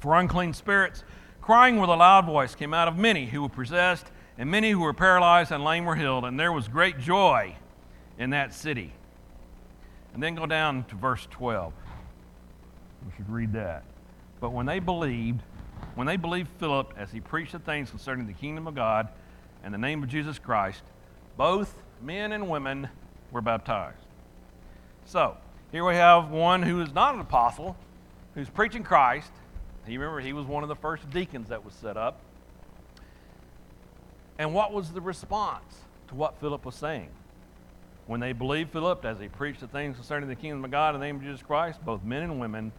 For 0.00 0.18
unclean 0.18 0.54
spirits, 0.54 1.04
crying 1.42 1.78
with 1.78 1.90
a 1.90 1.94
loud 1.94 2.24
voice, 2.24 2.54
came 2.54 2.72
out 2.72 2.88
of 2.88 2.96
many 2.96 3.26
who 3.26 3.42
were 3.42 3.48
possessed, 3.50 4.06
and 4.38 4.50
many 4.50 4.70
who 4.70 4.80
were 4.80 4.94
paralyzed 4.94 5.52
and 5.52 5.62
lame 5.62 5.84
were 5.84 5.94
healed, 5.94 6.24
and 6.24 6.40
there 6.40 6.50
was 6.50 6.66
great 6.66 6.98
joy 6.98 7.54
in 8.18 8.30
that 8.30 8.54
city. 8.54 8.92
And 10.14 10.22
then 10.22 10.34
go 10.34 10.46
down 10.46 10.84
to 10.84 10.94
verse 10.94 11.28
12. 11.30 11.74
We 13.06 13.12
should 13.16 13.28
read 13.28 13.52
that. 13.52 13.84
But 14.40 14.50
when 14.50 14.64
they 14.64 14.78
believed, 14.78 15.42
when 15.96 16.06
they 16.06 16.16
believed 16.16 16.48
Philip 16.58 16.94
as 16.96 17.12
he 17.12 17.20
preached 17.20 17.52
the 17.52 17.58
things 17.58 17.90
concerning 17.90 18.26
the 18.26 18.32
kingdom 18.32 18.66
of 18.66 18.74
God 18.74 19.08
and 19.62 19.74
the 19.74 19.78
name 19.78 20.02
of 20.02 20.08
Jesus 20.08 20.38
Christ, 20.38 20.82
both 21.36 21.82
men 22.00 22.32
and 22.32 22.48
women 22.48 22.88
were 23.30 23.42
baptized. 23.42 23.98
So, 25.04 25.36
here 25.74 25.84
we 25.84 25.96
have 25.96 26.30
one 26.30 26.62
who 26.62 26.80
is 26.82 26.94
not 26.94 27.16
an 27.16 27.20
apostle, 27.20 27.76
who's 28.36 28.48
preaching 28.48 28.84
Christ. 28.84 29.32
You 29.88 29.98
remember 29.98 30.20
he 30.20 30.32
was 30.32 30.46
one 30.46 30.62
of 30.62 30.68
the 30.68 30.76
first 30.76 31.10
deacons 31.10 31.48
that 31.48 31.64
was 31.64 31.74
set 31.74 31.96
up. 31.96 32.20
And 34.38 34.54
what 34.54 34.72
was 34.72 34.92
the 34.92 35.00
response 35.00 35.80
to 36.06 36.14
what 36.14 36.38
Philip 36.38 36.64
was 36.64 36.76
saying? 36.76 37.08
When 38.06 38.20
they 38.20 38.32
believed 38.32 38.70
Philip 38.70 39.04
as 39.04 39.18
he 39.18 39.26
preached 39.26 39.62
the 39.62 39.66
things 39.66 39.96
concerning 39.96 40.28
the 40.28 40.36
kingdom 40.36 40.64
of 40.64 40.70
God 40.70 40.94
in 40.94 41.00
the 41.00 41.06
name 41.08 41.16
of 41.16 41.22
Jesus 41.22 41.42
Christ, 41.42 41.84
both 41.84 42.04
men 42.04 42.22
and 42.22 42.38
women 42.38 42.70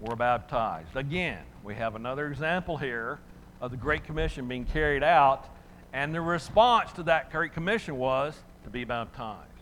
were 0.00 0.14
baptized. 0.14 0.94
Again, 0.94 1.40
we 1.64 1.74
have 1.74 1.96
another 1.96 2.28
example 2.28 2.76
here 2.76 3.18
of 3.60 3.72
the 3.72 3.76
Great 3.76 4.04
Commission 4.04 4.46
being 4.46 4.64
carried 4.64 5.02
out, 5.02 5.48
and 5.92 6.14
the 6.14 6.20
response 6.20 6.92
to 6.92 7.02
that 7.02 7.32
Great 7.32 7.52
Commission 7.52 7.98
was 7.98 8.38
to 8.62 8.70
be 8.70 8.84
baptized. 8.84 9.53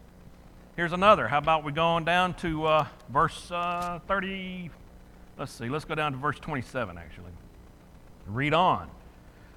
Here's 0.74 0.94
another. 0.94 1.28
How 1.28 1.36
about 1.36 1.64
we 1.64 1.72
go 1.72 1.84
on 1.84 2.04
down 2.04 2.32
to 2.36 2.64
uh, 2.64 2.86
verse 3.10 3.50
uh, 3.50 4.00
30? 4.08 4.70
Let's 5.36 5.52
see, 5.52 5.68
let's 5.68 5.84
go 5.84 5.94
down 5.94 6.12
to 6.12 6.18
verse 6.18 6.38
27 6.38 6.96
actually. 6.96 7.32
Read 8.26 8.54
on. 8.54 8.88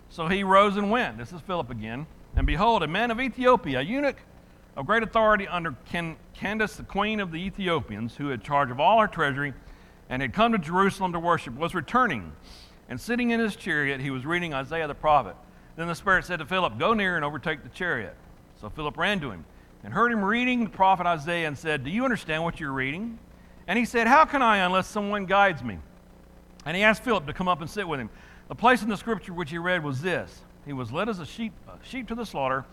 So 0.10 0.28
he 0.28 0.44
rose 0.44 0.76
and 0.76 0.92
went. 0.92 1.18
This 1.18 1.32
is 1.32 1.40
Philip 1.40 1.70
again. 1.70 2.06
And 2.36 2.46
behold, 2.46 2.84
a 2.84 2.88
man 2.88 3.12
of 3.12 3.22
Ethiopia, 3.22 3.80
a 3.80 3.82
eunuch 3.82 4.18
of 4.76 4.88
great 4.88 5.04
authority 5.04 5.48
under 5.48 5.74
Candace, 6.34 6.76
the 6.76 6.84
queen 6.84 7.22
of 7.22 7.32
the 7.32 7.38
Ethiopians, 7.38 8.18
who 8.18 8.28
had 8.28 8.44
charge 8.44 8.70
of 8.70 8.82
all 8.82 9.00
her 9.00 9.08
treasury 9.08 9.54
and 10.10 10.22
had 10.22 10.34
come 10.34 10.52
to 10.52 10.58
Jerusalem 10.58 11.14
to 11.14 11.20
worship, 11.20 11.56
was 11.56 11.74
returning. 11.74 12.34
And 12.90 13.00
sitting 13.00 13.30
in 13.30 13.40
his 13.40 13.56
chariot, 13.56 14.02
he 14.02 14.12
was 14.12 14.26
reading 14.26 14.54
Isaiah 14.54 14.88
the 14.88 14.94
prophet. 14.94 15.38
Then 15.78 15.88
the 15.88 15.96
Spirit 15.96 16.26
said 16.26 16.40
to 16.40 16.46
Philip, 16.46 16.78
Go 16.78 16.94
near 16.94 17.16
and 17.16 17.24
overtake 17.24 17.64
the 17.64 17.70
chariot. 17.70 18.18
So 18.60 18.70
Philip 18.70 18.98
ran 18.98 19.22
to 19.22 19.32
him 19.32 19.46
and 19.86 19.94
heard 19.94 20.12
him 20.12 20.26
reading 20.26 20.64
the 20.64 20.70
prophet 20.72 21.06
Isaiah 21.06 21.48
and 21.48 21.56
said, 21.56 21.84
Do 21.84 21.92
you 21.92 22.04
understand 22.04 22.44
what 22.44 22.60
you're 22.60 22.72
reading? 22.72 23.20
And 23.68 23.78
he 23.78 23.86
said, 23.86 24.08
How 24.08 24.26
can 24.26 24.42
I 24.42 24.58
unless 24.58 24.88
someone 24.88 25.28
guides 25.28 25.64
me? 25.64 25.78
And 26.66 26.76
he 26.76 26.82
asked 26.82 27.04
Philip 27.04 27.28
to 27.28 27.34
come 27.34 27.48
up 27.48 27.62
and 27.62 27.70
sit 27.70 27.88
with 27.88 28.00
him. 28.00 28.10
The 28.48 28.56
place 28.56 28.82
in 28.82 28.90
the 28.90 28.98
scripture 28.98 29.32
which 29.32 29.52
he 29.52 29.60
read 29.60 29.84
was 29.84 30.02
this 30.02 30.42
He 30.66 30.74
was 30.74 30.92
led 30.92 31.08
as 31.08 31.20
a 31.20 31.26
sheep, 31.26 31.54
a 31.68 31.78
sheep 31.86 32.08
to 32.08 32.16
the 32.16 32.26
slaughter, 32.26 32.66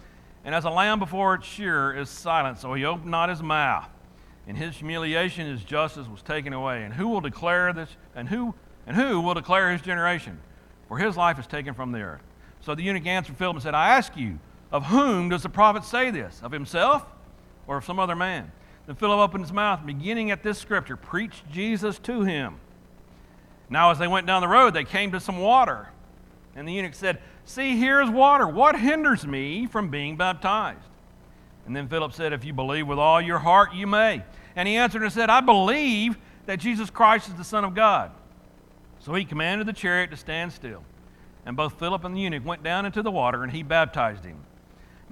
and 0.43 0.55
as 0.55 0.65
a 0.65 0.71
lamb 0.71 0.99
before 0.99 1.35
its 1.35 1.47
shearer 1.47 1.95
is 1.95 2.09
silent, 2.09 2.59
so 2.59 2.73
he 2.73 2.87
opened 2.87 3.11
not 3.11 3.29
his 3.29 3.43
mouth. 3.43 3.91
In 4.47 4.57
his 4.57 4.75
humiliation, 4.77 5.47
his 5.47 5.63
justice 5.63 6.09
was 6.09 6.23
taken 6.23 6.55
away. 6.55 6.83
And 6.83 6.95
who 6.95 7.09
will 7.09 7.21
declare 7.21 7.75
this? 7.75 7.91
And 8.17 8.27
who 8.27 8.55
and 8.87 8.97
who 8.97 9.21
will 9.21 9.35
declare 9.35 9.71
his 9.71 9.83
generation? 9.83 10.41
For 10.89 10.97
his 10.97 11.15
life 11.19 11.39
is 11.39 11.47
taken 11.47 11.75
from 11.75 11.93
the 11.93 12.01
earth. 12.01 12.23
So 12.63 12.75
the 12.75 12.83
eunuch 12.83 13.07
answered 13.07 13.37
Philip 13.37 13.57
and 13.57 13.63
said, 13.63 13.75
I 13.75 13.97
ask 13.97 14.17
you, 14.17 14.39
of 14.73 14.87
whom 14.87 15.29
does 15.29 15.43
the 15.43 15.49
prophet 15.49 15.85
say 15.85 16.11
this? 16.11 16.41
Of 16.43 16.51
himself 16.51 17.05
or 17.67 17.77
of 17.77 17.85
some 17.85 17.99
other 17.99 18.17
man? 18.17 18.51
Then 18.87 18.97
Philip 18.97 19.19
opened 19.19 19.45
his 19.45 19.53
mouth, 19.53 19.87
beginning 19.87 20.31
at 20.31 20.43
this 20.43 20.59
scripture, 20.59 20.97
preached 20.97 21.49
Jesus 21.53 21.99
to 22.01 22.23
him. 22.23 22.57
Now, 23.69 23.91
as 23.91 23.99
they 23.99 24.09
went 24.09 24.27
down 24.27 24.41
the 24.41 24.49
road, 24.49 24.75
they 24.75 24.85
came 24.85 25.13
to 25.13 25.21
some 25.21 25.39
water. 25.39 25.89
And 26.57 26.67
the 26.67 26.73
eunuch 26.73 26.95
said, 26.95 27.21
See, 27.45 27.77
here 27.77 28.01
is 28.01 28.11
water. 28.11 28.47
What 28.47 28.79
hinders 28.79 29.27
me 29.27 29.67
from 29.67 29.89
being 29.89 30.17
baptized? 30.17 30.81
And 31.67 31.77
then 31.77 31.89
Philip 31.89 32.13
said, 32.13 32.33
If 32.33 32.45
you 32.45 32.53
believe 32.53 32.87
with 32.87 32.99
all 32.99 33.21
your 33.21 33.39
heart, 33.39 33.75
you 33.75 33.87
may. 33.87 34.23
And 34.57 34.69
he 34.69 34.77
answered 34.77 35.03
and 35.03 35.13
said, 35.13 35.31
I 35.31 35.41
believe 35.41 36.19
that 36.47 36.59
Jesus 36.59 36.91
Christ 36.91 37.29
is 37.29 37.35
the 37.35 37.45
Son 37.45 37.65
of 37.65 37.75
God. 37.75 38.11
So 39.01 39.15
he 39.15 39.25
commanded 39.25 39.67
the 39.67 39.73
chariot 39.73 40.11
to 40.11 40.17
stand 40.17 40.53
still. 40.53 40.85
And 41.45 41.57
both 41.57 41.79
Philip 41.79 42.05
and 42.05 42.15
the 42.15 42.21
eunuch 42.21 42.45
went 42.45 42.63
down 42.63 42.87
into 42.87 43.03
the 43.03 43.11
water, 43.11 43.43
and 43.43 43.51
he 43.51 43.63
baptized 43.63 44.25
him. 44.25 44.37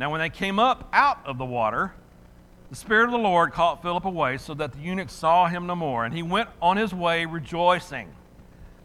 Now, 0.01 0.09
when 0.09 0.23
they 0.23 0.31
came 0.31 0.59
up 0.59 0.89
out 0.95 1.19
of 1.27 1.37
the 1.37 1.45
water, 1.45 1.93
the 2.71 2.75
Spirit 2.75 3.05
of 3.05 3.11
the 3.11 3.19
Lord 3.19 3.53
caught 3.53 3.83
Philip 3.83 4.07
away, 4.07 4.39
so 4.39 4.55
that 4.55 4.73
the 4.73 4.79
eunuch 4.79 5.11
saw 5.11 5.47
him 5.47 5.67
no 5.67 5.77
more. 5.77 6.07
And 6.07 6.15
he 6.15 6.23
went 6.23 6.49
on 6.63 6.79
his 6.79 6.95
way 6.95 7.27
rejoicing. 7.27 8.09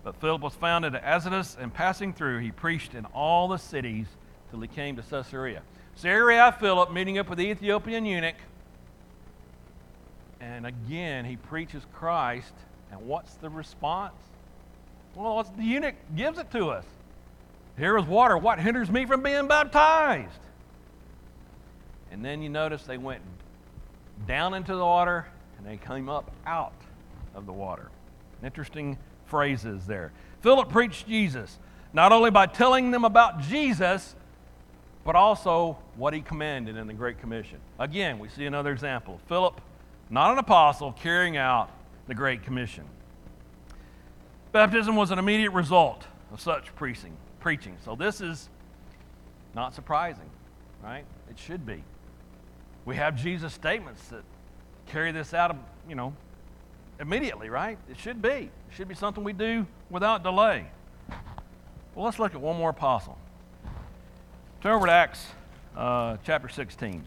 But 0.03 0.17
Philip 0.17 0.41
was 0.41 0.55
found 0.55 0.83
at 0.83 0.93
Azotus, 0.93 1.55
and 1.57 1.73
passing 1.73 2.11
through, 2.11 2.39
he 2.39 2.51
preached 2.51 2.95
in 2.95 3.05
all 3.05 3.47
the 3.47 3.55
cities 3.55 4.07
till 4.51 4.59
he 4.59 4.67
came 4.67 4.97
to 4.97 5.01
Caesarea. 5.03 5.61
Caesarea 5.95 6.53
Philip 6.59 6.91
meeting 6.91 7.17
up 7.17 7.29
with 7.29 7.37
the 7.37 7.45
Ethiopian 7.45 8.05
eunuch. 8.05 8.35
And 10.41 10.67
again, 10.67 11.23
he 11.23 11.37
preaches 11.37 11.83
Christ. 11.93 12.53
And 12.91 13.07
what's 13.07 13.35
the 13.35 13.49
response? 13.49 14.15
Well, 15.15 15.41
the 15.55 15.63
eunuch 15.63 15.95
gives 16.13 16.39
it 16.39 16.51
to 16.51 16.71
us. 16.71 16.83
Here 17.77 17.97
is 17.97 18.03
water. 18.03 18.37
What 18.37 18.59
hinders 18.59 18.91
me 18.91 19.05
from 19.05 19.23
being 19.23 19.47
baptized? 19.47 20.41
And 22.15 22.23
then 22.23 22.41
you 22.41 22.47
notice 22.47 22.83
they 22.83 22.97
went 22.97 23.21
down 24.25 24.53
into 24.53 24.73
the 24.73 24.85
water 24.85 25.27
and 25.57 25.67
they 25.67 25.75
came 25.75 26.07
up 26.07 26.31
out 26.47 26.71
of 27.35 27.45
the 27.45 27.51
water. 27.51 27.89
Interesting 28.41 28.97
phrases 29.25 29.85
there. 29.85 30.13
Philip 30.39 30.69
preached 30.69 31.09
Jesus, 31.09 31.59
not 31.91 32.13
only 32.13 32.31
by 32.31 32.45
telling 32.45 32.91
them 32.91 33.03
about 33.03 33.41
Jesus, 33.41 34.15
but 35.03 35.17
also 35.17 35.77
what 35.97 36.13
he 36.13 36.21
commanded 36.21 36.77
in 36.77 36.87
the 36.87 36.93
Great 36.93 37.19
Commission. 37.19 37.59
Again, 37.79 38.17
we 38.17 38.29
see 38.29 38.45
another 38.45 38.71
example. 38.71 39.19
Philip, 39.27 39.59
not 40.09 40.31
an 40.31 40.37
apostle, 40.37 40.93
carrying 40.93 41.35
out 41.35 41.69
the 42.07 42.15
Great 42.15 42.43
Commission. 42.43 42.85
Baptism 44.53 44.95
was 44.95 45.11
an 45.11 45.19
immediate 45.19 45.51
result 45.51 46.05
of 46.31 46.39
such 46.39 46.73
preaching. 46.77 47.11
Preaching. 47.41 47.75
So 47.83 47.93
this 47.93 48.21
is 48.21 48.47
not 49.53 49.75
surprising, 49.75 50.29
right? 50.81 51.03
It 51.29 51.37
should 51.37 51.65
be. 51.65 51.83
We 52.85 52.95
have 52.95 53.15
Jesus' 53.15 53.53
statements 53.53 54.07
that 54.09 54.23
carry 54.87 55.11
this 55.11 55.33
out 55.33 55.51
of, 55.51 55.57
you 55.89 55.95
know, 55.95 56.13
immediately, 56.99 57.49
right? 57.49 57.77
It 57.89 57.97
should 57.97 58.21
be. 58.21 58.29
It 58.29 58.51
should 58.71 58.87
be 58.87 58.95
something 58.95 59.23
we 59.23 59.33
do 59.33 59.65
without 59.89 60.23
delay. 60.23 60.67
Well, 61.95 62.05
let's 62.05 62.19
look 62.19 62.35
at 62.35 62.41
one 62.41 62.57
more 62.57 62.69
apostle. 62.69 63.17
Turn 64.61 64.73
over 64.73 64.85
to 64.85 64.91
Acts 64.91 65.25
uh, 65.75 66.17
chapter 66.23 66.47
16. 66.47 67.03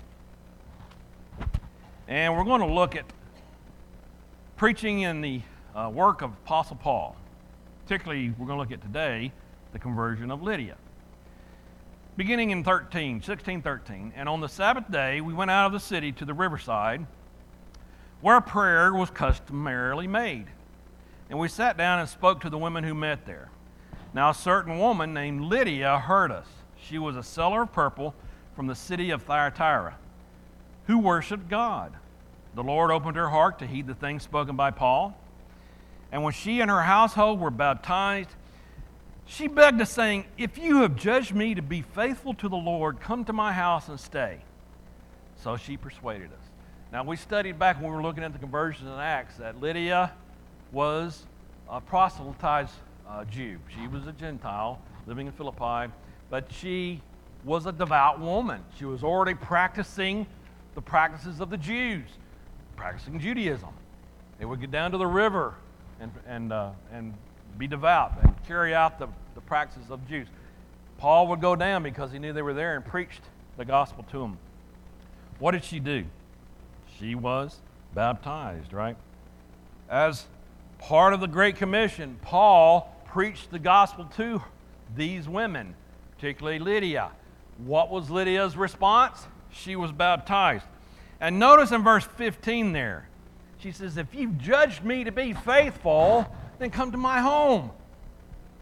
And 2.09 2.37
we're 2.37 2.45
going 2.45 2.61
to 2.61 2.67
look 2.67 2.97
at 2.97 3.05
preaching 4.57 5.01
in 5.01 5.21
the 5.21 5.43
uh, 5.75 5.91
work 5.93 6.23
of 6.23 6.31
Apostle 6.31 6.77
Paul. 6.77 7.17
Particularly, 7.85 8.31
we're 8.31 8.47
going 8.47 8.57
to 8.57 8.63
look 8.63 8.73
at 8.73 8.83
today 8.83 9.33
the 9.73 9.79
conversion 9.79 10.31
of 10.31 10.43
Lydia. 10.43 10.77
Beginning 12.19 12.51
in 12.51 12.65
13, 12.65 13.23
16, 13.23 13.63
13, 13.63 14.13
and 14.17 14.29
on 14.29 14.41
the 14.41 14.49
Sabbath 14.49 14.91
day 14.91 15.21
we 15.21 15.33
went 15.33 15.53
out 15.53 15.67
of 15.67 15.73
the 15.73 15.79
city 15.79 16.11
to 16.11 16.25
the 16.25 16.35
riverside 16.35 17.07
where 18.23 18.41
prayer 18.41 18.93
was 18.93 19.09
customarily 19.09 20.09
made. 20.09 20.47
And 21.31 21.39
we 21.39 21.47
sat 21.47 21.77
down 21.77 22.01
and 22.01 22.09
spoke 22.09 22.41
to 22.41 22.51
the 22.51 22.59
women 22.59 22.83
who 22.83 22.93
met 22.93 23.25
there. 23.25 23.51
Now, 24.13 24.31
a 24.31 24.35
certain 24.35 24.81
woman 24.81 25.15
named 25.15 25.43
Lydia 25.43 25.97
heard 26.01 26.33
us. 26.33 26.49
She 26.83 26.99
was 26.99 27.15
a 27.15 27.23
seller 27.23 27.63
of 27.63 27.73
purple 27.73 28.17
from 28.57 28.67
the 28.67 28.75
city 28.75 29.11
of 29.11 29.23
Thyatira, 29.23 29.97
who 30.89 30.99
worshiped 30.99 31.49
God. 31.49 31.93
The 32.57 32.65
Lord 32.65 32.91
opened 32.91 33.17
her 33.17 33.29
heart 33.29 33.61
to 33.61 33.67
heed 33.69 33.87
the 33.87 33.95
things 33.95 34.25
spoken 34.25 34.57
by 34.57 34.73
Paul. 34.73 35.17
And 36.11 36.25
when 36.25 36.33
she 36.33 36.63
and 36.63 36.69
her 36.69 36.83
household 36.83 37.39
were 37.39 37.53
baptized, 37.53 38.31
she 39.29 39.47
begged 39.47 39.81
us, 39.81 39.91
saying, 39.91 40.25
If 40.39 40.57
you 40.57 40.79
have 40.83 40.97
judged 40.97 41.35
me 41.35 41.55
to 41.55 41.63
be 41.63 41.83
faithful 41.83 42.35
to 42.35 42.49
the 42.49 42.57
Lord, 42.57 43.01
come 43.01 43.25
to 43.27 43.33
my 43.33 43.53
house 43.53 43.89
and 43.89 44.01
stay. 44.01 44.39
So 45.37 45.57
she 45.57 45.77
persuaded 45.77 46.33
us. 46.33 46.49
Now, 46.91 47.05
we 47.05 47.17
studied 47.17 47.59
back 47.59 47.77
when 47.77 47.91
we 47.91 47.97
were 47.97 48.03
looking 48.03 48.25
at 48.25 48.33
the 48.33 48.39
conversions 48.39 48.89
in 48.89 48.95
Acts 48.95 49.37
that 49.37 49.61
Lydia 49.61 50.13
was 50.73 51.27
a 51.69 51.81
proselytized 51.81 52.73
uh, 53.07 53.25
Jew. 53.27 53.59
She 53.79 53.87
was 53.87 54.07
a 54.07 54.13
Gentile 54.13 54.81
living 55.07 55.27
in 55.27 55.33
Philippi, 55.35 55.93
but 56.31 56.51
she 56.51 57.03
was 57.45 57.67
a 57.67 57.73
devout 57.73 58.21
woman. 58.21 58.63
She 58.79 58.87
was 58.87 59.05
already 59.05 59.35
practicing 59.35 60.27
the 60.75 60.81
practices 60.81 61.41
of 61.41 61.51
the 61.51 61.59
Jews, 61.59 62.09
practicing 62.77 63.21
Judaism. 63.21 63.71
They 64.39 64.47
would 64.47 64.61
get 64.61 64.71
down 64.71 64.93
to 64.93 64.99
the 64.99 65.07
river 65.07 65.55
and, 66.01 66.13
and, 66.27 66.53
uh, 66.53 66.71
and 66.93 67.13
be 67.57 67.67
devout 67.67 68.19
and 68.23 68.35
carry 68.47 68.75
out 68.75 68.99
the, 68.99 69.09
the 69.35 69.41
practices 69.41 69.91
of 69.91 70.07
Jews. 70.09 70.29
Paul 70.99 71.29
would 71.29 71.41
go 71.41 71.55
down 71.57 71.83
because 71.83 72.13
he 72.13 72.19
knew 72.19 72.33
they 72.33 72.43
were 72.43 72.55
there 72.55 72.75
and 72.75 72.85
preached 72.85 73.23
the 73.57 73.65
gospel 73.65 74.05
to 74.11 74.19
them. 74.19 74.39
What 75.39 75.53
did 75.53 75.65
she 75.65 75.79
do? 75.79 76.05
She 76.99 77.15
was 77.15 77.57
baptized, 77.95 78.73
right? 78.73 78.97
As 79.89 80.27
part 80.79 81.15
of 81.15 81.21
the 81.21 81.29
Great 81.29 81.57
Commission, 81.57 82.19
Paul 82.23 82.95
preached 83.07 83.51
the 83.51 83.59
gospel 83.59 84.05
to 84.17 84.43
these 84.97 85.29
women, 85.29 85.75
particularly 86.17 86.59
Lydia. 86.59 87.11
What 87.59 87.91
was 87.91 88.11
Lydia's 88.11 88.57
response? 88.57 89.27
She 89.51 89.77
was 89.77 89.93
baptized. 89.93 90.67
And 91.21 91.39
notice 91.39 91.73
in 91.73 91.83
verse 91.83 92.05
15 92.05 92.73
there, 92.73 93.09
she 93.59 93.73
says, 93.73 93.97
If 93.97 94.15
you've 94.15 94.39
judged 94.39 94.85
me 94.85 95.05
to 95.05 95.13
be 95.13 95.33
faithful, 95.33 96.33
then 96.59 96.71
come 96.71 96.93
to 96.93 96.99
my 96.99 97.21
home. 97.21 97.71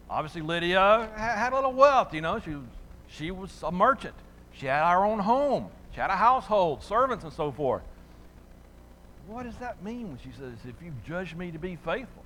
Obviously, 0.08 0.42
Lydia 0.42 1.08
had 1.16 1.52
a 1.52 1.56
little 1.56 1.72
wealth, 1.72 2.14
you 2.14 2.20
know, 2.20 2.38
she 2.38 2.50
was, 2.50 2.64
she 3.08 3.30
was 3.30 3.62
a 3.62 3.72
merchant. 3.72 4.14
She 4.52 4.66
had 4.66 4.90
her 4.90 5.04
own 5.04 5.18
home, 5.18 5.68
she 5.92 6.00
had 6.00 6.10
a 6.10 6.16
household, 6.16 6.82
servants, 6.82 7.24
and 7.24 7.32
so 7.32 7.50
forth. 7.50 7.82
What 9.26 9.44
does 9.44 9.56
that 9.56 9.82
mean 9.82 10.08
when 10.08 10.18
she 10.18 10.30
says, 10.38 10.54
If 10.68 10.80
you 10.82 10.92
judge 11.06 11.34
me 11.34 11.50
to 11.50 11.58
be 11.58 11.76
faithful? 11.76 12.22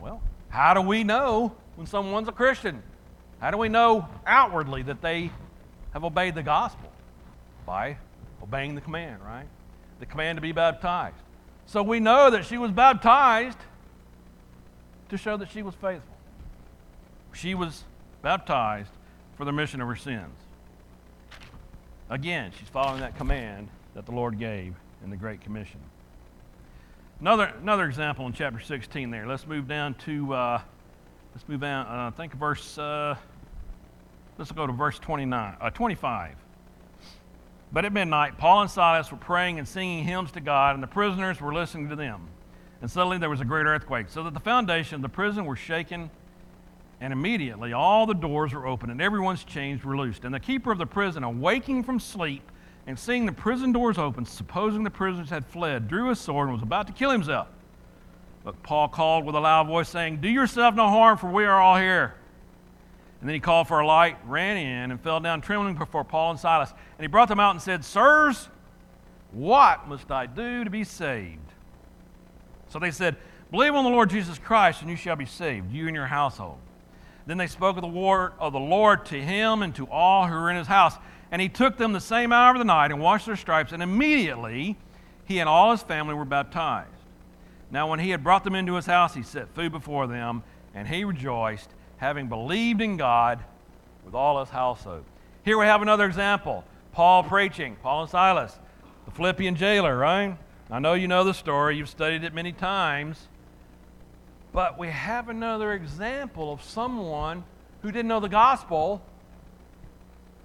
Well, 0.00 0.22
how 0.48 0.72
do 0.72 0.80
we 0.80 1.04
know 1.04 1.54
when 1.76 1.86
someone's 1.86 2.28
a 2.28 2.32
Christian? 2.32 2.82
How 3.40 3.50
do 3.50 3.58
we 3.58 3.68
know 3.68 4.08
outwardly 4.26 4.82
that 4.82 5.02
they 5.02 5.30
have 5.92 6.04
obeyed 6.04 6.34
the 6.34 6.42
gospel? 6.42 6.90
By 7.66 7.98
obeying 8.42 8.74
the 8.74 8.80
command, 8.80 9.22
right? 9.22 9.46
The 10.00 10.06
command 10.06 10.38
to 10.38 10.40
be 10.40 10.52
baptized. 10.52 11.16
So 11.66 11.82
we 11.82 12.00
know 12.00 12.30
that 12.30 12.46
she 12.46 12.56
was 12.56 12.70
baptized 12.70 13.58
to 15.08 15.16
show 15.16 15.36
that 15.36 15.50
she 15.50 15.62
was 15.62 15.74
faithful. 15.74 16.14
She 17.32 17.54
was 17.54 17.84
baptized 18.22 18.90
for 19.36 19.44
the 19.44 19.52
remission 19.52 19.80
of 19.80 19.88
her 19.88 19.96
sins. 19.96 20.34
Again, 22.10 22.52
she's 22.58 22.68
following 22.68 23.00
that 23.00 23.16
command 23.16 23.68
that 23.94 24.06
the 24.06 24.12
Lord 24.12 24.38
gave 24.38 24.74
in 25.04 25.10
the 25.10 25.16
Great 25.16 25.40
Commission. 25.40 25.80
Another, 27.20 27.52
another 27.60 27.84
example 27.84 28.26
in 28.26 28.32
chapter 28.32 28.60
16 28.60 29.10
there. 29.10 29.26
Let's 29.26 29.46
move 29.46 29.68
down 29.68 29.94
to, 30.06 30.32
uh, 30.32 30.60
let's 31.34 31.48
move 31.48 31.60
down, 31.60 31.86
uh, 31.86 32.10
think 32.12 32.32
verse, 32.34 32.78
uh, 32.78 33.16
let's 34.38 34.52
go 34.52 34.66
to 34.66 34.72
verse 34.72 34.98
29, 34.98 35.56
uh, 35.60 35.70
25. 35.70 36.36
But 37.70 37.84
at 37.84 37.92
midnight, 37.92 38.38
Paul 38.38 38.62
and 38.62 38.70
Silas 38.70 39.10
were 39.10 39.18
praying 39.18 39.58
and 39.58 39.68
singing 39.68 40.04
hymns 40.04 40.32
to 40.32 40.40
God, 40.40 40.74
and 40.74 40.82
the 40.82 40.88
prisoners 40.88 41.40
were 41.40 41.52
listening 41.52 41.90
to 41.90 41.96
them. 41.96 42.28
And 42.80 42.90
suddenly 42.90 43.18
there 43.18 43.30
was 43.30 43.40
a 43.40 43.44
great 43.44 43.66
earthquake, 43.66 44.06
so 44.08 44.22
that 44.22 44.34
the 44.34 44.40
foundation 44.40 44.96
of 44.96 45.02
the 45.02 45.08
prison 45.08 45.44
were 45.44 45.56
shaken, 45.56 46.10
and 47.00 47.12
immediately 47.12 47.72
all 47.72 48.06
the 48.06 48.14
doors 48.14 48.52
were 48.52 48.66
opened, 48.66 48.92
and 48.92 49.00
everyone's 49.02 49.44
chains 49.44 49.84
were 49.84 49.96
loosed. 49.96 50.24
And 50.24 50.32
the 50.32 50.40
keeper 50.40 50.70
of 50.70 50.78
the 50.78 50.86
prison, 50.86 51.24
awaking 51.24 51.82
from 51.82 51.98
sleep, 51.98 52.42
and 52.86 52.98
seeing 52.98 53.26
the 53.26 53.32
prison 53.32 53.72
doors 53.72 53.98
open, 53.98 54.24
supposing 54.24 54.84
the 54.84 54.90
prisoners 54.90 55.30
had 55.30 55.44
fled, 55.46 55.88
drew 55.88 56.08
his 56.08 56.18
sword 56.20 56.48
and 56.48 56.54
was 56.54 56.62
about 56.62 56.86
to 56.86 56.92
kill 56.92 57.10
himself. 57.10 57.48
But 58.44 58.62
Paul 58.62 58.88
called 58.88 59.26
with 59.26 59.34
a 59.34 59.40
loud 59.40 59.66
voice, 59.66 59.88
saying, 59.88 60.20
Do 60.20 60.28
yourself 60.28 60.74
no 60.74 60.88
harm, 60.88 61.18
for 61.18 61.28
we 61.28 61.44
are 61.44 61.60
all 61.60 61.76
here. 61.76 62.14
And 63.20 63.28
then 63.28 63.34
he 63.34 63.40
called 63.40 63.66
for 63.66 63.80
a 63.80 63.86
light, 63.86 64.16
ran 64.24 64.56
in, 64.56 64.90
and 64.90 65.00
fell 65.00 65.18
down 65.20 65.40
trembling 65.40 65.74
before 65.74 66.04
Paul 66.04 66.30
and 66.30 66.40
Silas. 66.40 66.70
And 66.70 67.02
he 67.02 67.08
brought 67.08 67.28
them 67.28 67.40
out 67.40 67.50
and 67.50 67.60
said, 67.60 67.84
Sirs, 67.84 68.48
what 69.32 69.88
must 69.88 70.10
I 70.10 70.26
do 70.26 70.64
to 70.64 70.70
be 70.70 70.84
saved? 70.84 71.47
So 72.68 72.78
they 72.78 72.90
said, 72.90 73.16
Believe 73.50 73.74
on 73.74 73.84
the 73.84 73.90
Lord 73.90 74.10
Jesus 74.10 74.38
Christ, 74.38 74.82
and 74.82 74.90
you 74.90 74.96
shall 74.96 75.16
be 75.16 75.24
saved, 75.24 75.72
you 75.72 75.86
and 75.86 75.96
your 75.96 76.06
household. 76.06 76.58
Then 77.26 77.38
they 77.38 77.46
spoke 77.46 77.76
of 77.76 77.82
the 77.82 77.88
word 77.88 78.32
of 78.38 78.52
the 78.52 78.60
Lord 78.60 79.06
to 79.06 79.20
him 79.20 79.62
and 79.62 79.74
to 79.76 79.86
all 79.86 80.26
who 80.26 80.34
were 80.34 80.50
in 80.50 80.56
his 80.56 80.66
house. 80.66 80.94
And 81.30 81.42
he 81.42 81.48
took 81.48 81.76
them 81.76 81.92
the 81.92 82.00
same 82.00 82.32
hour 82.32 82.54
of 82.54 82.58
the 82.58 82.64
night 82.64 82.90
and 82.90 83.00
washed 83.00 83.26
their 83.26 83.36
stripes, 83.36 83.72
and 83.72 83.82
immediately 83.82 84.76
he 85.24 85.38
and 85.38 85.48
all 85.48 85.70
his 85.72 85.82
family 85.82 86.14
were 86.14 86.24
baptized. 86.24 86.88
Now, 87.70 87.90
when 87.90 88.00
he 88.00 88.10
had 88.10 88.24
brought 88.24 88.44
them 88.44 88.54
into 88.54 88.74
his 88.74 88.86
house, 88.86 89.14
he 89.14 89.22
set 89.22 89.54
food 89.54 89.72
before 89.72 90.06
them, 90.06 90.42
and 90.74 90.88
he 90.88 91.04
rejoiced, 91.04 91.68
having 91.98 92.28
believed 92.28 92.80
in 92.80 92.96
God 92.96 93.40
with 94.04 94.14
all 94.14 94.40
his 94.40 94.48
household. 94.48 95.04
Here 95.44 95.58
we 95.58 95.66
have 95.66 95.82
another 95.82 96.06
example 96.06 96.64
Paul 96.92 97.24
preaching, 97.24 97.76
Paul 97.82 98.02
and 98.02 98.10
Silas, 98.10 98.58
the 99.04 99.10
Philippian 99.10 99.54
jailer, 99.54 99.96
right? 99.96 100.36
I 100.70 100.78
know 100.80 100.92
you 100.94 101.08
know 101.08 101.24
the 101.24 101.34
story, 101.34 101.76
you've 101.76 101.88
studied 101.88 102.24
it 102.24 102.34
many 102.34 102.52
times. 102.52 103.28
But 104.52 104.78
we 104.78 104.88
have 104.88 105.28
another 105.28 105.72
example 105.72 106.52
of 106.52 106.62
someone 106.62 107.44
who 107.82 107.90
didn't 107.90 108.08
know 108.08 108.20
the 108.20 108.28
gospel 108.28 109.02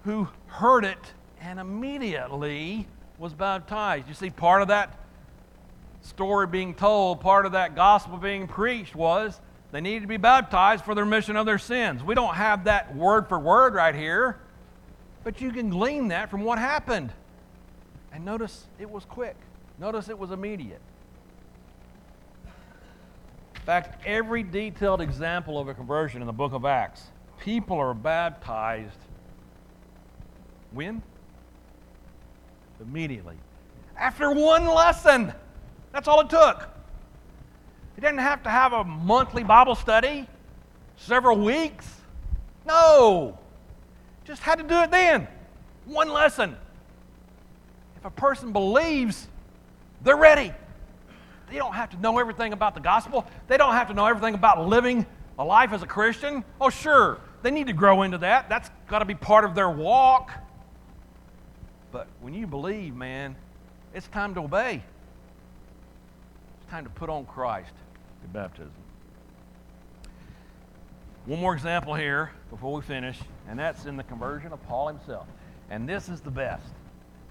who 0.04 0.28
heard 0.48 0.86
it 0.86 1.14
and 1.42 1.60
immediately 1.60 2.88
was 3.18 3.34
baptized. 3.34 4.08
You 4.08 4.14
see, 4.14 4.30
part 4.30 4.62
of 4.62 4.70
that 4.70 4.98
story 6.02 6.48
being 6.48 6.74
told, 6.74 7.22
part 7.22 7.46
of 7.46 7.54
that 7.54 7.76
gospel 7.76 8.18
being 8.18 8.48
preached 8.48 8.96
was 8.96 9.40
they 9.72 9.82
needed 9.82 10.02
to 10.02 10.08
be 10.08 10.18
baptized 10.18 10.86
for 10.86 10.94
the 10.94 11.04
remission 11.04 11.36
of 11.36 11.46
their 11.46 11.58
sins. 11.58 12.04
We 12.04 12.16
don't 12.16 12.36
have 12.36 12.66
that 12.66 12.96
word 12.96 13.28
for 13.28 13.40
word 13.40 13.74
right 13.74 13.96
here, 13.96 14.38
but 15.24 15.42
you 15.42 15.52
can 15.52 15.70
glean 15.70 16.10
that 16.10 16.30
from 16.30 16.44
what 16.44 16.60
happened. 16.60 17.12
And 18.12 18.24
notice 18.24 18.68
it 18.80 18.90
was 18.90 19.06
quick, 19.06 19.36
notice 19.84 20.08
it 20.08 20.18
was 20.18 20.32
immediate. 20.32 20.80
In 23.56 23.62
fact, 23.66 24.02
every 24.06 24.42
detailed 24.42 25.02
example 25.02 25.60
of 25.60 25.68
a 25.68 25.74
conversion 25.74 26.22
in 26.22 26.26
the 26.26 26.34
book 26.34 26.54
of 26.54 26.64
Acts, 26.64 27.04
people 27.38 27.78
are 27.78 27.94
baptized 27.94 28.98
when? 30.72 31.02
Immediately. 32.80 33.36
After 33.98 34.32
one 34.32 34.66
lesson. 34.68 35.34
That's 35.92 36.08
all 36.08 36.22
it 36.22 36.30
took. 36.30 36.70
He 37.96 38.02
didn't 38.02 38.20
have 38.20 38.42
to 38.44 38.50
have 38.50 38.72
a 38.72 38.86
monthly 38.86 39.44
Bible 39.44 39.76
study, 39.76 40.28
several 40.96 41.38
weeks. 41.38 41.88
No. 42.66 43.38
Just 44.24 44.42
had 44.42 44.60
to 44.60 44.64
do 44.64 44.80
it 44.80 44.92
then. 44.92 45.28
One 45.86 46.10
lesson. 46.10 46.56
If 47.98 48.06
a 48.06 48.10
person 48.10 48.54
believes, 48.54 49.28
they're 50.04 50.18
ready. 50.18 50.54
they 51.50 51.58
don't 51.58 51.74
have 51.74 51.90
to 51.92 51.98
know 51.98 52.20
everything 52.20 52.54
about 52.54 52.74
the 52.74 52.82
gospel. 52.82 53.26
They 53.48 53.58
don't 53.58 53.74
have 53.74 53.88
to 53.88 53.94
know 53.94 54.06
everything 54.06 54.34
about 54.34 54.68
living 54.68 55.06
a 55.38 55.44
life 55.44 55.72
as 55.72 55.82
a 55.82 55.88
Christian. 55.88 56.44
Oh, 56.60 56.70
sure, 56.70 57.20
they 57.42 57.52
need 57.52 57.68
to 57.68 57.74
grow 57.74 58.04
into 58.04 58.18
that. 58.20 58.50
That's 58.50 58.70
got 58.88 59.00
to 59.00 59.06
be 59.06 59.16
part 59.16 59.46
of 59.46 59.56
their 59.56 59.70
walk. 59.70 60.32
But 61.92 62.08
when 62.22 62.34
you 62.34 62.48
believe, 62.48 62.96
man, 62.96 63.36
it's 63.94 64.08
time 64.08 64.34
to 64.36 64.42
obey. 64.42 64.84
It's 66.62 66.72
time 66.72 66.84
to 66.86 66.90
put 66.90 67.10
on 67.10 67.26
Christ 67.26 67.74
at 68.24 68.34
baptism. 68.34 68.72
One 71.26 71.40
more 71.40 71.54
example 71.54 71.94
here 71.94 72.32
before 72.50 72.74
we 72.74 72.82
finish, 72.82 73.18
and 73.48 73.58
that's 73.58 73.86
in 73.86 73.96
the 73.96 74.04
conversion 74.04 74.52
of 74.52 74.62
Paul 74.68 74.90
himself. 74.90 75.28
And 75.70 75.88
this 75.88 76.10
is 76.10 76.20
the 76.20 76.32
best 76.32 76.68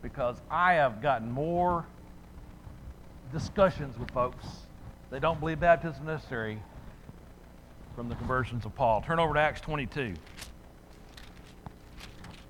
because 0.00 0.36
I 0.50 0.74
have 0.74 1.02
gotten 1.02 1.30
more 1.30 1.84
discussions 3.32 3.98
with 3.98 4.10
folks. 4.10 4.46
They 5.10 5.18
don't 5.18 5.40
believe 5.40 5.60
baptism 5.60 6.02
is 6.02 6.06
necessary 6.06 6.58
from 7.96 8.08
the 8.08 8.14
conversions 8.14 8.64
of 8.64 8.74
Paul. 8.74 9.00
Turn 9.02 9.18
over 9.18 9.34
to 9.34 9.40
Acts 9.40 9.60
22. 9.62 10.14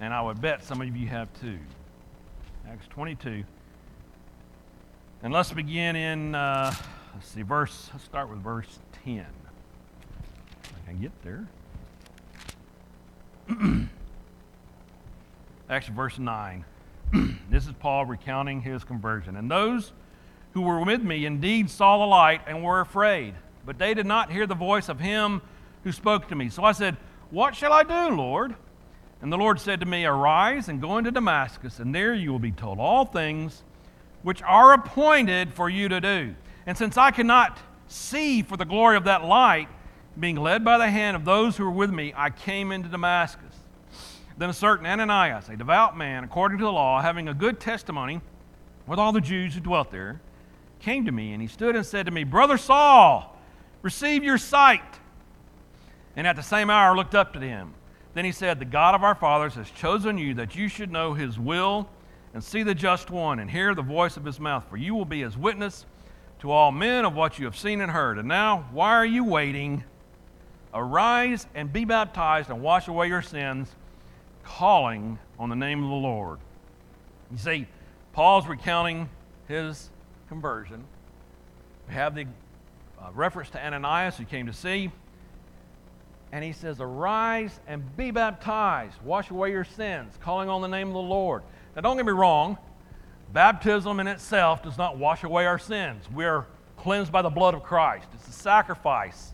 And 0.01 0.12
I 0.12 0.21
would 0.21 0.40
bet 0.40 0.64
some 0.64 0.83
of 0.83 0.97
you 0.97 1.07
have 1.07 1.29
too. 1.40 1.59
Acts 2.68 2.87
22. 2.88 3.45
And 5.23 5.33
let's 5.33 5.53
begin 5.53 5.95
in, 5.95 6.35
uh, 6.35 6.75
let's 7.14 7.29
see, 7.29 7.42
verse, 7.42 7.88
let's 7.92 8.05
start 8.05 8.29
with 8.29 8.40
verse 8.40 8.81
10. 9.05 9.25
I 10.64 10.90
can 10.90 11.01
get 11.01 11.12
there. 11.23 11.47
Actually, 15.71 15.95
verse 15.95 16.18
9. 16.18 16.64
this 17.51 17.66
is 17.66 17.73
Paul 17.79 18.05
recounting 18.07 18.61
his 18.61 18.83
conversion. 18.83 19.37
And 19.37 19.49
those 19.49 19.92
who 20.54 20.62
were 20.62 20.84
with 20.84 21.02
me 21.02 21.24
indeed 21.24 21.70
saw 21.70 21.98
the 21.98 22.06
light 22.06 22.42
and 22.46 22.62
were 22.62 22.80
afraid, 22.80 23.34
but 23.64 23.78
they 23.78 23.94
did 23.94 24.06
not 24.06 24.30
hear 24.30 24.46
the 24.46 24.54
voice 24.54 24.88
of 24.88 25.00
him 25.00 25.42
who 25.84 25.92
spoke 25.92 26.28
to 26.28 26.34
me. 26.34 26.48
So 26.48 26.62
I 26.64 26.72
said, 26.72 26.96
What 27.30 27.54
shall 27.54 27.72
I 27.72 27.82
do, 27.82 28.14
Lord? 28.14 28.54
And 29.20 29.32
the 29.32 29.38
Lord 29.38 29.60
said 29.60 29.80
to 29.80 29.86
me, 29.86 30.04
Arise 30.04 30.68
and 30.68 30.80
go 30.80 30.98
into 30.98 31.10
Damascus, 31.10 31.78
and 31.78 31.94
there 31.94 32.14
you 32.14 32.32
will 32.32 32.38
be 32.38 32.50
told 32.50 32.78
all 32.78 33.04
things 33.04 33.62
which 34.22 34.42
are 34.42 34.72
appointed 34.72 35.52
for 35.52 35.68
you 35.68 35.88
to 35.88 36.00
do. 36.00 36.34
And 36.66 36.76
since 36.76 36.96
I 36.96 37.10
cannot 37.10 37.58
see 37.88 38.42
for 38.42 38.56
the 38.56 38.64
glory 38.64 38.96
of 38.96 39.04
that 39.04 39.24
light, 39.24 39.68
being 40.18 40.36
led 40.36 40.64
by 40.64 40.78
the 40.78 40.90
hand 40.90 41.16
of 41.16 41.24
those 41.24 41.56
who 41.56 41.64
were 41.64 41.70
with 41.70 41.90
me, 41.90 42.12
I 42.16 42.30
came 42.30 42.72
into 42.72 42.88
Damascus. 42.88 43.54
Then 44.36 44.50
a 44.50 44.54
certain 44.54 44.86
Ananias, 44.86 45.48
a 45.48 45.56
devout 45.56 45.96
man, 45.96 46.24
according 46.24 46.58
to 46.58 46.64
the 46.64 46.72
law, 46.72 47.00
having 47.00 47.28
a 47.28 47.34
good 47.34 47.60
testimony 47.60 48.20
with 48.86 48.98
all 48.98 49.12
the 49.12 49.20
Jews 49.20 49.54
who 49.54 49.60
dwelt 49.60 49.90
there, 49.90 50.20
came 50.83 51.07
to 51.07 51.12
me, 51.12 51.33
and 51.33 51.40
he 51.40 51.49
stood 51.49 51.77
and 51.77 51.87
said 51.87 52.07
to 52.07 52.12
me, 52.12 52.25
Brother 52.25 52.59
Saul, 52.59 53.37
receive 53.83 54.23
your 54.23 54.38
sight. 54.38 54.83
And 56.16 56.27
at 56.27 56.37
the 56.37 56.42
same 56.42 56.68
hour 56.68 56.95
looked 56.95 57.14
up 57.14 57.33
to 57.33 57.40
him. 57.40 57.73
Then 58.14 58.25
he 58.25 58.33
said, 58.33 58.59
The 58.59 58.66
God 58.66 58.95
of 58.95 59.03
our 59.03 59.14
fathers 59.14 59.55
has 59.55 59.71
chosen 59.71 60.18
you 60.18 60.35
that 60.35 60.55
you 60.55 60.68
should 60.68 60.92
know 60.92 61.14
his 61.14 61.38
will 61.38 61.88
and 62.35 62.42
see 62.42 62.62
the 62.62 62.75
just 62.75 63.11
one 63.11 63.38
and 63.38 63.51
hear 63.51 63.75
the 63.75 63.83
voice 63.83 64.16
of 64.16 64.25
his 64.25 64.38
mouth, 64.38 64.64
for 64.68 64.77
you 64.77 64.95
will 64.95 65.05
be 65.05 65.23
his 65.23 65.37
witness 65.37 65.87
to 66.40 66.51
all 66.51 66.73
men 66.73 67.05
of 67.05 67.14
what 67.14 67.38
you 67.38 67.45
have 67.45 67.57
seen 67.57 67.81
and 67.81 67.90
heard. 67.90 68.18
And 68.18 68.29
now, 68.29 68.68
why 68.73 68.90
are 68.90 69.07
you 69.07 69.25
waiting? 69.25 69.85
Arise 70.75 71.47
and 71.55 71.73
be 71.73 71.85
baptized 71.85 72.51
and 72.51 72.62
wash 72.62 72.88
away 72.88 73.09
your 73.09 73.23
sins, 73.23 73.75
calling 74.42 75.18
on 75.38 75.49
the 75.49 75.57
name 75.57 75.83
of 75.83 75.88
the 75.88 75.95
Lord. 75.95 76.38
You 77.31 77.38
see, 77.38 77.66
Paul's 78.12 78.47
recounting 78.47 79.09
his 79.49 79.88
conversion. 80.33 80.83
We 81.88 81.95
have 81.95 82.14
the 82.14 82.25
uh, 82.99 83.11
reference 83.12 83.51
to 83.51 83.62
Ananias 83.62 84.16
who 84.16 84.25
came 84.25 84.47
to 84.47 84.53
see. 84.55 84.90
And 86.33 86.42
he 86.42 86.53
says, 86.53 86.81
Arise 86.81 87.61
and 87.66 87.95
be 87.99 88.11
baptized, 88.11 88.95
wash 89.05 89.31
away 89.31 89.51
your 89.51 89.64
sins, 89.64 90.18
calling 90.23 90.49
on 90.49 90.62
the 90.62 90.68
name 90.68 90.88
of 90.88 90.95
the 90.95 91.01
Lord. 91.01 91.42
Now, 91.77 91.83
don't 91.83 91.99
get 91.99 92.07
me 92.07 92.12
wrong, 92.12 92.57
baptism 93.35 94.01
in 94.01 94.07
itself 94.07 94.62
does 94.62 94.79
not 94.79 94.97
wash 94.97 95.23
away 95.23 95.45
our 95.45 95.59
sins. 95.59 96.03
We're 96.11 96.47
cleansed 96.79 97.12
by 97.12 97.21
the 97.21 97.29
blood 97.29 97.53
of 97.53 97.62
Christ, 97.62 98.09
it's 98.14 98.27
a 98.27 98.33
sacrifice. 98.33 99.33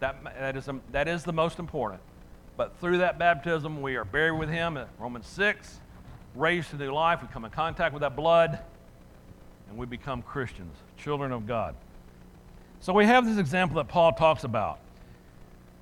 That, 0.00 0.22
that, 0.24 0.56
is, 0.56 0.66
a, 0.66 0.80
that 0.90 1.06
is 1.06 1.22
the 1.22 1.32
most 1.32 1.60
important. 1.60 2.02
But 2.56 2.76
through 2.80 2.98
that 2.98 3.16
baptism, 3.18 3.80
we 3.80 3.94
are 3.94 4.04
buried 4.04 4.38
with 4.38 4.48
Him 4.48 4.76
Romans 4.98 5.26
6, 5.28 5.80
raised 6.34 6.70
to 6.70 6.76
new 6.76 6.92
life. 6.92 7.22
We 7.22 7.28
come 7.28 7.44
in 7.44 7.50
contact 7.52 7.94
with 7.94 8.00
that 8.00 8.16
blood, 8.16 8.58
and 9.68 9.78
we 9.78 9.86
become 9.86 10.22
Christians, 10.22 10.76
children 10.96 11.32
of 11.32 11.46
God. 11.46 11.74
So 12.80 12.92
we 12.92 13.06
have 13.06 13.26
this 13.26 13.38
example 13.38 13.76
that 13.76 13.88
Paul 13.88 14.12
talks 14.12 14.44
about. 14.44 14.78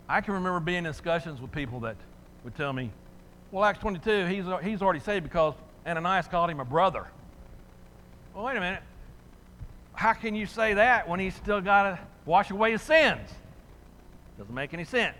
I 0.09 0.20
can 0.20 0.35
remember 0.35 0.61
being 0.61 0.79
in 0.79 0.85
discussions 0.85 1.40
with 1.40 1.53
people 1.53 1.81
that 1.81 1.97
would 2.44 2.55
tell 2.55 2.73
me, 2.73 2.90
well, 3.51 3.64
Acts 3.64 3.79
22, 3.79 4.27
he's, 4.27 4.44
he's 4.62 4.83
already 4.83 5.01
saved 5.01 5.25
because 5.25 5.55
Ananias 5.87 6.29
called 6.29 6.51
him 6.51 6.61
a 6.61 6.64
brother. 6.64 7.07
Well, 8.35 8.44
wait 8.44 8.57
a 8.57 8.61
minute. 8.61 8.83
How 9.92 10.12
can 10.12 10.35
you 10.35 10.47
say 10.47 10.75
that 10.75 11.09
when 11.09 11.20
he's 11.20 11.35
still 11.35 11.61
got 11.61 11.83
to 11.85 11.99
wash 12.27 12.51
away 12.51 12.73
his 12.73 12.83
sins? 12.83 13.31
Doesn't 14.38 14.55
make 14.55 14.75
any 14.75 14.85
sense. 14.85 15.16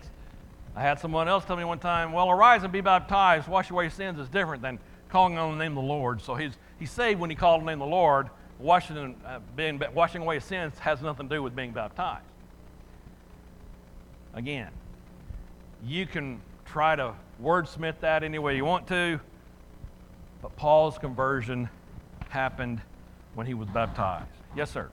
I 0.75 0.81
had 0.81 0.99
someone 0.99 1.29
else 1.29 1.45
tell 1.45 1.55
me 1.55 1.63
one 1.63 1.79
time, 1.79 2.11
well, 2.11 2.29
arise 2.29 2.63
and 2.63 2.73
be 2.73 2.81
baptized, 2.81 3.47
wash 3.47 3.69
away 3.69 3.85
your 3.85 3.91
sins 3.91 4.19
is 4.19 4.27
different 4.27 4.61
than 4.61 4.77
calling 5.07 5.37
on 5.37 5.57
the 5.57 5.63
name 5.63 5.77
of 5.77 5.83
the 5.83 5.87
Lord. 5.87 6.21
So 6.21 6.35
he's, 6.35 6.51
he's 6.77 6.91
saved 6.91 7.19
when 7.19 7.29
he 7.29 7.35
called 7.35 7.61
on 7.61 7.65
the 7.65 7.71
name 7.71 7.81
of 7.81 7.87
the 7.87 7.95
Lord. 7.95 8.29
Washing, 8.59 9.15
uh, 9.25 9.39
being, 9.55 9.81
washing 9.93 10.21
away 10.21 10.39
sins 10.39 10.79
has 10.79 11.01
nothing 11.01 11.27
to 11.27 11.35
do 11.35 11.43
with 11.43 11.55
being 11.55 11.71
baptized. 11.71 12.23
Again, 14.33 14.69
you 15.85 16.05
can 16.05 16.41
try 16.65 16.95
to 16.95 17.13
wordsmith 17.41 17.99
that 17.99 18.23
any 18.23 18.39
way 18.39 18.55
you 18.55 18.65
want 18.65 18.87
to, 18.87 19.19
but 20.41 20.55
Paul's 20.55 20.97
conversion 20.97 21.69
happened 22.29 22.81
when 23.33 23.45
he 23.45 23.53
was 23.53 23.67
baptized. 23.69 24.27
Yes, 24.55 24.71
sir. 24.71 24.89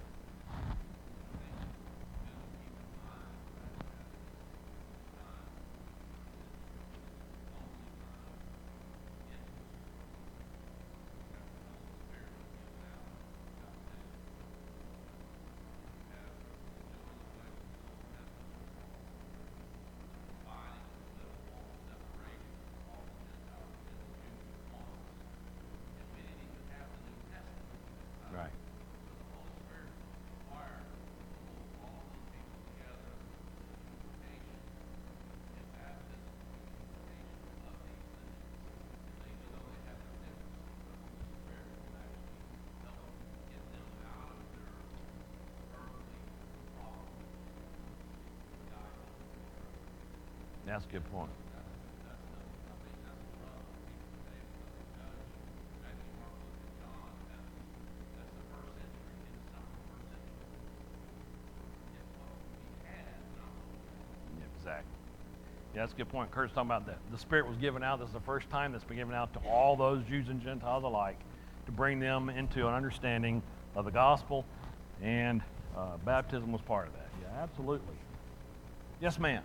That's 50.72 50.87
a 50.87 50.88
good 50.88 51.04
point. 51.12 51.28
exactly. 64.57 64.86
Yeah, 65.74 65.80
that's 65.82 65.92
a 65.92 65.97
good 65.97 66.09
point. 66.09 66.30
Kurt's 66.30 66.55
talking 66.55 66.70
about 66.70 66.86
that. 66.86 66.97
The 67.11 67.18
Spirit 67.18 67.47
was 67.47 67.59
given 67.59 67.82
out. 67.82 67.99
This 67.99 68.09
is 68.09 68.14
the 68.14 68.20
first 68.20 68.49
time 68.49 68.72
that's 68.72 68.84
been 68.84 68.97
given 68.97 69.14
out 69.14 69.34
to 69.34 69.40
all 69.40 69.76
those 69.76 70.03
Jews 70.05 70.28
and 70.30 70.40
Gentiles 70.40 70.84
alike 70.84 71.18
to 71.66 71.72
bring 71.72 72.01
them 72.01 72.30
into 72.30 72.66
an 72.66 72.72
understanding 72.72 73.42
of 73.76 73.84
the 73.84 73.90
gospel, 73.90 74.47
and 75.03 75.42
uh, 75.76 75.99
baptism 76.07 76.51
was 76.51 76.62
part 76.62 76.86
of 76.86 76.94
that. 76.94 77.11
Yeah, 77.20 77.42
absolutely. 77.42 77.97
Yes, 79.03 79.18
ma'am. 79.18 79.42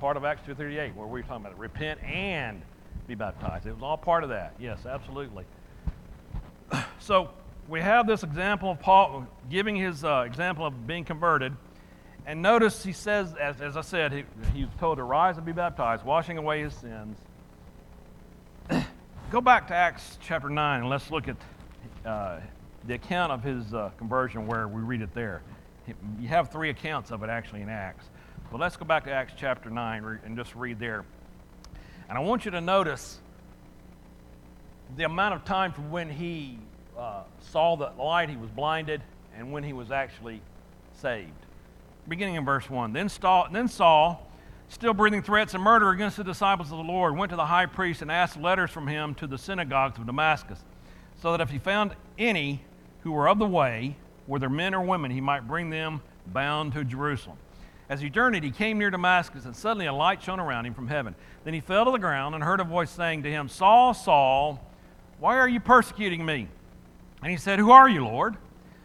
Part 0.00 0.16
of 0.16 0.24
Acts 0.24 0.48
2.38 0.48 0.94
where 0.94 1.06
we're 1.06 1.22
talking 1.22 1.44
about 1.44 1.52
it. 1.52 1.58
Repent 1.58 2.02
and 2.02 2.62
be 3.06 3.14
baptized. 3.14 3.66
It 3.66 3.74
was 3.74 3.82
all 3.82 3.98
part 3.98 4.24
of 4.24 4.30
that. 4.30 4.54
Yes, 4.58 4.86
absolutely. 4.86 5.44
So 7.00 7.30
we 7.66 7.80
have 7.80 8.06
this 8.06 8.22
example 8.22 8.70
of 8.70 8.78
Paul 8.78 9.26
giving 9.48 9.74
his 9.74 10.04
uh, 10.04 10.24
example 10.26 10.66
of 10.66 10.86
being 10.86 11.04
converted. 11.04 11.56
And 12.26 12.42
notice 12.42 12.84
he 12.84 12.92
says, 12.92 13.34
as, 13.40 13.60
as 13.60 13.76
I 13.76 13.80
said, 13.80 14.12
he, 14.12 14.24
he 14.54 14.64
was 14.64 14.74
told 14.78 14.98
to 14.98 15.02
rise 15.02 15.36
and 15.36 15.46
be 15.46 15.52
baptized, 15.52 16.04
washing 16.04 16.36
away 16.36 16.62
his 16.62 16.74
sins. 16.74 17.18
Go 19.30 19.40
back 19.40 19.66
to 19.68 19.74
Acts 19.74 20.18
chapter 20.22 20.50
9 20.50 20.80
and 20.80 20.90
let's 20.90 21.10
look 21.10 21.26
at 21.26 21.36
uh, 22.04 22.40
the 22.86 22.94
account 22.94 23.32
of 23.32 23.42
his 23.42 23.72
uh, 23.72 23.90
conversion 23.96 24.46
where 24.46 24.68
we 24.68 24.82
read 24.82 25.00
it 25.00 25.14
there. 25.14 25.42
You 26.20 26.28
have 26.28 26.50
three 26.50 26.70
accounts 26.70 27.10
of 27.10 27.22
it 27.22 27.30
actually 27.30 27.62
in 27.62 27.68
Acts. 27.68 28.10
But 28.50 28.60
let's 28.60 28.76
go 28.76 28.84
back 28.84 29.04
to 29.04 29.12
Acts 29.12 29.34
chapter 29.36 29.70
9 29.70 30.20
and 30.24 30.36
just 30.36 30.56
read 30.56 30.80
there. 30.80 31.04
And 32.08 32.18
I 32.18 32.20
want 32.20 32.44
you 32.44 32.50
to 32.50 32.60
notice 32.60 33.20
the 34.96 35.04
amount 35.04 35.34
of 35.34 35.44
time 35.44 35.72
from 35.72 35.92
when 35.92 36.10
he 36.10 36.58
uh, 36.98 37.22
saw 37.38 37.76
the 37.76 37.92
light, 37.96 38.28
he 38.28 38.36
was 38.36 38.50
blinded, 38.50 39.02
and 39.38 39.52
when 39.52 39.62
he 39.62 39.72
was 39.72 39.92
actually 39.92 40.42
saved. 41.00 41.30
Beginning 42.08 42.34
in 42.34 42.44
verse 42.44 42.68
1. 42.68 42.92
Then, 42.92 43.08
Saul, 43.08 43.46
then 43.52 43.68
Saul, 43.68 44.26
still 44.68 44.94
breathing 44.94 45.22
threats 45.22 45.54
and 45.54 45.62
murder 45.62 45.90
against 45.90 46.16
the 46.16 46.24
disciples 46.24 46.72
of 46.72 46.78
the 46.78 46.84
Lord, 46.84 47.16
went 47.16 47.30
to 47.30 47.36
the 47.36 47.46
high 47.46 47.66
priest 47.66 48.02
and 48.02 48.10
asked 48.10 48.36
letters 48.36 48.70
from 48.72 48.88
him 48.88 49.14
to 49.14 49.28
the 49.28 49.38
synagogues 49.38 49.96
of 49.96 50.06
Damascus, 50.06 50.58
so 51.22 51.30
that 51.30 51.40
if 51.40 51.50
he 51.50 51.58
found 51.60 51.94
any 52.18 52.62
who 53.02 53.12
were 53.12 53.28
of 53.28 53.38
the 53.38 53.46
way, 53.46 53.94
whether 54.26 54.50
men 54.50 54.74
or 54.74 54.82
women, 54.82 55.12
he 55.12 55.20
might 55.20 55.46
bring 55.46 55.70
them 55.70 56.02
bound 56.26 56.72
to 56.72 56.82
Jerusalem. 56.82 57.36
As 57.90 58.00
he 58.00 58.08
journeyed, 58.08 58.44
he 58.44 58.52
came 58.52 58.78
near 58.78 58.88
Damascus, 58.90 59.44
and 59.44 59.54
suddenly 59.54 59.86
a 59.86 59.92
light 59.92 60.22
shone 60.22 60.38
around 60.38 60.64
him 60.64 60.74
from 60.74 60.86
heaven. 60.86 61.16
Then 61.42 61.54
he 61.54 61.60
fell 61.60 61.84
to 61.84 61.90
the 61.90 61.98
ground 61.98 62.36
and 62.36 62.44
heard 62.44 62.60
a 62.60 62.64
voice 62.64 62.88
saying 62.88 63.24
to 63.24 63.30
him, 63.30 63.48
Saul, 63.48 63.94
Saul, 63.94 64.64
why 65.18 65.36
are 65.36 65.48
you 65.48 65.58
persecuting 65.58 66.24
me? 66.24 66.46
And 67.20 67.32
he 67.32 67.36
said, 67.36 67.58
Who 67.58 67.72
are 67.72 67.88
you, 67.88 68.04
Lord? 68.04 68.36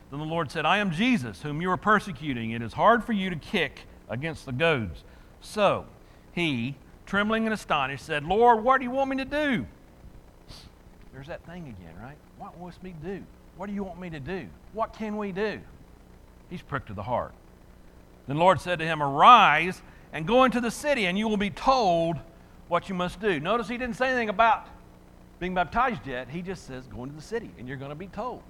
Then 0.10 0.20
the 0.20 0.26
Lord 0.26 0.49
said, 0.49 0.66
I 0.66 0.80
am 0.80 0.89
Jesus, 0.89 1.43
whom 1.43 1.62
you 1.62 1.70
are 1.70 1.78
persecuting. 1.78 2.51
It 2.51 2.64
is 2.64 2.74
hard 2.74 3.03
for 3.03 3.14
you 3.14 3.30
to 3.30 3.36
kick 3.36 3.82
against 4.10 4.47
the 4.47 4.51
goads. 4.51 5.03
So 5.39 5.86
he, 6.34 6.76
trembling 7.06 7.45
and 7.45 7.53
astonished, 7.53 8.03
said, 8.03 8.26
Lord, 8.26 8.64
what 8.64 8.80
do 8.80 8.86
you 8.86 8.91
want 8.91 9.12
me 9.12 9.18
to 9.18 9.26
do? 9.26 9.68
There's 11.14 11.28
that 11.28 11.45
thing 11.45 11.76
again, 11.78 11.93
right? 12.01 12.18
What 12.39 12.58
wants 12.58 12.82
me 12.82 12.95
to 13.03 13.18
do? 13.18 13.24
What 13.56 13.68
do 13.68 13.74
you 13.74 13.84
want 13.84 13.99
me 13.99 14.10
to 14.10 14.20
do? 14.20 14.47
What 14.74 14.93
can 14.93 15.16
we 15.16 15.32
do? 15.32 15.62
He's 16.49 16.62
pricked 16.64 16.88
to 16.88 16.93
the 16.93 17.03
heart. 17.03 17.34
Then 18.28 18.38
the 18.38 18.41
Lord 18.41 18.59
said 18.59 18.80
to 18.80 18.86
him, 18.86 19.01
Arise 19.01 19.82
and 20.13 20.26
go 20.26 20.43
into 20.43 20.61
the 20.61 20.71
city, 20.71 21.05
and 21.05 21.17
you 21.17 21.28
will 21.28 21.38
be 21.38 21.49
told 21.49 22.17
what 22.67 22.89
you 22.89 22.95
must 22.95 23.19
do. 23.19 23.39
Notice 23.39 23.67
he 23.67 23.78
didn't 23.78 23.95
say 23.95 24.09
anything 24.09 24.30
about 24.30 24.67
being 25.39 25.53
baptized 25.53 26.07
yet. 26.07 26.30
He 26.30 26.41
just 26.41 26.65
says, 26.65 26.86
Go 26.88 27.03
into 27.03 27.15
the 27.15 27.21
city, 27.21 27.51
and 27.59 27.67
you're 27.67 27.78
going 27.78 27.89
to 27.89 27.95
be 27.95 28.07
told. 28.07 28.41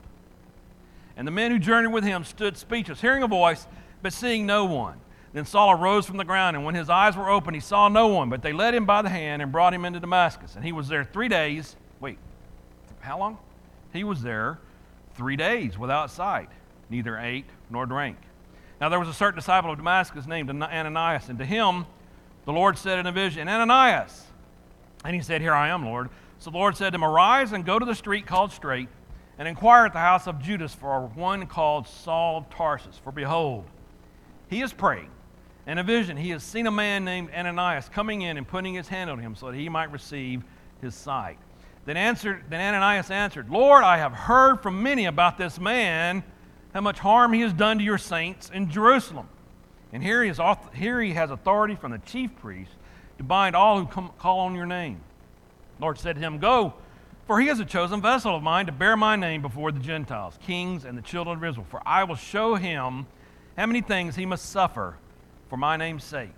And 1.17 1.28
the 1.28 1.32
men 1.32 1.51
who 1.51 1.59
journeyed 1.59 1.93
with 1.93 2.03
him 2.03 2.23
stood 2.23 2.57
speechless, 2.57 3.01
hearing 3.01 3.23
a 3.23 3.28
voice, 3.28 3.67
but 4.01 4.13
seeing 4.13 4.45
no 4.45 4.65
one. 4.65 4.99
Then 5.34 5.45
Saul 5.45 5.71
arose 5.71 6.05
from 6.05 6.17
the 6.17 6.23
ground, 6.23 6.55
and 6.55 6.65
when 6.65 6.76
his 6.76 6.89
eyes 6.89 7.17
were 7.17 7.30
open, 7.30 7.53
he 7.53 7.59
saw 7.59 7.89
no 7.89 8.07
one, 8.07 8.30
but 8.30 8.41
they 8.41 8.53
led 8.53 8.73
him 8.73 8.86
by 8.86 9.01
the 9.01 9.09
hand 9.09 9.41
and 9.41 9.51
brought 9.51 9.73
him 9.73 9.84
into 9.84 9.99
Damascus. 9.99 10.55
And 10.55 10.63
he 10.63 10.71
was 10.71 10.88
there 10.88 11.03
three 11.03 11.28
days. 11.28 11.76
Wait, 11.99 12.17
how 13.01 13.19
long? 13.19 13.38
He 13.91 14.03
was 14.03 14.21
there 14.21 14.59
three 15.15 15.36
days 15.36 15.78
without 15.78 16.09
sight, 16.09 16.49
neither 16.89 17.17
ate 17.17 17.45
nor 17.69 17.86
drank. 17.86 18.17
Now 18.80 18.89
there 18.89 18.99
was 18.99 19.07
a 19.07 19.13
certain 19.13 19.38
disciple 19.38 19.71
of 19.71 19.78
Damascus 19.78 20.28
named 20.28 20.49
Ananias, 20.49 21.30
and 21.30 21.39
to 21.39 21.45
him 21.45 21.86
the 22.45 22.53
Lord 22.53 22.78
said 22.78 22.99
in 22.99 23.07
a 23.07 23.11
vision, 23.11 23.47
Ananias. 23.47 24.26
And 25.03 25.15
he 25.15 25.21
said, 25.21 25.41
Here 25.41 25.53
I 25.53 25.69
am, 25.69 25.86
Lord. 25.86 26.09
So 26.39 26.51
the 26.51 26.57
Lord 26.57 26.76
said 26.76 26.91
to 26.91 26.95
him, 26.95 27.03
Arise 27.03 27.53
and 27.53 27.65
go 27.65 27.80
to 27.80 27.86
the 27.86 27.95
street 27.95 28.26
called 28.26 28.51
Straight, 28.51 28.89
and 29.38 29.47
inquire 29.47 29.86
at 29.86 29.93
the 29.93 29.99
house 29.99 30.28
of 30.28 30.41
Judas 30.41 30.73
for 30.73 31.07
one 31.15 31.47
called 31.47 31.88
Saul 31.88 32.38
of 32.38 32.49
Tarsus. 32.49 32.99
For 33.03 33.11
behold, 33.11 33.65
he 34.49 34.61
is 34.61 34.73
praying. 34.73 35.09
In 35.67 35.80
a 35.80 35.84
vision, 35.84 36.15
he 36.15 36.30
has 36.30 36.43
seen 36.43 36.67
a 36.67 36.71
man 36.71 37.03
named 37.03 37.32
Ananias 37.36 37.89
coming 37.89 38.21
in 38.21 38.38
and 38.38 38.47
putting 38.47 38.76
his 38.76 38.88
hand 38.88 39.09
on 39.09 39.17
him 39.17 39.36
so 39.36 39.49
that 39.49 39.57
he 39.57 39.67
might 39.67 39.91
receive 39.91 40.43
his 40.82 40.93
sight. 40.93 41.38
Then, 41.86 41.97
answered, 41.97 42.43
then 42.49 42.61
Ananias 42.61 43.09
answered, 43.09 43.49
Lord, 43.49 43.84
I 43.84 43.97
have 43.97 44.13
heard 44.13 44.61
from 44.61 44.84
many 44.84 45.05
about 45.05 45.38
this 45.38 45.59
man, 45.59 46.23
how 46.76 46.82
much 46.82 46.99
harm 46.99 47.32
he 47.32 47.39
has 47.39 47.53
done 47.53 47.78
to 47.78 47.84
your 47.86 47.97
saints 47.97 48.51
in 48.53 48.69
Jerusalem. 48.69 49.30
And 49.93 50.03
here 50.03 50.21
he, 50.21 50.30
is, 50.30 50.41
here 50.73 51.01
he 51.01 51.13
has 51.13 51.32
authority 51.32 51.73
from 51.73 51.93
the 51.93 51.99
chief 51.99 52.36
priest 52.41 52.73
to 53.17 53.23
bind 53.23 53.55
all 53.55 53.80
who 53.80 53.86
come, 53.88 54.11
call 54.19 54.39
on 54.39 54.55
your 54.55 54.65
name. 54.65 54.99
The 55.78 55.84
Lord 55.84 55.97
said 55.97 56.15
to 56.15 56.21
him, 56.21 56.38
Go, 56.38 56.73
for 57.28 57.39
he 57.39 57.47
is 57.47 57.61
a 57.61 57.65
chosen 57.65 58.01
vessel 58.01 58.36
of 58.36 58.43
mine 58.43 58.65
to 58.65 58.73
bear 58.73 58.97
my 58.97 59.15
name 59.15 59.41
before 59.41 59.71
the 59.71 59.80
Gentiles, 59.80 60.38
kings, 60.45 60.84
and 60.84 60.97
the 60.97 61.01
children 61.01 61.38
of 61.38 61.43
Israel. 61.45 61.65
For 61.69 61.82
I 61.86 62.03
will 62.03 62.17
show 62.17 62.55
him 62.55 63.07
how 63.55 63.67
many 63.67 63.80
things 63.80 64.17
he 64.17 64.26
must 64.26 64.49
suffer 64.49 64.97
for 65.49 65.55
my 65.55 65.78
name's 65.78 66.03
sake. 66.03 66.34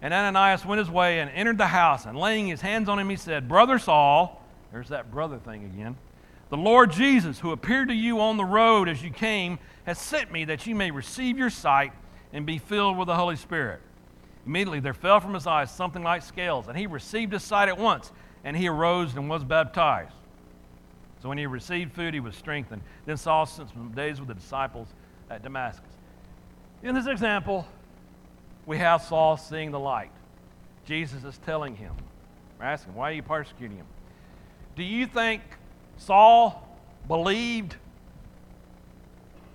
And 0.00 0.12
Ananias 0.12 0.66
went 0.66 0.80
his 0.80 0.90
way 0.90 1.20
and 1.20 1.30
entered 1.30 1.58
the 1.58 1.68
house, 1.68 2.04
and 2.04 2.18
laying 2.18 2.48
his 2.48 2.60
hands 2.60 2.88
on 2.88 2.98
him, 2.98 3.08
he 3.08 3.14
said, 3.14 3.46
Brother 3.46 3.78
Saul, 3.78 4.44
there's 4.72 4.88
that 4.88 5.12
brother 5.12 5.38
thing 5.38 5.64
again. 5.66 5.96
The 6.52 6.58
Lord 6.58 6.92
Jesus, 6.92 7.38
who 7.38 7.52
appeared 7.52 7.88
to 7.88 7.94
you 7.94 8.20
on 8.20 8.36
the 8.36 8.44
road 8.44 8.86
as 8.86 9.02
you 9.02 9.08
came, 9.08 9.58
has 9.86 9.98
sent 9.98 10.30
me 10.30 10.44
that 10.44 10.66
you 10.66 10.74
may 10.74 10.90
receive 10.90 11.38
your 11.38 11.48
sight 11.48 11.94
and 12.30 12.44
be 12.44 12.58
filled 12.58 12.98
with 12.98 13.06
the 13.06 13.14
Holy 13.14 13.36
Spirit. 13.36 13.80
Immediately 14.44 14.80
there 14.80 14.92
fell 14.92 15.18
from 15.18 15.32
his 15.32 15.46
eyes 15.46 15.74
something 15.74 16.02
like 16.02 16.20
scales, 16.20 16.68
and 16.68 16.76
he 16.76 16.86
received 16.86 17.32
his 17.32 17.42
sight 17.42 17.70
at 17.70 17.78
once, 17.78 18.12
and 18.44 18.54
he 18.54 18.68
arose 18.68 19.14
and 19.14 19.30
was 19.30 19.44
baptized. 19.44 20.12
So 21.22 21.30
when 21.30 21.38
he 21.38 21.46
received 21.46 21.94
food, 21.94 22.12
he 22.12 22.20
was 22.20 22.36
strengthened. 22.36 22.82
Then 23.06 23.16
Saul 23.16 23.46
spent 23.46 23.70
some 23.70 23.92
days 23.92 24.18
with 24.20 24.28
the 24.28 24.34
disciples 24.34 24.88
at 25.30 25.42
Damascus. 25.42 25.88
In 26.82 26.94
this 26.94 27.06
example, 27.06 27.66
we 28.66 28.76
have 28.76 29.00
Saul 29.00 29.38
seeing 29.38 29.70
the 29.70 29.80
light. 29.80 30.12
Jesus 30.84 31.24
is 31.24 31.38
telling 31.46 31.76
him, 31.76 31.94
asking, 32.60 32.94
why 32.94 33.08
are 33.08 33.14
you 33.14 33.22
persecuting 33.22 33.78
him? 33.78 33.86
Do 34.76 34.82
you 34.82 35.06
think 35.06 35.40
Saul 35.98 36.66
believed 37.08 37.76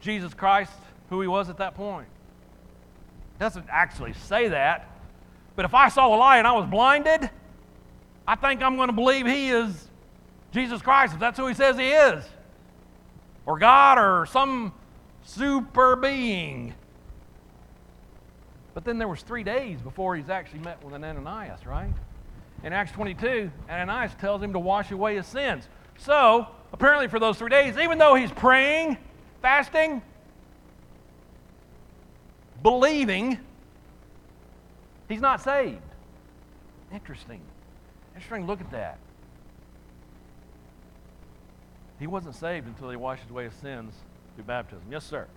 Jesus 0.02 0.34
Christ, 0.34 0.72
who 1.10 1.22
he 1.22 1.28
was 1.28 1.50
at 1.50 1.58
that 1.58 1.76
point? 1.76 2.08
doesn't 3.40 3.66
actually 3.70 4.14
say 4.14 4.50
that. 4.50 4.90
But 5.56 5.66
if 5.66 5.74
I 5.74 5.90
saw 5.90 6.14
a 6.14 6.18
light 6.18 6.40
and 6.40 6.48
I 6.48 6.54
was 6.54 6.66
blinded, 6.66 7.30
I 8.28 8.36
think 8.36 8.62
I'm 8.62 8.76
going 8.76 8.90
to 8.90 8.94
believe 8.94 9.26
he 9.26 9.50
is 9.50 9.88
Jesus 10.52 10.82
Christ, 10.82 11.14
if 11.14 11.20
that's 11.20 11.38
who 11.38 11.48
he 11.48 11.54
says 11.54 11.78
he 11.78 11.90
is. 11.90 12.24
Or 13.46 13.58
God 13.58 13.98
or 13.98 14.26
some 14.26 14.74
super 15.24 15.96
being. 15.96 16.74
But 18.74 18.86
then 18.86 18.98
there 18.98 19.08
was 19.08 19.22
three 19.22 19.44
days 19.44 19.82
before 19.82 20.16
he's 20.16 20.30
actually 20.30 20.60
met 20.60 20.84
with 20.84 20.94
an 20.94 21.04
Ananias, 21.04 21.66
right? 21.66 21.94
In 22.64 22.74
Acts 22.74 22.92
22, 22.92 23.52
Ananias 23.70 24.14
tells 24.20 24.42
him 24.42 24.54
to 24.54 24.60
wash 24.60 24.92
away 24.92 25.16
his 25.16 25.26
sins. 25.26 25.68
So, 25.98 26.48
apparently 26.72 27.08
for 27.08 27.20
those 27.20 27.38
three 27.38 27.50
days, 27.50 27.78
even 27.78 27.98
though 27.98 28.16
he's 28.16 28.32
praying, 28.32 28.98
fasting, 29.41 30.02
believing, 32.64 33.39
he's 35.10 35.22
not 35.22 35.41
saved. 35.41 35.82
Interesting. 36.93 37.41
Interesting. 38.16 38.48
Look 38.48 38.62
at 38.62 38.72
that. 38.72 38.98
He 42.00 42.08
wasn't 42.08 42.36
saved 42.36 42.68
until 42.68 42.89
he 42.89 42.95
washed 42.95 43.30
away 43.30 43.45
his 43.45 43.54
sins 43.56 43.93
through 44.36 44.45
baptism. 44.45 44.84
Yes, 44.89 45.04
sir. 45.04 45.28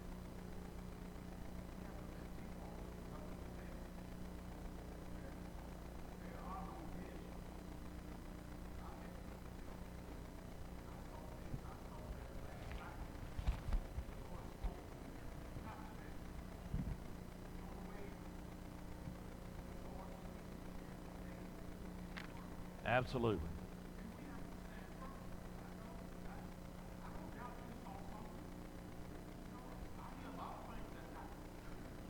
Absolutely. 23.00 23.48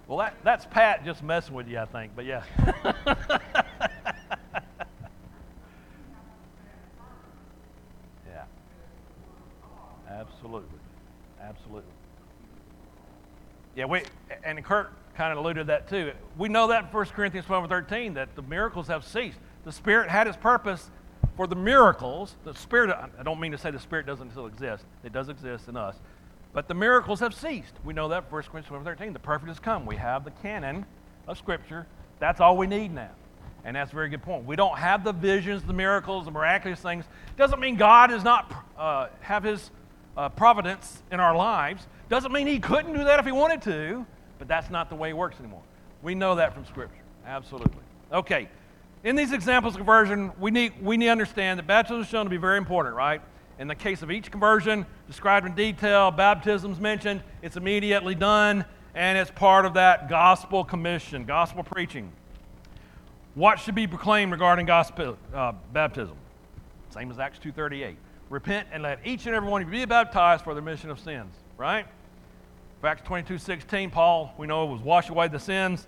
well, 0.07 0.19
that, 0.19 0.35
that's 0.45 0.67
Pat 0.67 1.05
just 1.05 1.23
messing 1.23 1.55
with 1.55 1.69
you, 1.69 1.79
I 1.79 1.87
think, 1.87 2.13
but 2.15 2.25
yeah. 2.25 2.43
Absolutely. 10.09 10.79
Absolutely. 11.41 11.93
Yeah, 13.75 13.87
we, 13.87 14.03
and 14.45 14.63
Kurt 14.65 14.93
kind 15.15 15.33
of 15.33 15.39
alluded 15.39 15.67
to 15.67 15.73
that 15.73 15.89
too. 15.89 16.13
We 16.39 16.49
know 16.49 16.69
that 16.69 16.85
in 16.85 16.91
1 16.91 17.05
Corinthians 17.07 17.47
12 17.47 17.65
and 17.65 17.71
13 17.71 18.15
that 18.15 18.35
the 18.35 18.43
miracles 18.43 18.89
have 18.89 19.05
ceased. 19.05 19.39
The 19.65 19.73
Spirit 19.73 20.09
had 20.09 20.27
its 20.27 20.37
purpose 20.37 20.91
for 21.37 21.47
the 21.47 21.57
miracles. 21.57 22.37
The 22.45 22.55
Spirit, 22.55 22.91
I 22.91 23.23
don't 23.23 23.41
mean 23.41 23.53
to 23.53 23.59
say 23.59 23.71
the 23.71 23.79
Spirit 23.79 24.07
doesn't 24.07 24.31
still 24.31 24.47
exist, 24.47 24.85
it 25.05 25.13
does 25.13 25.29
exist 25.29 25.69
in 25.69 25.77
us. 25.77 25.97
But 26.53 26.69
the 26.69 26.75
miracles 26.75 27.21
have 27.21 27.35
ceased. 27.35 27.75
We 27.85 27.95
know 27.95 28.09
that 28.09 28.25
in 28.25 28.31
1 28.31 28.43
Corinthians 28.43 28.67
12 28.67 28.87
and 28.87 28.99
13. 28.99 29.13
The 29.15 29.19
perfect 29.19 29.49
has 29.49 29.59
come. 29.59 29.87
We 29.87 29.97
have 29.97 30.25
the 30.25 30.31
canon 30.31 30.85
of 31.27 31.39
Scripture. 31.39 31.87
That's 32.19 32.41
all 32.41 32.57
we 32.57 32.67
need 32.67 32.93
now. 32.93 33.11
And 33.65 33.77
that's 33.77 33.93
a 33.93 33.95
very 33.95 34.09
good 34.09 34.23
point. 34.23 34.45
We 34.45 34.57
don't 34.57 34.77
have 34.77 35.05
the 35.05 35.13
visions, 35.13 35.63
the 35.63 35.73
miracles, 35.73 36.25
the 36.25 36.31
miraculous 36.31 36.81
things. 36.81 37.05
Doesn't 37.37 37.61
mean 37.61 37.77
God 37.77 38.11
does 38.11 38.25
not 38.25 38.53
uh, 38.77 39.07
have 39.21 39.45
His 39.45 39.71
uh, 40.17 40.29
providence 40.31 41.03
in 41.11 41.21
our 41.21 41.35
lives. 41.35 41.87
Doesn't 42.09 42.33
mean 42.33 42.47
He 42.47 42.59
couldn't 42.59 42.93
do 42.93 43.05
that 43.05 43.19
if 43.19 43.25
He 43.25 43.33
wanted 43.33 43.63
to, 43.63 44.05
but 44.43 44.49
that's 44.49 44.71
not 44.71 44.89
the 44.89 44.97
way 44.97 45.11
it 45.11 45.17
works 45.17 45.39
anymore. 45.39 45.63
We 46.03 46.17
know 46.17 46.35
that 46.35 46.53
from 46.53 46.67
Scripture. 46.67 47.05
Absolutely. 47.25 47.79
Okay. 48.13 48.49
In 49.05 49.15
these 49.15 49.31
examples 49.31 49.75
of 49.75 49.79
conversion, 49.79 50.33
we 50.41 50.51
need, 50.51 50.73
we 50.83 50.97
need 50.97 51.07
to 51.07 51.13
understand 51.13 51.61
that 51.61 51.69
baptism 51.69 52.01
is 52.01 52.09
shown 52.09 52.27
to 52.27 52.31
be 52.31 52.39
very 52.39 52.59
important, 52.59 52.97
right? 52.97 53.21
In 53.61 53.69
the 53.69 53.77
case 53.77 54.03
of 54.03 54.11
each 54.11 54.33
conversion, 54.33 54.85
described 55.07 55.47
in 55.47 55.55
detail, 55.55 56.11
baptism's 56.11 56.81
mentioned, 56.81 57.23
it's 57.41 57.57
immediately 57.57 58.17
done, 58.17 58.65
and 58.97 59.17
it's 59.17 59.31
part 59.31 59.65
of 59.65 59.75
that 59.75 60.09
gospel 60.09 60.65
commission, 60.65 61.25
gospel 61.25 61.63
preaching. 61.63 62.11
What 63.37 63.61
should 63.61 63.77
be 63.77 63.87
proclaimed 63.87 64.33
regarding 64.33 64.67
gospel 64.67 65.19
uh, 65.33 65.53
baptism? 65.73 66.17
Same 66.91 67.13
as 67.13 67.21
Acts 67.21 67.39
2:38. 67.39 67.95
Repent 68.29 68.67
and 68.73 68.83
let 68.83 68.99
each 69.07 69.25
and 69.27 69.37
every 69.37 69.49
one 69.49 69.63
of 69.63 69.73
you 69.73 69.79
be 69.83 69.85
baptized 69.85 70.43
for 70.43 70.53
the 70.53 70.61
remission 70.61 70.91
of 70.91 70.99
sins. 70.99 71.33
Right? 71.57 71.87
Acts 72.85 73.03
22:16, 73.03 73.91
Paul, 73.91 74.35
we 74.37 74.47
know, 74.47 74.67
was 74.67 74.81
wash 74.81 75.09
away 75.09 75.29
the 75.29 75.39
sins, 75.39 75.87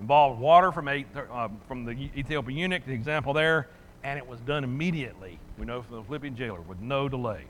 involved 0.00 0.40
water 0.40 0.72
from, 0.72 0.88
a, 0.88 1.04
uh, 1.30 1.48
from 1.68 1.84
the 1.84 1.92
Ethiopian 2.16 2.58
eunuch, 2.58 2.84
the 2.86 2.92
example 2.92 3.34
there, 3.34 3.68
and 4.02 4.18
it 4.18 4.26
was 4.26 4.40
done 4.40 4.64
immediately. 4.64 5.38
We 5.58 5.66
know 5.66 5.82
from 5.82 5.96
the 5.96 6.02
Philippian 6.02 6.36
jailer 6.36 6.62
with 6.62 6.80
no 6.80 7.08
delay. 7.10 7.44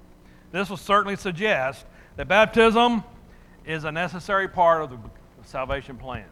This 0.51 0.68
will 0.68 0.76
certainly 0.76 1.14
suggest 1.14 1.86
that 2.16 2.26
baptism 2.26 3.05
is 3.64 3.84
a 3.84 3.93
necessary 3.93 4.49
part 4.49 4.82
of 4.82 4.91
the 4.91 4.99
salvation 5.45 5.97
plan. 5.97 6.26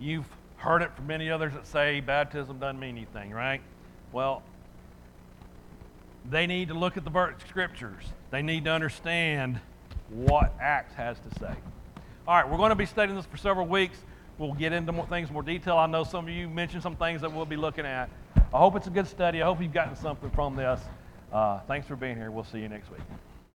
You've 0.00 0.28
heard 0.56 0.82
it 0.82 0.92
from 0.96 1.06
many 1.06 1.30
others 1.30 1.52
that 1.52 1.66
say 1.66 2.00
baptism 2.00 2.58
doesn't 2.58 2.80
mean 2.80 2.96
anything, 2.96 3.30
right? 3.30 3.60
Well, 4.10 4.42
they 6.28 6.48
need 6.48 6.68
to 6.68 6.74
look 6.74 6.96
at 6.96 7.04
the 7.04 7.34
scriptures. 7.46 8.04
They 8.30 8.42
need 8.42 8.64
to 8.64 8.70
understand 8.70 9.60
what 10.10 10.52
Acts 10.60 10.94
has 10.94 11.16
to 11.20 11.38
say. 11.38 11.54
All 12.26 12.36
right, 12.36 12.48
we're 12.48 12.58
going 12.58 12.70
to 12.70 12.76
be 12.76 12.86
studying 12.86 13.16
this 13.16 13.26
for 13.26 13.36
several 13.36 13.66
weeks. 13.66 13.98
We'll 14.38 14.52
get 14.54 14.72
into 14.72 14.92
more 14.92 15.06
things 15.06 15.30
more 15.30 15.42
detail. 15.42 15.76
I 15.76 15.86
know 15.86 16.04
some 16.04 16.26
of 16.26 16.30
you 16.30 16.48
mentioned 16.48 16.82
some 16.82 16.96
things 16.96 17.20
that 17.20 17.32
we'll 17.32 17.46
be 17.46 17.56
looking 17.56 17.84
at. 17.84 18.08
I 18.36 18.58
hope 18.58 18.74
it's 18.76 18.86
a 18.86 18.90
good 18.90 19.06
study. 19.06 19.42
I 19.42 19.44
hope 19.44 19.60
you've 19.60 19.72
gotten 19.72 19.96
something 19.96 20.30
from 20.30 20.56
this. 20.56 20.80
Uh, 21.32 21.60
thanks 21.68 21.86
for 21.86 21.96
being 21.96 22.16
here. 22.16 22.30
We'll 22.30 22.44
see 22.44 22.58
you 22.58 22.68
next 22.68 22.90
week. 22.90 23.00